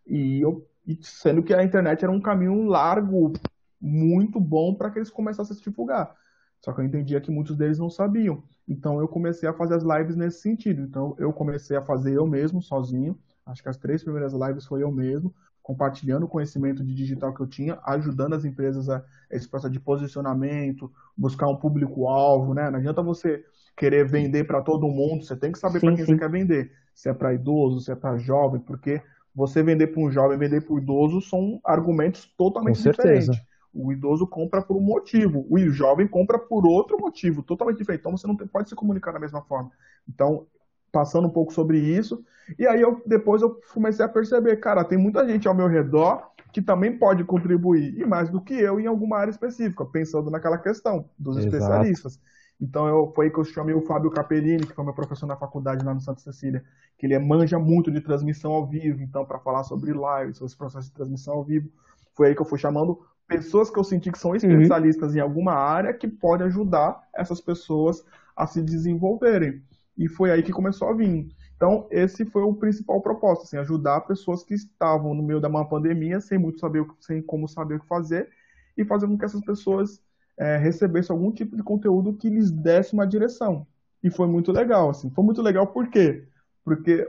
e, 0.07 0.41
eu, 0.41 0.67
e 0.87 0.99
sendo 1.03 1.43
que 1.43 1.53
a 1.53 1.65
internet 1.65 2.03
era 2.05 2.13
um 2.13 2.21
caminho 2.21 2.65
largo, 2.65 3.33
muito 3.81 4.39
bom 4.39 4.75
para 4.75 4.91
que 4.91 4.99
eles 4.99 5.11
começassem 5.11 5.55
a 5.55 5.57
se 5.57 5.63
divulgar. 5.63 6.15
Só 6.61 6.73
que 6.73 6.81
eu 6.81 6.85
entendia 6.85 7.21
que 7.21 7.31
muitos 7.31 7.57
deles 7.57 7.79
não 7.79 7.91
sabiam. 7.91 8.45
Então 8.69 9.01
eu 9.01 9.09
comecei 9.09 9.49
a 9.49 9.53
fazer 9.53 9.75
as 9.75 9.83
lives 9.83 10.15
nesse 10.15 10.41
sentido. 10.41 10.83
Então 10.83 11.17
eu 11.19 11.33
comecei 11.33 11.77
a 11.77 11.83
fazer 11.83 12.15
eu 12.15 12.25
mesmo, 12.25 12.63
sozinho. 12.63 13.19
Acho 13.45 13.63
que 13.63 13.69
as 13.69 13.77
três 13.77 14.05
primeiras 14.05 14.33
lives 14.33 14.65
foi 14.65 14.85
eu 14.85 14.93
mesmo, 14.93 15.35
compartilhando 15.61 16.25
o 16.25 16.29
conhecimento 16.29 16.85
de 16.85 16.95
digital 16.95 17.35
que 17.35 17.41
eu 17.41 17.47
tinha, 17.49 17.81
ajudando 17.85 18.35
as 18.35 18.45
empresas 18.45 18.89
a 18.89 19.05
esse 19.29 19.49
processo 19.49 19.73
de 19.73 19.81
posicionamento, 19.81 20.93
buscar 21.17 21.49
um 21.49 21.57
público-alvo, 21.57 22.55
né? 22.55 22.71
Não 22.71 22.79
adianta 22.79 23.03
você 23.03 23.45
querer 23.77 24.07
vender 24.07 24.45
para 24.45 24.61
todo 24.61 24.89
mundo, 24.89 25.25
você 25.25 25.37
tem 25.37 25.53
que 25.53 25.59
saber 25.59 25.81
para 25.81 25.95
quem 25.95 26.05
sim. 26.05 26.13
você 26.13 26.19
quer 26.19 26.31
vender 26.31 26.73
se 26.95 27.09
é 27.09 27.15
para 27.15 27.35
idoso, 27.35 27.81
se 27.81 27.91
é 27.91 27.95
para 27.95 28.19
jovem, 28.19 28.61
porque 28.61 29.01
você 29.35 29.63
vender 29.63 29.89
para 29.89 30.03
um 30.03 30.11
jovem, 30.11 30.39
vender 30.39 30.61
para 30.61 30.75
um 30.75 30.79
idoso 30.79 31.21
são 31.21 31.61
argumentos 31.65 32.27
totalmente 32.37 32.83
diferentes. 32.83 33.41
O 33.75 33.91
idoso 33.91 34.27
compra 34.27 34.61
por 34.61 34.77
um 34.77 34.81
motivo, 34.83 35.47
o 35.49 35.59
jovem 35.71 36.07
compra 36.07 36.39
por 36.39 36.67
outro 36.67 36.99
motivo, 36.99 37.43
totalmente 37.43 37.79
diferente. 37.79 38.01
Então 38.01 38.17
você 38.17 38.27
não 38.27 38.37
pode 38.37 38.69
se 38.69 38.75
comunicar 38.75 39.13
da 39.13 39.19
mesma 39.19 39.41
forma. 39.43 39.71
Então, 40.07 40.47
passando 40.93 41.27
um 41.27 41.31
pouco 41.31 41.55
sobre 41.55 41.79
isso, 41.79 42.23
e 42.59 42.67
aí 42.67 42.83
eu 42.83 43.03
depois 43.07 43.41
eu 43.41 43.59
comecei 43.73 44.05
a 44.05 44.09
perceber, 44.09 44.57
cara, 44.57 44.85
tem 44.85 44.99
muita 44.99 45.27
gente 45.27 45.49
ao 45.49 45.55
meu 45.55 45.69
redor 45.69 46.31
que 46.53 46.61
também 46.61 46.99
pode 46.99 47.25
contribuir, 47.25 47.99
e 47.99 48.05
mais 48.05 48.29
do 48.29 48.39
que 48.39 48.53
eu 48.53 48.79
em 48.79 48.87
alguma 48.87 49.17
área 49.17 49.31
específica, 49.31 49.87
pensando 49.87 50.31
naquela 50.31 50.59
questão 50.59 51.09
dos 51.19 51.39
Exato. 51.39 51.57
especialistas. 51.57 52.21
Então 52.63 52.87
eu, 52.87 53.13
foi 53.13 53.27
aí 53.27 53.33
que 53.33 53.41
eu 53.41 53.45
chamei 53.45 53.75
o 53.75 53.81
Fábio 53.81 54.09
Capellini, 54.09 54.65
que 54.65 54.73
foi 54.73 54.85
meu 54.85 54.95
professor 54.95 55.27
na 55.27 55.35
faculdade 55.35 55.85
lá 55.85 55.93
no 55.93 56.01
Santa 56.01 56.21
Cecília, 56.21 56.63
que 56.97 57.05
ele 57.05 57.15
é, 57.15 57.19
manja 57.19 57.59
muito 57.59 57.91
de 57.91 58.01
transmissão 58.01 58.53
ao 58.53 58.65
vivo, 58.65 59.03
então 59.03 59.25
para 59.25 59.41
falar 59.41 59.65
sobre 59.65 59.93
live, 59.93 60.33
sobre 60.33 60.47
esse 60.47 60.57
processo 60.57 60.87
de 60.87 60.95
transmissão 60.95 61.35
ao 61.35 61.45
vivo, 61.45 61.69
foi 62.15 62.29
aí 62.29 62.35
que 62.37 62.41
eu 62.41 62.47
fui 62.47 62.61
chamando 62.61 63.01
pessoas 63.27 63.69
que 63.69 63.79
eu 63.79 63.83
senti 63.83 64.13
que 64.13 64.19
são 64.19 64.37
especialistas 64.37 65.11
uhum. 65.11 65.19
em 65.19 65.21
alguma 65.21 65.55
área 65.55 65.93
que 65.93 66.07
podem 66.07 66.47
ajudar 66.47 67.03
essas 67.13 67.41
pessoas 67.41 68.05
a 68.37 68.47
se 68.47 68.63
desenvolverem. 68.63 69.61
E 69.99 70.09
foi 70.09 70.31
aí 70.31 70.43
que 70.43 70.53
começou 70.53 70.89
a 70.89 70.95
vir. 70.95 71.35
Então, 71.57 71.89
esse 71.91 72.25
foi 72.25 72.43
o 72.43 72.55
principal 72.55 73.01
propósito, 73.01 73.45
assim, 73.45 73.57
ajudar 73.57 74.03
pessoas 74.03 74.45
que 74.45 74.55
estavam 74.55 75.15
no 75.15 75.23
meio 75.23 75.41
da 75.41 75.49
uma 75.49 75.69
pandemia, 75.69 76.21
sem 76.21 76.39
muito 76.39 76.61
saber, 76.61 76.87
sem 77.01 77.21
como 77.21 77.49
saber 77.49 77.77
o 77.77 77.81
que 77.81 77.89
fazer, 77.89 78.29
e 78.77 78.85
fazer 78.85 79.07
com 79.07 79.19
que 79.19 79.25
essas 79.25 79.41
pessoas 79.41 80.01
é, 80.39 80.57
recebesse 80.57 81.11
algum 81.11 81.31
tipo 81.31 81.57
de 81.57 81.63
conteúdo 81.63 82.15
que 82.15 82.29
lhes 82.29 82.51
desse 82.51 82.95
uma 82.95 83.07
direção. 83.07 83.67
E 84.03 84.11
foi 84.11 84.27
muito 84.27 84.51
legal, 84.53 84.91
assim. 84.91 85.11
Foi 85.11 85.25
muito 85.25 85.41
legal 85.41 85.67
por 85.69 85.89
quê? 85.89 86.27
Porque 86.65 87.09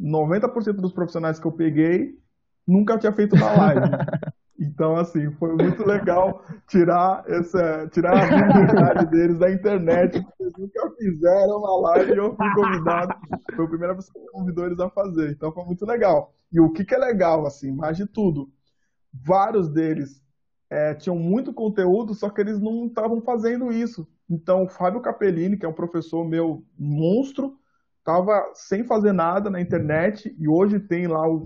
90% 0.00 0.74
dos 0.74 0.92
profissionais 0.92 1.38
que 1.38 1.46
eu 1.46 1.52
peguei 1.52 2.18
nunca 2.66 2.98
tinha 2.98 3.12
feito 3.12 3.36
uma 3.36 3.52
live. 3.52 3.80
Então, 4.62 4.94
assim, 4.94 5.28
foi 5.32 5.56
muito 5.56 5.84
legal 5.84 6.44
tirar, 6.68 7.24
essa, 7.26 7.88
tirar 7.88 8.12
a 8.16 8.26
visibilidade 8.26 9.06
deles 9.06 9.36
da 9.36 9.50
internet, 9.50 10.22
porque 10.22 10.42
eles 10.42 10.52
nunca 10.56 10.90
fizeram 10.96 11.58
uma 11.58 11.80
live 11.80 12.12
e 12.12 12.16
eu 12.16 12.36
fui 12.36 12.54
convidado. 12.54 13.12
Foi 13.56 13.64
a 13.64 13.68
primeira 13.68 13.94
pessoa 13.96 14.24
que 14.24 14.30
convidou 14.30 14.64
eles 14.64 14.78
a 14.78 14.88
fazer. 14.88 15.32
Então, 15.32 15.52
foi 15.52 15.64
muito 15.64 15.84
legal. 15.84 16.32
E 16.52 16.60
o 16.60 16.70
que, 16.70 16.84
que 16.84 16.94
é 16.94 16.98
legal, 16.98 17.44
assim, 17.44 17.72
mais 17.72 17.96
de 17.96 18.06
tudo, 18.06 18.52
vários 19.12 19.68
deles 19.68 20.21
é, 20.72 20.94
tinham 20.94 21.16
muito 21.16 21.52
conteúdo, 21.52 22.14
só 22.14 22.30
que 22.30 22.40
eles 22.40 22.58
não 22.58 22.86
estavam 22.86 23.20
fazendo 23.20 23.70
isso. 23.70 24.08
Então, 24.28 24.64
o 24.64 24.68
Fábio 24.68 25.02
Capellini, 25.02 25.58
que 25.58 25.66
é 25.66 25.68
um 25.68 25.74
professor 25.74 26.26
meu 26.26 26.64
monstro, 26.78 27.58
estava 27.98 28.50
sem 28.54 28.82
fazer 28.82 29.12
nada 29.12 29.50
na 29.50 29.60
internet 29.60 30.34
e 30.38 30.48
hoje 30.48 30.80
tem 30.80 31.06
lá 31.06 31.28
o, 31.28 31.44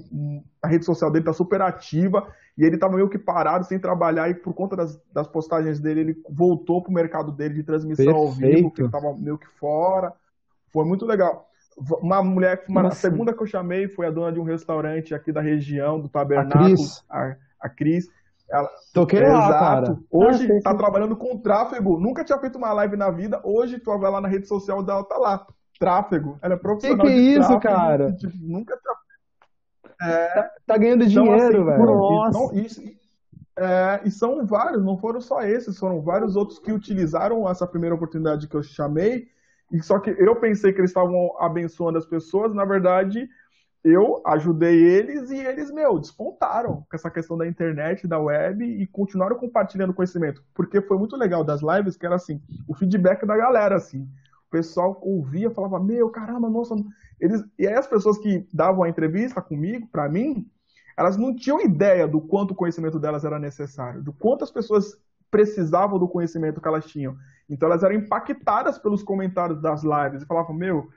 a 0.63 0.69
rede 0.69 0.85
social 0.85 1.11
dele 1.11 1.23
está 1.23 1.33
super 1.33 1.61
ativa 1.61 2.33
e 2.57 2.65
ele 2.65 2.77
estava 2.77 2.95
meio 2.95 3.09
que 3.09 3.19
parado 3.19 3.67
sem 3.67 3.81
trabalhar 3.81 4.31
e 4.31 4.35
por 4.35 4.55
conta 4.55 4.77
das, 4.77 4.97
das 5.13 5.27
postagens 5.27 5.81
dele 5.81 6.01
ele 6.01 6.23
voltou 6.31 6.81
para 6.81 6.91
o 6.91 6.95
mercado 6.95 7.33
dele 7.33 7.55
de 7.55 7.65
transmissão 7.65 8.05
Perfeito. 8.05 8.27
ao 8.27 8.33
vivo, 8.33 8.71
que 8.71 8.83
estava 8.83 9.13
meio 9.13 9.37
que 9.37 9.49
fora. 9.59 10.13
Foi 10.73 10.85
muito 10.85 11.05
legal. 11.05 11.51
Uma 12.01 12.23
mulher, 12.23 12.65
uma, 12.69 12.87
a 12.87 12.91
segunda 12.93 13.35
que 13.35 13.43
eu 13.43 13.47
chamei 13.47 13.89
foi 13.89 14.07
a 14.07 14.11
dona 14.11 14.33
de 14.33 14.39
um 14.39 14.45
restaurante 14.45 15.13
aqui 15.17 15.33
da 15.33 15.41
região 15.41 16.01
do 16.01 16.09
Tabernáculo, 16.09 16.63
a 16.63 16.69
Cris. 16.69 17.05
A, 17.11 17.37
a 17.61 17.69
Cris 17.69 18.09
ela, 18.49 18.71
Toquei 18.93 19.21
é, 19.21 19.29
lá, 19.29 19.59
cara. 19.59 19.99
Hoje 20.11 20.45
ah, 20.45 20.63
tá 20.63 20.71
sim. 20.71 20.77
trabalhando 20.77 21.17
com 21.17 21.39
tráfego. 21.39 21.99
Nunca 21.99 22.25
tinha 22.25 22.39
feito 22.39 22.57
uma 22.57 22.73
live 22.73 22.97
na 22.97 23.11
vida. 23.11 23.41
Hoje 23.45 23.79
tu 23.79 23.97
vai 23.99 24.11
lá 24.11 24.21
na 24.21 24.29
rede 24.29 24.47
social 24.47 24.83
dela, 24.83 25.05
tá 25.05 25.17
lá. 25.17 25.47
Tráfego. 25.79 26.39
Ela 26.41 26.55
é 26.55 26.57
profissional. 26.57 27.07
Que 27.07 27.13
que 27.13 27.19
é 27.19 27.21
isso, 27.21 27.49
tráfego, 27.49 27.61
cara? 27.61 28.13
Tipo, 28.13 28.37
nunca 28.41 28.79
tinha. 28.79 28.97
É, 30.03 30.27
tá, 30.29 30.51
tá, 30.67 30.77
ganhando 30.77 31.05
então, 31.05 31.25
dinheiro, 31.25 31.63
assim, 31.63 31.65
velho. 31.65 31.87
Nossa. 31.87 32.55
Isso, 32.55 32.83
é, 33.59 34.03
e 34.05 34.11
são 34.11 34.45
vários, 34.45 34.85
não 34.85 34.99
foram 34.99 35.21
só 35.21 35.41
esses, 35.43 35.79
foram 35.79 36.03
vários 36.03 36.37
outros 36.37 36.59
que 36.59 36.71
utilizaram 36.71 37.49
essa 37.49 37.67
primeira 37.67 37.95
oportunidade 37.95 38.47
que 38.47 38.55
eu 38.55 38.63
chamei. 38.63 39.29
E 39.73 39.83
só 39.83 39.99
que 39.99 40.11
eu 40.11 40.37
pensei 40.37 40.73
que 40.73 40.81
eles 40.81 40.91
estavam 40.91 41.35
abençoando 41.41 41.99
as 41.99 42.07
pessoas, 42.07 42.55
na 42.55 42.65
verdade, 42.65 43.29
eu 43.87 44.21
ajudei 44.27 44.83
eles 44.83 45.31
e 45.31 45.39
eles, 45.39 45.71
meu, 45.71 45.97
despontaram 45.97 46.85
com 46.91 46.97
essa 46.97 47.09
questão 47.09 47.39
da 47.39 47.47
internet, 47.47 48.05
da 48.05 48.19
web 48.19 48.65
e 48.65 48.85
continuaram 48.89 49.37
compartilhando 49.37 49.95
conhecimento. 49.95 50.43
Porque 50.53 50.81
foi 50.81 50.99
muito 50.99 51.17
legal 51.17 51.45
das 51.45 51.61
lives 51.63 51.97
que 51.97 52.05
era 52.05 52.17
assim, 52.17 52.43
o 52.67 52.75
feedback 52.75 53.25
da 53.25 53.37
galera, 53.37 53.77
assim. 53.77 54.03
O 54.49 54.51
pessoal 54.51 54.99
ouvia, 55.01 55.53
falava, 55.53 55.79
meu, 55.79 56.11
caramba, 56.11 56.51
nossa. 56.51 56.75
Eles... 57.21 57.45
E 57.57 57.65
aí 57.65 57.75
as 57.75 57.87
pessoas 57.87 58.19
que 58.19 58.45
davam 58.53 58.83
a 58.83 58.89
entrevista 58.89 59.41
comigo, 59.41 59.87
para 59.93 60.09
mim, 60.09 60.51
elas 60.97 61.17
não 61.17 61.33
tinham 61.33 61.61
ideia 61.61 62.09
do 62.09 62.21
quanto 62.21 62.51
o 62.51 62.57
conhecimento 62.57 62.99
delas 62.99 63.25
era 63.25 63.39
necessário, 63.39 64.03
do 64.03 64.13
quanto 64.13 64.43
as 64.43 64.51
pessoas 64.51 65.01
precisavam 65.31 65.97
do 65.97 66.09
conhecimento 66.09 66.61
que 66.61 66.67
elas 66.67 66.87
tinham. 66.87 67.17
Então 67.49 67.69
elas 67.69 67.85
eram 67.85 67.95
impactadas 67.95 68.79
pelos 68.79 69.05
comentários 69.05 69.61
das 69.61 69.85
lives 69.85 70.23
e 70.23 70.27
falavam, 70.27 70.57
meu, 70.57 70.89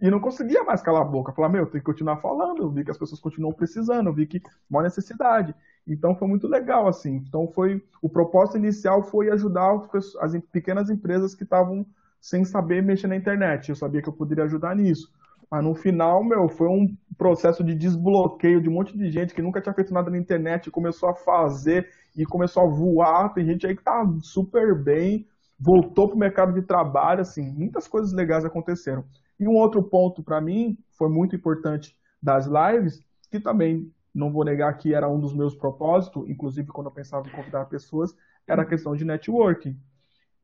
e 0.00 0.10
não 0.10 0.20
conseguia 0.20 0.62
mais 0.64 0.80
calar 0.80 1.02
a 1.02 1.04
boca. 1.04 1.32
Falar, 1.32 1.48
meu, 1.48 1.66
tem 1.66 1.80
que 1.80 1.86
continuar 1.86 2.18
falando. 2.18 2.62
Eu 2.62 2.70
vi 2.70 2.84
que 2.84 2.90
as 2.90 2.98
pessoas 2.98 3.20
continuam 3.20 3.52
precisando, 3.52 4.06
eu 4.06 4.14
vi 4.14 4.26
que 4.26 4.40
uma 4.70 4.82
necessidade. 4.82 5.54
Então 5.86 6.14
foi 6.14 6.28
muito 6.28 6.46
legal, 6.46 6.86
assim. 6.88 7.16
Então 7.16 7.48
foi. 7.48 7.82
O 8.00 8.08
propósito 8.08 8.58
inicial 8.58 9.02
foi 9.02 9.30
ajudar 9.30 9.88
as 10.20 10.38
pequenas 10.52 10.88
empresas 10.90 11.34
que 11.34 11.42
estavam 11.44 11.84
sem 12.20 12.44
saber 12.44 12.82
mexer 12.82 13.08
na 13.08 13.16
internet. 13.16 13.68
Eu 13.68 13.76
sabia 13.76 14.00
que 14.00 14.08
eu 14.08 14.12
poderia 14.12 14.44
ajudar 14.44 14.76
nisso. 14.76 15.12
Mas 15.50 15.64
no 15.64 15.74
final, 15.74 16.24
meu, 16.24 16.48
foi 16.48 16.68
um 16.68 16.86
processo 17.18 17.62
de 17.62 17.74
desbloqueio 17.74 18.62
de 18.62 18.70
um 18.70 18.72
monte 18.72 18.96
de 18.96 19.10
gente 19.10 19.34
que 19.34 19.42
nunca 19.42 19.60
tinha 19.60 19.74
feito 19.74 19.92
nada 19.92 20.10
na 20.10 20.16
internet, 20.16 20.70
começou 20.70 21.10
a 21.10 21.14
fazer 21.14 21.90
e 22.16 22.24
começou 22.24 22.62
a 22.62 22.66
voar. 22.66 23.34
Tem 23.34 23.44
gente 23.44 23.66
aí 23.66 23.76
que 23.76 23.82
tá 23.82 24.02
super 24.22 24.74
bem, 24.82 25.26
voltou 25.60 26.08
pro 26.08 26.16
mercado 26.16 26.54
de 26.54 26.62
trabalho, 26.62 27.20
assim, 27.20 27.52
muitas 27.52 27.86
coisas 27.86 28.14
legais 28.14 28.44
aconteceram. 28.44 29.04
E 29.38 29.46
um 29.46 29.56
outro 29.56 29.82
ponto 29.82 30.22
para 30.22 30.40
mim 30.40 30.78
foi 30.90 31.08
muito 31.08 31.34
importante 31.34 31.96
das 32.22 32.46
lives, 32.46 33.00
que 33.30 33.40
também 33.40 33.92
não 34.14 34.30
vou 34.30 34.44
negar 34.44 34.76
que 34.76 34.94
era 34.94 35.08
um 35.08 35.18
dos 35.18 35.34
meus 35.34 35.54
propósitos, 35.54 36.28
inclusive 36.28 36.68
quando 36.68 36.88
eu 36.88 36.92
pensava 36.92 37.26
em 37.26 37.32
convidar 37.32 37.64
pessoas, 37.66 38.14
era 38.46 38.62
a 38.62 38.66
questão 38.66 38.94
de 38.94 39.04
networking. 39.04 39.76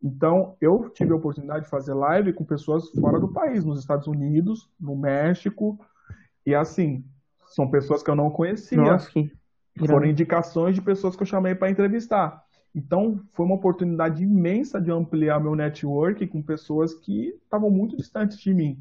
Então, 0.03 0.57
eu 0.61 0.89
tive 0.91 1.13
a 1.13 1.17
oportunidade 1.17 1.65
de 1.65 1.71
fazer 1.71 1.93
live 1.93 2.33
com 2.33 2.45
pessoas 2.45 2.89
fora 2.91 3.19
do 3.19 3.29
país, 3.29 3.65
nos 3.65 3.81
Estados 3.81 4.07
Unidos, 4.07 4.71
no 4.81 4.97
México, 4.97 5.79
e 6.47 6.55
assim, 6.55 7.05
são 7.49 7.69
pessoas 7.69 8.03
que 8.03 8.11
eu 8.11 8.17
não 8.17 8.31
conhecia. 8.31 8.79
Nossa, 8.79 9.11
que... 9.11 9.31
Foram 9.87 10.07
indicações 10.07 10.75
de 10.75 10.83
pessoas 10.83 11.15
que 11.15 11.23
eu 11.23 11.27
chamei 11.27 11.55
para 11.55 11.71
entrevistar. 11.71 12.43
Então, 12.79 13.21
foi 13.33 13.45
uma 13.45 13.57
oportunidade 13.57 14.23
imensa 14.23 14.81
de 14.81 14.89
ampliar 14.89 15.41
meu 15.41 15.57
network 15.57 16.25
com 16.29 16.41
pessoas 16.41 16.95
que 16.95 17.35
estavam 17.43 17.69
muito 17.69 17.97
distantes 17.97 18.39
de 18.39 18.55
mim. 18.55 18.81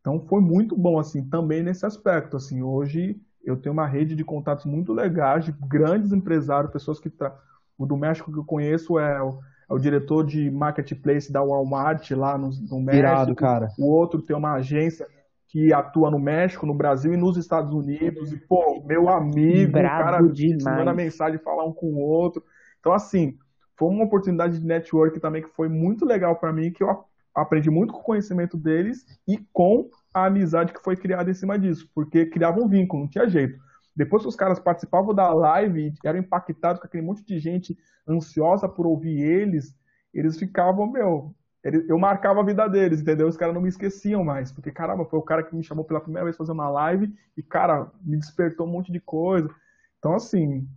Então, 0.00 0.20
foi 0.20 0.40
muito 0.40 0.76
bom, 0.76 0.96
assim, 0.96 1.24
também 1.28 1.60
nesse 1.60 1.84
aspecto. 1.84 2.36
Assim, 2.36 2.62
hoje 2.62 3.20
eu 3.44 3.56
tenho 3.56 3.72
uma 3.72 3.86
rede 3.86 4.14
de 4.14 4.22
contatos 4.22 4.64
muito 4.64 4.92
legais, 4.92 5.44
de 5.44 5.52
grandes 5.52 6.12
empresários, 6.12 6.72
pessoas 6.72 7.00
que... 7.00 7.10
Tra... 7.10 7.36
O 7.76 7.84
do 7.84 7.96
México 7.96 8.32
que 8.32 8.38
eu 8.38 8.44
conheço 8.44 8.98
é 8.98 9.20
o, 9.20 9.40
é 9.68 9.74
o 9.74 9.78
diretor 9.78 10.24
de 10.24 10.50
marketplace 10.50 11.30
da 11.30 11.42
Walmart 11.42 12.10
lá 12.12 12.38
no, 12.38 12.48
no 12.70 12.80
México. 12.80 12.96
Irado, 12.96 13.34
cara. 13.34 13.68
O 13.76 13.90
outro 13.90 14.22
tem 14.22 14.34
uma 14.36 14.54
agência 14.54 15.06
que 15.48 15.72
atua 15.72 16.10
no 16.10 16.18
México, 16.18 16.64
no 16.64 16.72
Brasil 16.72 17.12
e 17.12 17.16
nos 17.16 17.36
Estados 17.36 17.72
Unidos. 17.72 18.32
E, 18.32 18.36
pô, 18.36 18.82
meu 18.86 19.08
amigo, 19.08 19.72
Bravo 19.72 20.04
cara, 20.04 20.76
manda 20.76 20.94
mensagem, 20.94 21.38
falar 21.40 21.66
um 21.66 21.72
com 21.72 21.86
o 21.86 21.98
outro. 21.98 22.42
Então, 22.86 22.94
assim, 22.94 23.36
foi 23.76 23.88
uma 23.88 24.04
oportunidade 24.04 24.60
de 24.60 24.64
network 24.64 25.18
também 25.18 25.42
que 25.42 25.48
foi 25.48 25.68
muito 25.68 26.04
legal 26.04 26.36
para 26.36 26.52
mim, 26.52 26.70
que 26.70 26.84
eu 26.84 27.04
aprendi 27.34 27.68
muito 27.68 27.92
com 27.92 27.98
o 27.98 28.04
conhecimento 28.04 28.56
deles 28.56 29.04
e 29.26 29.38
com 29.52 29.90
a 30.14 30.26
amizade 30.26 30.72
que 30.72 30.80
foi 30.80 30.96
criada 30.96 31.28
em 31.28 31.34
cima 31.34 31.58
disso, 31.58 31.90
porque 31.92 32.26
criava 32.26 32.60
um 32.60 32.68
vínculo, 32.68 33.02
não 33.02 33.10
tinha 33.10 33.28
jeito. 33.28 33.58
Depois 33.96 34.22
que 34.22 34.28
os 34.28 34.36
caras 34.36 34.60
participavam 34.60 35.12
da 35.12 35.34
live 35.34 35.88
e 35.88 36.06
eram 36.06 36.20
impactados 36.20 36.80
com 36.80 36.86
aquele 36.86 37.02
monte 37.02 37.24
de 37.24 37.40
gente 37.40 37.76
ansiosa 38.08 38.68
por 38.68 38.86
ouvir 38.86 39.20
eles, 39.20 39.74
eles 40.14 40.38
ficavam, 40.38 40.86
meu, 40.88 41.34
eu 41.64 41.98
marcava 41.98 42.38
a 42.38 42.44
vida 42.44 42.68
deles, 42.68 43.00
entendeu? 43.00 43.26
Os 43.26 43.36
caras 43.36 43.52
não 43.52 43.62
me 43.62 43.68
esqueciam 43.68 44.22
mais, 44.22 44.52
porque 44.52 44.70
caramba, 44.70 45.04
foi 45.06 45.18
o 45.18 45.22
cara 45.22 45.42
que 45.42 45.56
me 45.56 45.64
chamou 45.64 45.84
pela 45.84 46.00
primeira 46.00 46.26
vez 46.26 46.36
fazer 46.36 46.52
uma 46.52 46.70
live 46.70 47.12
e, 47.36 47.42
cara, 47.42 47.90
me 48.00 48.16
despertou 48.16 48.64
um 48.64 48.70
monte 48.70 48.92
de 48.92 49.00
coisa. 49.00 49.50
Então, 49.98 50.14
assim, 50.14 50.68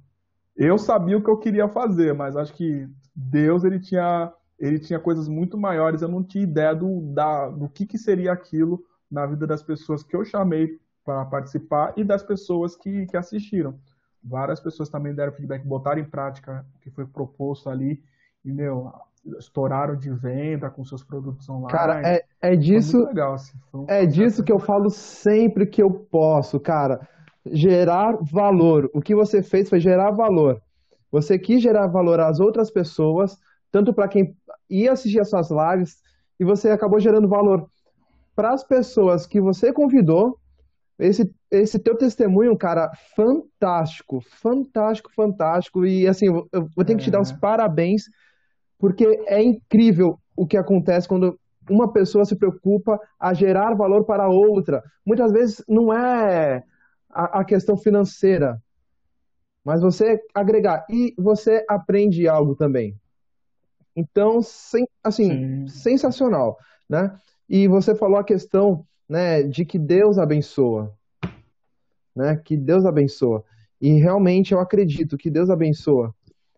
eu 0.60 0.78
sabia 0.78 1.18
o 1.18 1.24
que 1.24 1.30
eu 1.30 1.38
queria 1.38 1.70
fazer, 1.70 2.14
mas 2.14 2.36
acho 2.36 2.53
que 2.53 2.86
Deus, 3.16 3.64
ele 3.64 3.80
tinha, 3.80 4.34
ele 4.60 4.78
tinha 4.78 4.99
coisas 4.99 5.30
muito 5.30 5.57
maiores, 5.57 6.01
eu 6.01 6.10
não 6.10 6.22
tinha 6.22 6.43
ideia 6.43 6.76
do, 6.76 6.99
da, 7.14 7.47
do 7.49 7.70
que, 7.70 7.86
que 7.86 7.97
seria 7.97 8.34
aquilo 8.34 8.84
na 9.10 9.26
vida 9.26 9.47
das 9.47 9.64
pessoas 9.64 10.03
que 10.03 10.16
eu 10.16 10.26
chamei 10.26 10.78
para 11.05 11.24
participar 11.26 11.93
e 11.95 12.03
das 12.03 12.22
pessoas 12.22 12.76
que, 12.76 13.05
que 13.05 13.16
assistiram. 13.16 13.80
Várias 14.22 14.60
pessoas 14.60 14.89
também 14.89 15.16
deram 15.16 15.32
feedback, 15.32 15.66
botaram 15.66 16.01
em 16.01 16.10
prática 16.10 16.66
o 16.76 16.80
que 16.82 16.91
foi 16.91 17.05
proposto 17.05 17.70
ali, 17.70 18.03
e, 18.43 18.51
meu, 18.51 18.91
estouraram 19.38 19.95
de 19.95 20.10
venda 20.12 20.70
com 20.70 20.84
seus 20.84 21.03
produtos 21.03 21.47
online. 21.49 21.72
Cara, 21.72 22.01
é, 22.05 22.24
é 22.41 22.55
disso. 22.55 23.05
Legal, 23.05 23.34
assim. 23.34 23.57
um 23.74 23.86
é 23.88 24.05
disso 24.05 24.43
que 24.43 24.51
eu 24.51 24.60
falo 24.60 24.89
sempre 24.89 25.66
que 25.66 25.82
eu 25.82 25.89
posso, 25.89 26.60
cara. 26.60 27.07
Gerar 27.45 28.17
valor. 28.21 28.89
O 28.93 29.01
que 29.01 29.15
você 29.15 29.41
fez 29.41 29.69
foi 29.69 29.79
gerar 29.79 30.11
valor. 30.11 30.61
Você 31.11 31.39
quis 31.39 31.61
gerar 31.61 31.87
valor 31.87 32.19
às 32.19 32.39
outras 32.39 32.69
pessoas, 32.69 33.37
tanto 33.71 33.93
para 33.93 34.07
quem 34.07 34.35
ia 34.69 34.91
assistir 34.91 35.19
as 35.19 35.29
suas 35.29 35.49
lives, 35.49 35.97
e 36.39 36.45
você 36.45 36.69
acabou 36.69 36.99
gerando 36.99 37.27
valor 37.27 37.67
para 38.35 38.53
as 38.53 38.63
pessoas 38.63 39.25
que 39.25 39.41
você 39.41 39.73
convidou. 39.73 40.37
Esse, 40.97 41.33
esse 41.49 41.79
teu 41.79 41.97
testemunho, 41.97 42.57
cara, 42.57 42.91
fantástico, 43.15 44.21
fantástico, 44.21 45.11
fantástico. 45.13 45.85
E 45.85 46.07
assim, 46.07 46.27
eu 46.27 46.67
vou 46.75 46.85
ter 46.85 46.95
que 46.95 47.03
te 47.03 47.11
dar 47.11 47.21
os 47.21 47.31
parabéns 47.31 48.03
porque 48.77 49.05
é 49.27 49.41
incrível 49.41 50.17
o 50.35 50.47
que 50.47 50.57
acontece 50.57 51.07
quando 51.07 51.37
uma 51.69 51.91
pessoa 51.91 52.25
se 52.25 52.35
preocupa 52.35 52.99
a 53.19 53.33
gerar 53.33 53.75
valor 53.75 54.05
para 54.05 54.29
outra. 54.29 54.81
Muitas 55.05 55.31
vezes 55.31 55.63
não 55.67 55.93
é 55.93 56.63
a, 57.10 57.39
a 57.39 57.45
questão 57.45 57.78
financeira, 57.78 58.62
mas 59.64 59.82
você 59.82 60.20
agregar 60.34 60.86
e 60.89 61.14
você 61.18 61.66
aprende 61.70 62.28
algo 62.28 62.55
também. 62.55 62.95
Então, 63.95 64.41
sem, 64.41 64.88
assim, 65.03 65.28
Sim. 65.30 65.68
sensacional, 65.68 66.57
né? 66.89 67.16
E 67.47 67.68
você 67.68 67.95
falou 67.95 68.18
a 68.18 68.24
questão, 68.24 68.86
né, 69.07 69.43
de 69.43 69.66
que 69.66 69.80
Deus 69.80 70.18
abençoa, 70.18 70.93
né? 72.16 72.38
Que 72.38 72.55
Deus 72.55 72.86
abençoa. 72.86 73.43
E 73.82 73.93
realmente 73.93 74.53
eu 74.53 74.60
acredito 74.60 75.18
que 75.18 75.30
Deus 75.30 75.49
abençoa. 75.49 76.14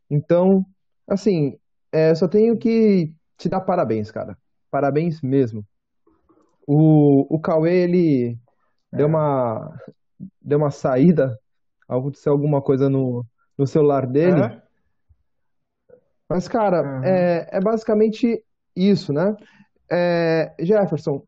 Então, 0.10 0.66
assim, 1.08 1.58
é, 1.92 2.14
só 2.14 2.28
tenho 2.28 2.58
que 2.58 3.14
te 3.38 3.50
dar 3.50 3.62
parabéns, 3.62 4.12
cara. 4.12 4.38
Parabéns 4.70 5.22
mesmo. 5.22 5.66
O, 6.68 7.36
o 7.36 7.40
Cauê, 7.40 7.84
ele 7.84 8.38
é. 8.94 8.98
deu, 8.98 9.08
uma, 9.08 9.78
deu 10.42 10.58
uma 10.58 10.72
saída, 10.72 11.38
aconteceu 11.88 12.32
alguma 12.32 12.62
coisa 12.62 12.90
no, 12.90 13.26
no 13.58 13.68
celular 13.68 14.06
dele. 14.06 14.42
É? 14.42 14.62
Mas, 16.30 16.48
cara, 16.48 16.82
uhum. 16.82 17.04
é, 17.04 17.48
é 17.52 17.60
basicamente 17.60 18.44
isso, 18.76 19.12
né? 19.12 19.36
É, 19.92 20.54
Jefferson, 20.60 21.24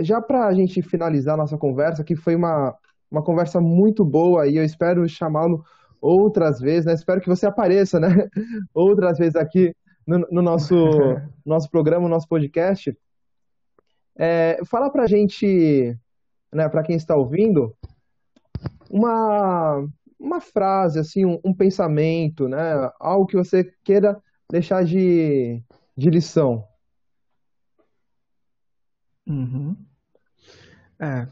já 0.00 0.20
para 0.20 0.46
a 0.46 0.54
gente 0.54 0.80
finalizar 0.82 1.36
nossa 1.36 1.58
conversa, 1.58 2.04
que 2.04 2.14
foi 2.14 2.36
uma, 2.36 2.74
uma 3.10 3.22
conversa 3.22 3.60
muito 3.60 4.04
boa 4.04 4.46
e 4.46 4.56
eu 4.56 4.64
espero 4.64 5.08
chamá-lo 5.08 5.64
outras 6.00 6.60
vezes, 6.60 6.84
né? 6.84 6.92
Espero 6.92 7.20
que 7.20 7.28
você 7.28 7.46
apareça, 7.46 7.98
né? 7.98 8.08
Outras 8.74 9.18
vezes 9.18 9.36
aqui 9.36 9.74
no, 10.06 10.18
no 10.30 10.42
nosso, 10.42 10.74
nosso 11.44 11.70
programa, 11.70 12.02
no 12.02 12.10
nosso 12.10 12.28
podcast. 12.28 12.96
É, 14.16 14.60
fala 14.66 14.90
pra 14.90 15.06
gente, 15.06 15.96
né, 16.52 16.68
pra 16.68 16.82
quem 16.82 16.94
está 16.94 17.16
ouvindo, 17.16 17.74
uma, 18.90 19.86
uma 20.18 20.40
frase, 20.40 20.98
assim, 20.98 21.24
um, 21.24 21.40
um 21.44 21.54
pensamento, 21.54 22.48
né, 22.48 22.90
algo 23.00 23.26
que 23.26 23.36
você 23.36 23.64
queira 23.84 24.20
deixar 24.50 24.84
de, 24.84 25.62
de 25.96 26.10
lição. 26.10 26.66
Uhum. 29.26 29.76
É, 31.00 31.26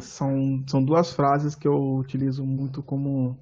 são, 0.00 0.64
são 0.68 0.84
duas 0.84 1.12
frases 1.12 1.54
que 1.54 1.68
eu 1.68 1.96
utilizo 1.96 2.44
muito 2.44 2.82
como 2.82 3.38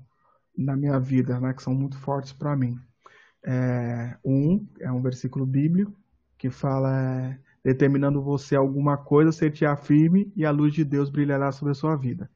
na 0.57 0.76
minha 0.76 0.99
vida, 1.01 1.40
né, 1.40 1.53
que 1.55 1.62
são 1.62 1.74
muito 1.74 1.99
fortes 1.99 2.32
para 2.32 2.57
mim. 2.57 2.78
É, 3.45 4.16
um 4.24 4.66
é 4.80 4.93
um 4.93 5.03
versículo 5.03 5.45
bíblico 5.45 5.93
que 6.38 6.51
fala 6.51 6.90
é, 7.01 7.38
determinando 7.64 8.22
você 8.22 8.55
alguma 8.55 8.97
coisa, 8.97 9.32
ser 9.32 9.51
te 9.51 9.64
firme 9.76 10.32
e 10.36 10.45
a 10.45 10.51
luz 10.51 10.74
de 10.74 10.84
Deus 10.84 11.11
brilhará 11.11 11.51
sobre 11.53 11.72
a 11.72 11.74
sua 11.74 11.97
vida. 11.97 12.30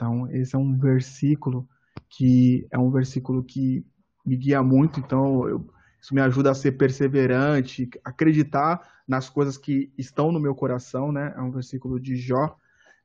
Então, 0.00 0.26
esse 0.30 0.56
é 0.56 0.58
um 0.58 0.78
versículo 0.78 1.68
que 2.08 2.66
é 2.70 2.78
um 2.78 2.90
versículo 2.90 3.44
que 3.44 3.84
me 4.24 4.34
guia 4.34 4.62
muito, 4.62 4.98
então 4.98 5.46
eu, 5.46 5.70
isso 6.00 6.14
me 6.14 6.22
ajuda 6.22 6.50
a 6.50 6.54
ser 6.54 6.72
perseverante, 6.72 7.90
acreditar 8.02 8.80
nas 9.06 9.28
coisas 9.28 9.58
que 9.58 9.92
estão 9.98 10.32
no 10.32 10.40
meu 10.40 10.54
coração, 10.54 11.12
né? 11.12 11.34
É 11.36 11.42
um 11.42 11.50
versículo 11.50 12.00
de 12.00 12.16
Jó, 12.16 12.56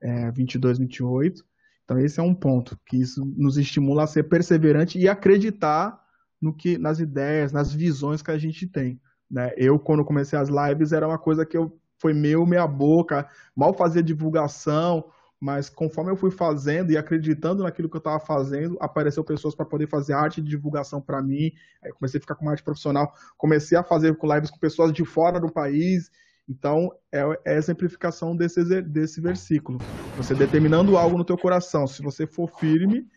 é, 0.01 0.31
22, 0.31 0.77
28. 0.77 1.43
Então, 1.83 1.99
esse 1.99 2.17
é 2.21 2.23
um 2.23 2.33
ponto 2.33 2.79
que 2.85 2.95
isso 2.95 3.25
nos 3.35 3.57
estimula 3.57 4.05
a 4.05 4.07
ser 4.07 4.23
perseverante 4.23 4.97
e 4.97 5.09
acreditar 5.09 6.01
no 6.41 6.53
que 6.53 6.77
nas 6.77 6.99
ideias, 6.99 7.51
nas 7.51 7.73
visões 7.73 8.21
que 8.21 8.31
a 8.31 8.37
gente 8.37 8.65
tem. 8.67 9.01
Né? 9.29 9.51
Eu, 9.57 9.77
quando 9.77 10.05
comecei 10.05 10.39
as 10.39 10.47
lives, 10.47 10.93
era 10.93 11.05
uma 11.05 11.19
coisa 11.19 11.45
que 11.45 11.57
eu 11.57 11.77
foi 11.99 12.13
meu, 12.13 12.45
minha 12.45 12.65
boca, 12.65 13.27
mal 13.53 13.73
fazia 13.73 14.01
divulgação, 14.01 15.03
mas 15.39 15.69
conforme 15.69 16.11
eu 16.11 16.15
fui 16.15 16.31
fazendo 16.31 16.91
e 16.91 16.97
acreditando 16.97 17.63
naquilo 17.63 17.89
que 17.89 17.95
eu 17.95 17.99
estava 17.99 18.19
fazendo, 18.19 18.77
apareceu 18.79 19.23
pessoas 19.23 19.53
para 19.53 19.65
poder 19.65 19.87
fazer 19.87 20.13
arte 20.13 20.41
de 20.41 20.49
divulgação 20.49 21.01
para 21.01 21.21
mim. 21.21 21.51
Aí 21.83 21.91
comecei 21.91 22.17
a 22.17 22.21
ficar 22.21 22.35
com 22.35 22.49
arte 22.49 22.63
profissional, 22.63 23.13
comecei 23.37 23.77
a 23.77 23.83
fazer 23.83 24.17
lives 24.23 24.49
com 24.49 24.57
pessoas 24.57 24.91
de 24.93 25.03
fora 25.05 25.39
do 25.39 25.51
país. 25.51 26.09
Então, 26.47 26.91
é, 27.11 27.21
é 27.45 27.55
a 27.55 27.57
exemplificação 27.57 28.35
desse, 28.35 28.63
desse 28.83 29.19
versículo. 29.19 29.79
Você 30.15 30.33
determinando 30.35 30.97
algo 30.97 31.17
no 31.17 31.25
teu 31.25 31.37
coração, 31.37 31.87
se 31.87 32.01
você 32.01 32.25
for 32.27 32.47
firme, 32.59 33.07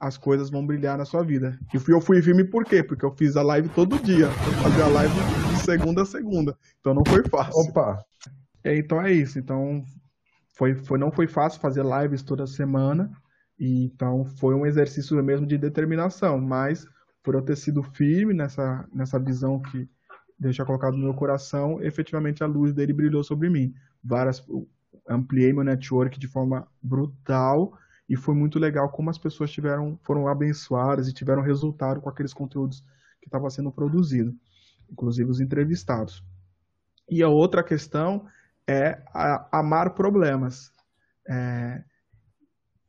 as 0.00 0.16
coisas 0.16 0.48
vão 0.48 0.64
brilhar 0.64 0.96
na 0.96 1.04
sua 1.04 1.24
vida. 1.24 1.58
E 1.74 1.90
eu 1.90 2.00
fui 2.00 2.22
firme 2.22 2.44
por 2.44 2.64
quê? 2.64 2.82
Porque 2.82 3.04
eu 3.04 3.10
fiz 3.10 3.36
a 3.36 3.42
live 3.42 3.68
todo 3.70 3.98
dia. 3.98 4.26
Eu 4.26 4.62
fazia 4.62 4.84
a 4.84 4.88
live 4.88 5.14
de 5.50 5.62
segunda 5.64 6.02
a 6.02 6.06
segunda. 6.06 6.56
Então 6.80 6.94
não 6.94 7.02
foi 7.04 7.24
fácil. 7.28 7.60
Opa! 7.68 7.98
É, 8.62 8.78
então 8.78 9.02
é 9.02 9.12
isso. 9.12 9.38
Então 9.38 9.82
foi, 10.58 10.74
foi, 10.74 10.98
não 10.98 11.12
foi 11.12 11.28
fácil 11.28 11.60
fazer 11.60 11.84
lives 11.84 12.20
toda 12.20 12.44
semana. 12.44 13.08
E, 13.56 13.84
então 13.84 14.24
foi 14.24 14.56
um 14.56 14.66
exercício 14.66 15.22
mesmo 15.22 15.46
de 15.46 15.56
determinação. 15.56 16.40
Mas 16.40 16.84
por 17.22 17.36
eu 17.36 17.42
ter 17.42 17.56
sido 17.56 17.80
firme 17.82 18.34
nessa, 18.34 18.86
nessa 18.92 19.20
visão 19.20 19.60
que 19.60 19.88
Deus 20.36 20.56
tinha 20.56 20.66
colocado 20.66 20.96
no 20.96 21.04
meu 21.04 21.14
coração, 21.14 21.80
efetivamente 21.80 22.42
a 22.42 22.46
luz 22.46 22.72
dele 22.72 22.92
brilhou 22.92 23.22
sobre 23.22 23.48
mim. 23.48 23.72
várias, 24.02 24.44
ampliei 25.08 25.52
meu 25.52 25.62
network 25.62 26.18
de 26.18 26.26
forma 26.26 26.66
brutal 26.82 27.72
e 28.08 28.16
foi 28.16 28.34
muito 28.34 28.58
legal 28.58 28.90
como 28.90 29.10
as 29.10 29.18
pessoas 29.18 29.50
tiveram, 29.50 29.98
foram 30.02 30.26
abençoadas 30.26 31.08
e 31.08 31.14
tiveram 31.14 31.42
resultado 31.42 32.00
com 32.00 32.08
aqueles 32.08 32.34
conteúdos 32.34 32.80
que 33.20 33.28
estavam 33.28 33.48
sendo 33.50 33.70
produzidos, 33.70 34.34
inclusive 34.90 35.30
os 35.30 35.40
entrevistados. 35.40 36.24
E 37.08 37.22
a 37.22 37.28
outra 37.28 37.62
questão 37.62 38.26
é 38.68 39.02
a, 39.14 39.58
amar 39.58 39.94
problemas. 39.94 40.70
É, 41.26 41.82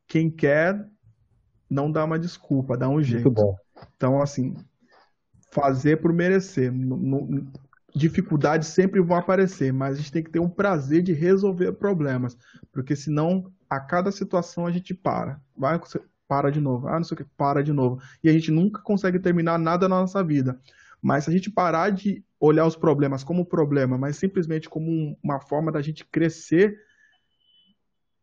quem 0.07 0.29
quer 0.29 0.85
não 1.69 1.89
dá 1.89 2.03
uma 2.03 2.19
desculpa, 2.19 2.77
dá 2.77 2.89
um 2.89 3.01
jeito. 3.01 3.33
Então, 3.95 4.21
assim, 4.21 4.55
fazer 5.51 6.01
por 6.01 6.11
merecer. 6.11 6.71
dificuldades 7.95 8.67
sempre 8.67 8.99
vão 8.99 9.17
aparecer, 9.17 9.71
mas 9.71 9.95
a 9.95 9.97
gente 9.97 10.11
tem 10.11 10.23
que 10.23 10.31
ter 10.31 10.39
um 10.39 10.49
prazer 10.49 11.01
de 11.01 11.13
resolver 11.13 11.71
problemas, 11.73 12.37
porque 12.71 12.95
senão 12.95 13.51
a 13.69 13.79
cada 13.79 14.11
situação 14.11 14.65
a 14.65 14.71
gente 14.71 14.93
para, 14.93 15.39
vai 15.55 15.79
para 16.27 16.51
de 16.51 16.59
novo, 16.59 16.87
ah, 16.87 16.97
não 16.97 17.03
sei 17.03 17.15
o 17.15 17.17
que, 17.17 17.23
para 17.35 17.63
de 17.63 17.73
novo, 17.73 18.01
e 18.23 18.29
a 18.29 18.31
gente 18.33 18.51
nunca 18.51 18.81
consegue 18.81 19.19
terminar 19.19 19.57
nada 19.57 19.87
na 19.87 19.99
nossa 19.99 20.23
vida. 20.23 20.59
Mas 21.01 21.23
se 21.23 21.29
a 21.29 21.33
gente 21.33 21.49
parar 21.49 21.89
de 21.89 22.23
olhar 22.39 22.65
os 22.65 22.75
problemas 22.75 23.23
como 23.23 23.45
problema, 23.45 23.97
mas 23.97 24.17
simplesmente 24.17 24.69
como 24.69 25.17
uma 25.21 25.39
forma 25.39 25.71
da 25.71 25.81
gente 25.81 26.05
crescer, 26.05 26.79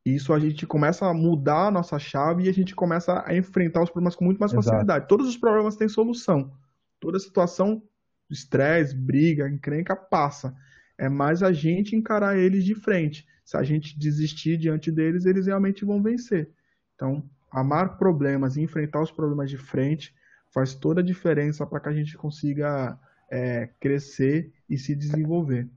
isso 0.05 0.33
a 0.33 0.39
gente 0.39 0.67
começa 0.67 1.07
a 1.07 1.13
mudar 1.13 1.67
a 1.67 1.71
nossa 1.71 1.99
chave 1.99 2.45
e 2.45 2.49
a 2.49 2.53
gente 2.53 2.75
começa 2.75 3.25
a 3.27 3.37
enfrentar 3.37 3.83
os 3.83 3.91
problemas 3.91 4.15
com 4.15 4.25
muito 4.25 4.39
mais 4.39 4.53
Exato. 4.53 4.67
facilidade. 4.67 5.09
Todos 5.09 5.29
os 5.29 5.37
problemas 5.37 5.77
têm 5.77 5.89
solução. 5.89 6.53
Toda 7.01 7.19
situação, 7.19 7.83
estresse, 8.31 8.95
briga, 8.95 9.49
encrenca, 9.49 9.97
passa. 9.97 10.57
É 10.97 11.09
mais 11.09 11.43
a 11.43 11.53
gente 11.53 11.97
encarar 11.97 12.39
eles 12.39 12.65
de 12.65 12.75
frente. 12.75 13.27
Se 13.45 13.57
a 13.57 13.63
gente 13.63 13.99
desistir 13.99 14.57
diante 14.57 14.91
deles, 14.91 15.27
eles 15.27 15.47
realmente 15.47 15.85
vão 15.85 16.03
vencer. 16.03 16.51
Então, 16.95 17.29
amar 17.51 17.99
problemas 17.99 18.57
e 18.57 18.63
enfrentar 18.63 19.03
os 19.03 19.11
problemas 19.11 19.51
de 19.51 19.59
frente 19.59 20.15
faz 20.57 20.75
toda 20.75 21.03
a 21.03 21.05
diferença 21.05 21.67
para 21.67 21.81
que 21.81 21.91
a 21.91 21.93
gente 21.93 22.17
consiga 22.17 22.99
é, 23.31 23.69
crescer 23.79 24.51
e 24.71 24.79
se 24.79 24.97
desenvolver. 24.97 25.69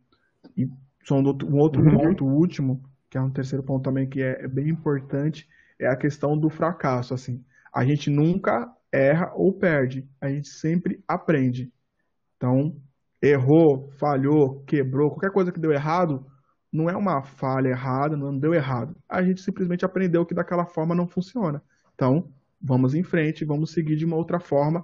E 0.56 0.70
só 1.04 1.20
um 1.20 1.26
outro, 1.26 1.54
um 1.54 1.58
outro 1.58 1.84
uhum. 1.84 1.98
ponto 1.98 2.26
último, 2.26 2.82
que 3.10 3.18
é 3.18 3.22
um 3.22 3.30
terceiro 3.30 3.62
ponto 3.62 3.84
também 3.84 4.08
que 4.08 4.22
é, 4.22 4.46
é 4.46 4.48
bem 4.48 4.70
importante, 4.70 5.50
é 5.78 5.86
a 5.86 5.98
questão 5.98 6.38
do 6.38 6.50
fracasso. 6.50 7.14
Assim, 7.14 7.44
a 7.74 7.84
gente 7.84 8.10
nunca 8.10 8.74
erra 8.90 9.34
ou 9.36 9.52
perde, 9.52 10.08
a 10.22 10.30
gente 10.30 10.48
sempre 10.48 11.04
aprende. 11.06 11.74
Então, 12.38 12.74
errou, 13.22 13.92
falhou, 14.00 14.64
quebrou, 14.64 15.10
qualquer 15.10 15.32
coisa 15.32 15.52
que 15.52 15.60
deu 15.60 15.74
errado, 15.74 16.26
não 16.72 16.90
é 16.90 16.96
uma 16.96 17.22
falha 17.22 17.68
errada, 17.68 18.16
não 18.16 18.40
deu 18.40 18.54
errado. 18.54 18.96
A 19.10 19.22
gente 19.22 19.42
simplesmente 19.42 19.84
aprendeu 19.84 20.26
que 20.26 20.34
daquela 20.34 20.66
forma 20.66 20.96
não 20.96 21.06
funciona. 21.06 21.62
Então, 21.94 22.32
vamos 22.62 22.94
em 22.94 23.04
frente, 23.04 23.46
vamos 23.46 23.72
seguir 23.72 23.96
de 23.96 24.06
uma 24.06 24.16
outra 24.16 24.40
forma 24.40 24.84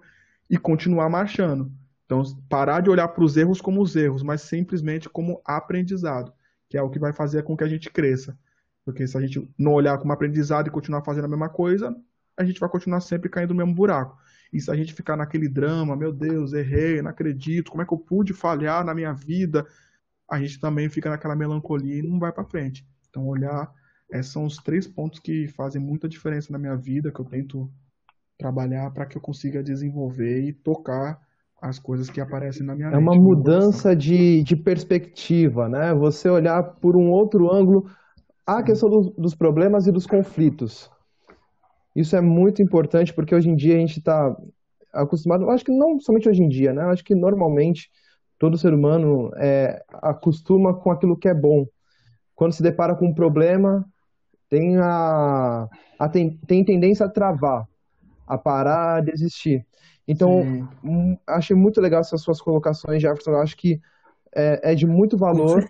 e 0.50 0.58
continuar 0.58 1.10
marchando. 1.10 1.72
Então, 2.06 2.24
parar 2.48 2.82
de 2.82 2.90
olhar 2.90 3.08
para 3.08 3.24
os 3.24 3.36
erros 3.36 3.60
como 3.60 3.82
os 3.82 3.96
erros, 3.96 4.22
mas 4.22 4.42
simplesmente 4.42 5.10
como 5.10 5.42
aprendizado, 5.44 6.32
que 6.70 6.78
é 6.78 6.82
o 6.82 6.90
que 6.90 7.00
vai 7.00 7.12
fazer 7.12 7.44
com 7.44 7.58
que 7.58 7.64
a 7.64 7.68
gente 7.68 7.90
cresça. 7.90 8.38
Porque 8.84 9.08
se 9.08 9.18
a 9.18 9.22
gente 9.22 9.50
não 9.58 9.74
olhar 9.74 9.98
como 9.98 10.14
aprendizado 10.14 10.68
e 10.68 10.72
continuar 10.72 11.02
fazendo 11.04 11.26
a 11.26 11.30
mesma 11.30 11.50
coisa, 11.50 11.96
a 12.38 12.46
gente 12.46 12.60
vai 12.60 12.70
continuar 12.70 13.02
sempre 13.02 13.30
caindo 13.30 13.50
no 13.54 13.58
mesmo 13.58 13.74
buraco. 13.74 14.18
E 14.54 14.62
se 14.62 14.70
a 14.70 14.76
gente 14.76 14.94
ficar 14.94 15.18
naquele 15.18 15.50
drama, 15.50 15.96
meu 15.96 16.14
Deus, 16.14 16.54
errei, 16.54 17.02
não 17.02 17.10
acredito, 17.10 17.72
como 17.72 17.82
é 17.82 17.86
que 17.86 17.94
eu 17.94 17.98
pude 17.98 18.34
falhar 18.34 18.86
na 18.86 18.94
minha 18.94 19.14
vida? 19.14 19.66
a 20.30 20.40
gente 20.40 20.60
também 20.60 20.90
fica 20.90 21.10
naquela 21.10 21.36
melancolia 21.36 22.00
e 22.00 22.02
não 22.02 22.20
vai 22.20 22.32
para 22.32 22.44
frente. 22.44 22.86
Então, 23.10 23.28
olhar, 23.28 23.72
esses 24.10 24.32
são 24.32 24.46
os 24.46 24.58
três 24.58 24.88
pontos 24.88 25.20
que 25.20 25.48
fazem 25.48 25.82
muita 25.82 26.08
diferença 26.08 26.52
na 26.52 26.60
minha 26.60 26.76
vida, 26.76 27.12
que 27.12 27.20
eu 27.20 27.26
tento 27.26 27.72
trabalhar 28.38 28.92
para 28.92 29.06
que 29.06 29.18
eu 29.18 29.22
consiga 29.22 29.64
desenvolver 29.64 30.42
e 30.42 30.54
tocar 30.54 31.20
as 31.62 31.80
coisas 31.80 32.10
que 32.10 32.22
aparecem 32.22 32.66
na 32.66 32.76
minha 32.76 32.90
É 32.90 32.98
uma 32.98 33.16
mudança 33.16 33.96
de, 33.96 34.44
de 34.44 34.56
perspectiva, 34.56 35.68
né? 35.68 35.94
Você 35.94 36.30
olhar 36.30 36.62
por 36.64 36.96
um 36.96 37.10
outro 37.10 37.52
ângulo 37.52 37.90
a 38.46 38.62
questão 38.62 38.90
dos, 38.90 39.12
dos 39.16 39.36
problemas 39.36 39.88
e 39.88 39.92
dos 39.92 40.06
conflitos. 40.06 40.90
Isso 41.96 42.16
é 42.16 42.22
muito 42.22 42.62
importante 42.62 43.14
porque 43.14 43.34
hoje 43.34 43.50
em 43.50 43.56
dia 43.56 43.76
a 43.76 43.80
gente 43.80 43.98
está 44.00 44.36
acostumado, 44.94 45.50
acho 45.50 45.64
que 45.64 45.72
não 45.72 46.00
somente 46.00 46.30
hoje 46.30 46.44
em 46.44 46.50
dia, 46.50 46.74
né? 46.74 46.84
Acho 46.84 47.04
que 47.04 47.16
normalmente 47.16 47.90
todo 48.38 48.58
ser 48.58 48.74
humano 48.74 49.32
é, 49.38 49.82
acostuma 49.94 50.74
com 50.74 50.92
aquilo 50.92 51.18
que 51.18 51.28
é 51.28 51.34
bom. 51.34 51.66
Quando 52.36 52.54
se 52.54 52.62
depara 52.62 52.96
com 52.96 53.08
um 53.08 53.14
problema, 53.14 53.86
tem 54.50 54.78
a, 54.78 55.68
a 56.00 56.10
tem, 56.10 56.38
tem 56.48 56.64
tendência 56.64 57.06
a 57.06 57.10
travar, 57.10 57.68
a 58.28 58.38
parar, 58.38 58.98
a 58.98 59.02
desistir. 59.02 59.66
Então, 60.08 60.42
hum, 60.84 61.18
achei 61.26 61.56
muito 61.56 61.82
legal 61.82 62.02
essas 62.02 62.22
suas 62.22 62.40
colocações, 62.40 63.02
Jefferson. 63.02 63.32
Eu 63.32 63.42
acho 63.42 63.58
que 63.58 63.82
é, 64.36 64.72
é 64.72 64.76
de 64.76 64.86
muito 64.86 65.18
valor, 65.18 65.64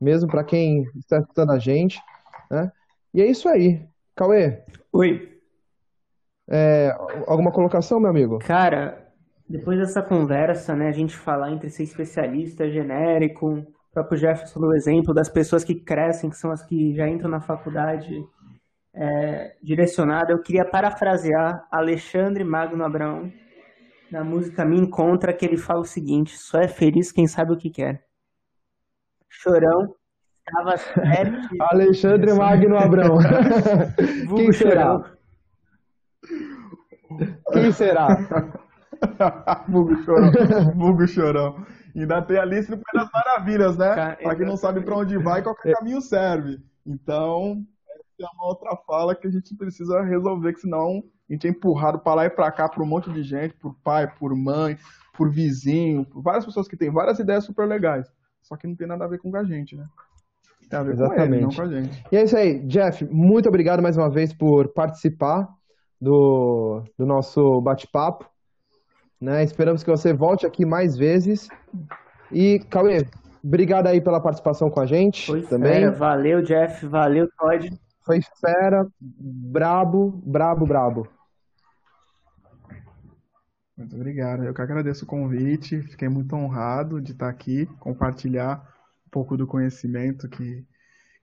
mesmo 0.00 0.28
para 0.28 0.42
quem 0.42 0.84
está 0.96 1.18
escutando 1.18 1.52
a 1.52 1.58
gente. 1.58 2.00
Né? 2.50 2.72
E 3.14 3.22
é 3.22 3.26
isso 3.26 3.48
aí. 3.48 3.86
Cauê. 4.16 4.62
Oi. 4.92 5.38
É, 6.50 6.90
alguma 7.26 7.52
colocação, 7.52 8.00
meu 8.00 8.10
amigo? 8.10 8.38
Cara, 8.38 9.06
depois 9.48 9.78
dessa 9.78 10.02
conversa, 10.02 10.74
né, 10.74 10.88
a 10.88 10.92
gente 10.92 11.16
falar 11.16 11.52
entre 11.52 11.70
ser 11.70 11.82
especialista, 11.84 12.68
genérico, 12.68 13.66
próprio 13.98 14.18
Jefferson 14.18 14.60
do 14.60 14.74
exemplo 14.74 15.12
das 15.12 15.28
pessoas 15.28 15.64
que 15.64 15.74
crescem, 15.74 16.30
que 16.30 16.36
são 16.36 16.52
as 16.52 16.64
que 16.64 16.94
já 16.94 17.08
entram 17.08 17.30
na 17.30 17.40
faculdade 17.40 18.24
é, 18.94 19.56
direcionada, 19.62 20.32
eu 20.32 20.40
queria 20.40 20.64
parafrasear 20.64 21.66
Alexandre 21.70 22.44
Magno 22.44 22.84
Abrão 22.84 23.32
na 24.10 24.24
música 24.24 24.64
Me 24.64 24.78
Encontra, 24.78 25.32
que 25.32 25.44
ele 25.44 25.56
fala 25.56 25.80
o 25.80 25.84
seguinte: 25.84 26.38
só 26.38 26.60
é 26.60 26.68
feliz 26.68 27.10
quem 27.10 27.26
sabe 27.26 27.52
o 27.52 27.56
que 27.56 27.70
quer. 27.70 28.04
Chorão 29.28 29.94
estava 30.46 30.76
certo. 30.76 31.48
Alexandre 31.60 32.32
Magno 32.34 32.78
Abrão. 32.78 33.18
quem 34.36 34.52
será? 34.52 35.18
Quem 37.52 37.70
será? 37.72 38.06
Vulgo 39.68 39.96
chorão. 40.02 40.30
Vulgo 40.74 41.06
chorão. 41.06 41.66
Ainda 41.98 42.22
tem 42.22 42.38
a 42.38 42.44
lista 42.44 42.76
do 42.76 42.82
Pai 42.82 43.02
das 43.02 43.10
Maravilhas, 43.12 43.76
né? 43.76 44.16
Para 44.22 44.36
quem 44.36 44.46
não 44.46 44.56
sabe 44.56 44.80
para 44.82 44.96
onde 44.96 45.18
vai, 45.18 45.42
qualquer 45.42 45.74
caminho 45.74 46.00
serve. 46.00 46.58
Então, 46.86 47.64
essa 47.90 48.22
é 48.22 48.36
uma 48.36 48.46
outra 48.46 48.76
fala 48.86 49.16
que 49.16 49.26
a 49.26 49.30
gente 49.30 49.54
precisa 49.56 50.00
resolver, 50.02 50.52
que 50.52 50.60
senão 50.60 51.02
a 51.28 51.32
gente 51.32 51.46
é 51.46 51.50
empurrado 51.50 51.98
para 51.98 52.14
lá 52.14 52.24
e 52.26 52.30
para 52.30 52.50
cá 52.52 52.68
por 52.68 52.82
um 52.82 52.86
monte 52.86 53.12
de 53.12 53.22
gente, 53.22 53.54
por 53.54 53.74
pai, 53.82 54.06
por 54.18 54.34
mãe, 54.34 54.76
por 55.16 55.30
vizinho, 55.30 56.04
por 56.04 56.22
várias 56.22 56.46
pessoas 56.46 56.68
que 56.68 56.76
têm 56.76 56.92
várias 56.92 57.18
ideias 57.18 57.44
super 57.44 57.66
legais. 57.66 58.06
Só 58.42 58.56
que 58.56 58.68
não 58.68 58.76
tem 58.76 58.86
nada 58.86 59.04
a 59.04 59.08
ver 59.08 59.18
com 59.18 59.36
a 59.36 59.44
gente, 59.44 59.76
né? 59.76 59.84
Tem 60.70 60.78
a 60.78 60.82
ver 60.84 60.92
Exatamente. 60.92 61.28
com 61.28 61.34
ele, 61.34 61.42
não 61.42 61.50
com 61.50 61.62
a 61.62 61.66
gente. 61.66 62.04
E 62.12 62.16
é 62.16 62.22
isso 62.22 62.36
aí, 62.36 62.64
Jeff, 62.66 63.04
muito 63.10 63.48
obrigado 63.48 63.82
mais 63.82 63.96
uma 63.96 64.08
vez 64.08 64.32
por 64.32 64.72
participar 64.72 65.48
do, 66.00 66.82
do 66.96 67.04
nosso 67.04 67.60
bate-papo. 67.60 68.24
Né? 69.20 69.42
Esperamos 69.42 69.82
que 69.82 69.90
você 69.90 70.12
volte 70.12 70.46
aqui 70.46 70.64
mais 70.64 70.96
vezes. 70.96 71.48
E, 72.30 72.60
Cauê, 72.70 73.06
obrigado 73.42 73.86
aí 73.88 74.00
pela 74.00 74.20
participação 74.20 74.70
com 74.70 74.80
a 74.80 74.86
gente 74.86 75.26
Foi 75.26 75.42
também. 75.42 75.72
Fera. 75.72 75.90
Valeu, 75.92 76.42
Jeff. 76.42 76.86
Valeu, 76.86 77.28
Todd. 77.36 77.70
Foi 78.04 78.20
fera, 78.40 78.86
brabo, 79.00 80.22
brabo, 80.24 80.64
brabo. 80.64 81.08
Muito 83.76 83.94
obrigado. 83.94 84.44
Eu 84.44 84.54
que 84.54 84.62
agradeço 84.62 85.04
o 85.04 85.08
convite. 85.08 85.82
Fiquei 85.82 86.08
muito 86.08 86.34
honrado 86.34 87.00
de 87.00 87.12
estar 87.12 87.28
aqui, 87.28 87.66
compartilhar 87.78 88.66
um 89.06 89.10
pouco 89.10 89.36
do 89.36 89.46
conhecimento 89.46 90.28
que, 90.28 90.64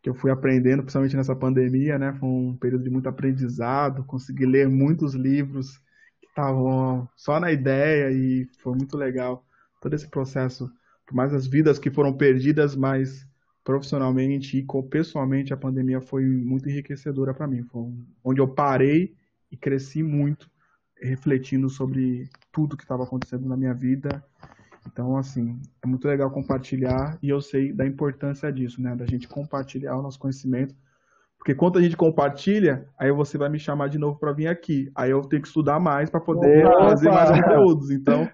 que 0.02 0.10
eu 0.10 0.14
fui 0.14 0.32
aprendendo, 0.32 0.84
principalmente 0.84 1.18
nessa 1.18 1.36
pandemia, 1.36 1.98
né? 1.98 2.14
Foi 2.14 2.30
um 2.30 2.56
período 2.56 2.84
de 2.84 2.90
muito 2.90 3.10
aprendizado, 3.10 4.06
consegui 4.06 4.46
ler 4.46 4.70
muitos 4.70 5.16
livros 5.16 5.82
estavam 6.36 7.08
só 7.16 7.40
na 7.40 7.50
ideia 7.50 8.12
e 8.12 8.46
foi 8.60 8.76
muito 8.76 8.98
legal 8.98 9.46
todo 9.80 9.94
esse 9.94 10.08
processo, 10.10 10.70
por 11.06 11.16
mais 11.16 11.34
as 11.34 11.48
vidas 11.48 11.80
que 11.80 11.90
foram 11.90 12.12
perdidas, 12.12 12.76
mas 12.76 13.26
profissionalmente 13.64 14.58
e 14.58 14.66
pessoalmente 14.90 15.54
a 15.54 15.58
pandemia 15.58 16.02
foi 16.02 16.26
muito 16.26 16.70
enriquecedora 16.70 17.34
para 17.34 17.48
mim, 17.48 17.64
foi 17.64 17.84
onde 18.24 18.42
eu 18.42 18.48
parei 18.48 19.16
e 19.50 19.56
cresci 19.56 20.04
muito 20.04 20.52
refletindo 21.02 21.70
sobre 21.70 22.30
tudo 22.52 22.78
que 22.78 22.84
estava 22.84 23.04
acontecendo 23.04 23.48
na 23.48 23.58
minha 23.58 23.74
vida. 23.74 24.24
Então, 24.86 25.18
assim, 25.18 25.60
é 25.82 25.88
muito 25.88 26.08
legal 26.08 26.30
compartilhar 26.30 27.18
e 27.22 27.30
eu 27.30 27.42
sei 27.42 27.74
da 27.74 27.88
importância 27.88 28.52
disso, 28.52 28.82
né, 28.82 28.96
da 28.96 29.06
gente 29.06 29.28
compartilhar 29.28 29.98
o 29.98 30.02
nosso 30.02 30.20
conhecimento 30.20 30.76
porque 31.46 31.54
quando 31.54 31.78
a 31.78 31.82
gente 31.84 31.96
compartilha, 31.96 32.88
aí 32.98 33.12
você 33.12 33.38
vai 33.38 33.50
me 33.50 33.60
chamar 33.60 33.88
de 33.88 34.00
novo 34.00 34.18
para 34.18 34.34
vir 34.34 34.48
aqui. 34.48 34.92
Aí 34.96 35.12
eu 35.12 35.22
tenho 35.22 35.44
que 35.44 35.48
estudar 35.48 35.80
mais 35.80 36.10
para 36.10 36.20
poder 36.20 36.66
Opa! 36.66 36.90
fazer 36.90 37.12
mais 37.12 37.30
conteúdos. 37.30 37.92
Então, 37.92 38.28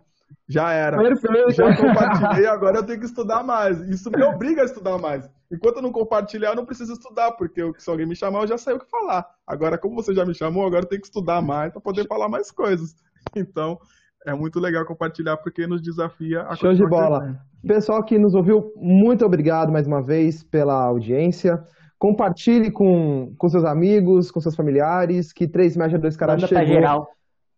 Já 0.48 0.72
era. 0.72 0.98
Perfeito. 0.98 1.52
Já 1.52 1.76
compartilhei, 1.76 2.48
agora 2.48 2.78
eu 2.78 2.86
tenho 2.86 3.00
que 3.00 3.06
estudar 3.06 3.44
mais. 3.44 3.82
Isso 3.90 4.10
me 4.10 4.24
obriga 4.24 4.62
a 4.62 4.66
estudar 4.66 4.98
mais. 4.98 5.30
Enquanto 5.52 5.76
eu 5.78 5.82
não 5.82 5.92
compartilhar, 5.92 6.52
eu 6.52 6.56
não 6.56 6.66
preciso 6.66 6.94
estudar, 6.94 7.34
porque 7.34 7.62
se 7.80 7.90
alguém 7.90 8.06
me 8.06 8.16
chamar, 8.16 8.44
eu 8.44 8.48
já 8.48 8.58
sei 8.58 8.76
o 8.76 8.80
que 8.80 8.90
falar. 8.90 9.26
Agora, 9.46 9.78
como 9.78 9.96
você 9.96 10.14
já 10.14 10.26
me 10.26 10.34
chamou, 10.34 10.66
agora 10.66 10.86
eu 10.86 10.88
tenho 10.88 11.02
que 11.02 11.08
estudar 11.08 11.42
mais 11.42 11.74
para 11.74 11.82
poder 11.82 12.08
falar 12.08 12.30
mais 12.30 12.50
coisas. 12.50 12.96
Então, 13.36 13.78
é 14.26 14.34
muito 14.34 14.58
legal 14.58 14.86
compartilhar, 14.86 15.36
porque 15.36 15.68
nos 15.68 15.82
desafia 15.82 16.44
a 16.44 16.56
Show 16.56 16.74
de 16.74 16.88
bola. 16.88 17.38
Pessoal 17.68 18.04
que 18.06 18.18
nos 18.18 18.34
ouviu, 18.34 18.72
muito 18.78 19.26
obrigado 19.26 19.70
mais 19.70 19.86
uma 19.86 20.02
vez 20.02 20.44
pela 20.44 20.86
audiência. 20.86 21.62
Compartilhe 22.02 22.72
com, 22.72 23.32
com 23.38 23.48
seus 23.48 23.64
amigos, 23.64 24.32
com 24.32 24.42
seus 24.42 24.56
familiares, 24.56 25.32
que 25.32 25.48
3 25.48 25.78
Média 25.78 26.00
2 26.00 26.18
Caras 26.18 26.42
chegou 26.42 27.08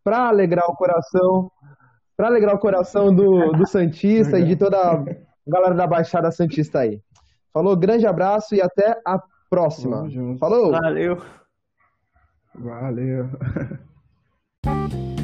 para 0.04 0.28
alegrar 0.28 0.66
o 0.70 0.76
coração 0.76 1.50
para 2.18 2.28
alegrar 2.28 2.54
o 2.54 2.60
coração 2.60 3.16
do, 3.16 3.54
do 3.54 3.66
Santista 3.66 4.38
e 4.38 4.44
de 4.44 4.58
toda 4.58 4.78
a 4.78 5.06
galera 5.48 5.74
da 5.74 5.88
Baixada 5.88 6.30
Santista 6.30 6.80
aí. 6.80 7.00
Falou, 7.54 7.78
grande 7.78 8.06
abraço 8.06 8.54
e 8.54 8.62
até 8.62 9.00
a 9.08 9.18
próxima. 9.50 10.10
Falou! 10.38 10.72
Valeu! 10.72 11.22
Valeu! 12.54 13.30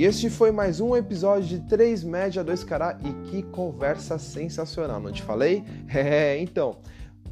E 0.00 0.04
este 0.06 0.30
foi 0.30 0.50
mais 0.50 0.80
um 0.80 0.96
episódio 0.96 1.46
de 1.46 1.68
3 1.68 2.04
Média 2.04 2.42
2 2.42 2.64
Cará 2.64 2.98
e 3.04 3.12
que 3.28 3.42
conversa 3.42 4.18
sensacional, 4.18 4.98
não 4.98 5.12
te 5.12 5.22
falei? 5.22 5.62
É, 5.94 6.40
então, 6.40 6.78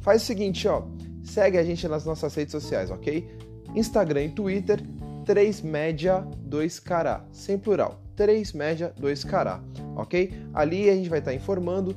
faz 0.01 0.21
o 0.21 0.25
seguinte, 0.27 0.67
ó, 0.67 0.83
segue 1.23 1.57
a 1.57 1.63
gente 1.63 1.87
nas 1.87 2.05
nossas 2.05 2.35
redes 2.35 2.51
sociais, 2.51 2.91
ok? 2.91 3.27
Instagram 3.73 4.25
e 4.25 4.29
Twitter 4.29 4.79
3 5.25 5.61
média 5.61 6.19
2 6.41 6.79
cará, 6.79 7.25
sem 7.31 7.57
plural. 7.57 7.99
3 8.15 8.53
média 8.53 8.93
2 8.99 9.23
cará, 9.23 9.63
ok? 9.95 10.31
Ali 10.53 10.91
a 10.91 10.93
gente 10.93 11.09
vai 11.09 11.17
estar 11.17 11.33
informando 11.33 11.95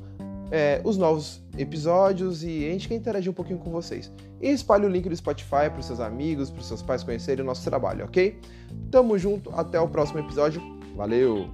é, 0.49 0.81
os 0.83 0.97
novos 0.97 1.39
episódios 1.55 2.43
e 2.43 2.65
a 2.67 2.71
gente 2.71 2.87
quer 2.87 2.95
interagir 2.95 3.29
um 3.29 3.35
pouquinho 3.35 3.59
com 3.59 3.69
vocês. 3.69 4.11
E 4.43 4.49
espalhe 4.49 4.85
o 4.85 4.89
link 4.89 5.07
do 5.07 5.15
Spotify 5.15 5.69
para 5.69 5.79
os 5.79 5.85
seus 5.85 6.01
amigos, 6.01 6.49
para 6.49 6.59
os 6.59 6.67
seus 6.67 6.81
pais 6.81 7.01
conhecerem 7.01 7.41
o 7.43 7.45
nosso 7.45 7.63
trabalho, 7.63 8.03
ok? 8.03 8.37
Tamo 8.91 9.17
junto, 9.17 9.49
até 9.55 9.79
o 9.79 9.87
próximo 9.87 10.19
episódio. 10.19 10.61
Valeu! 10.97 11.49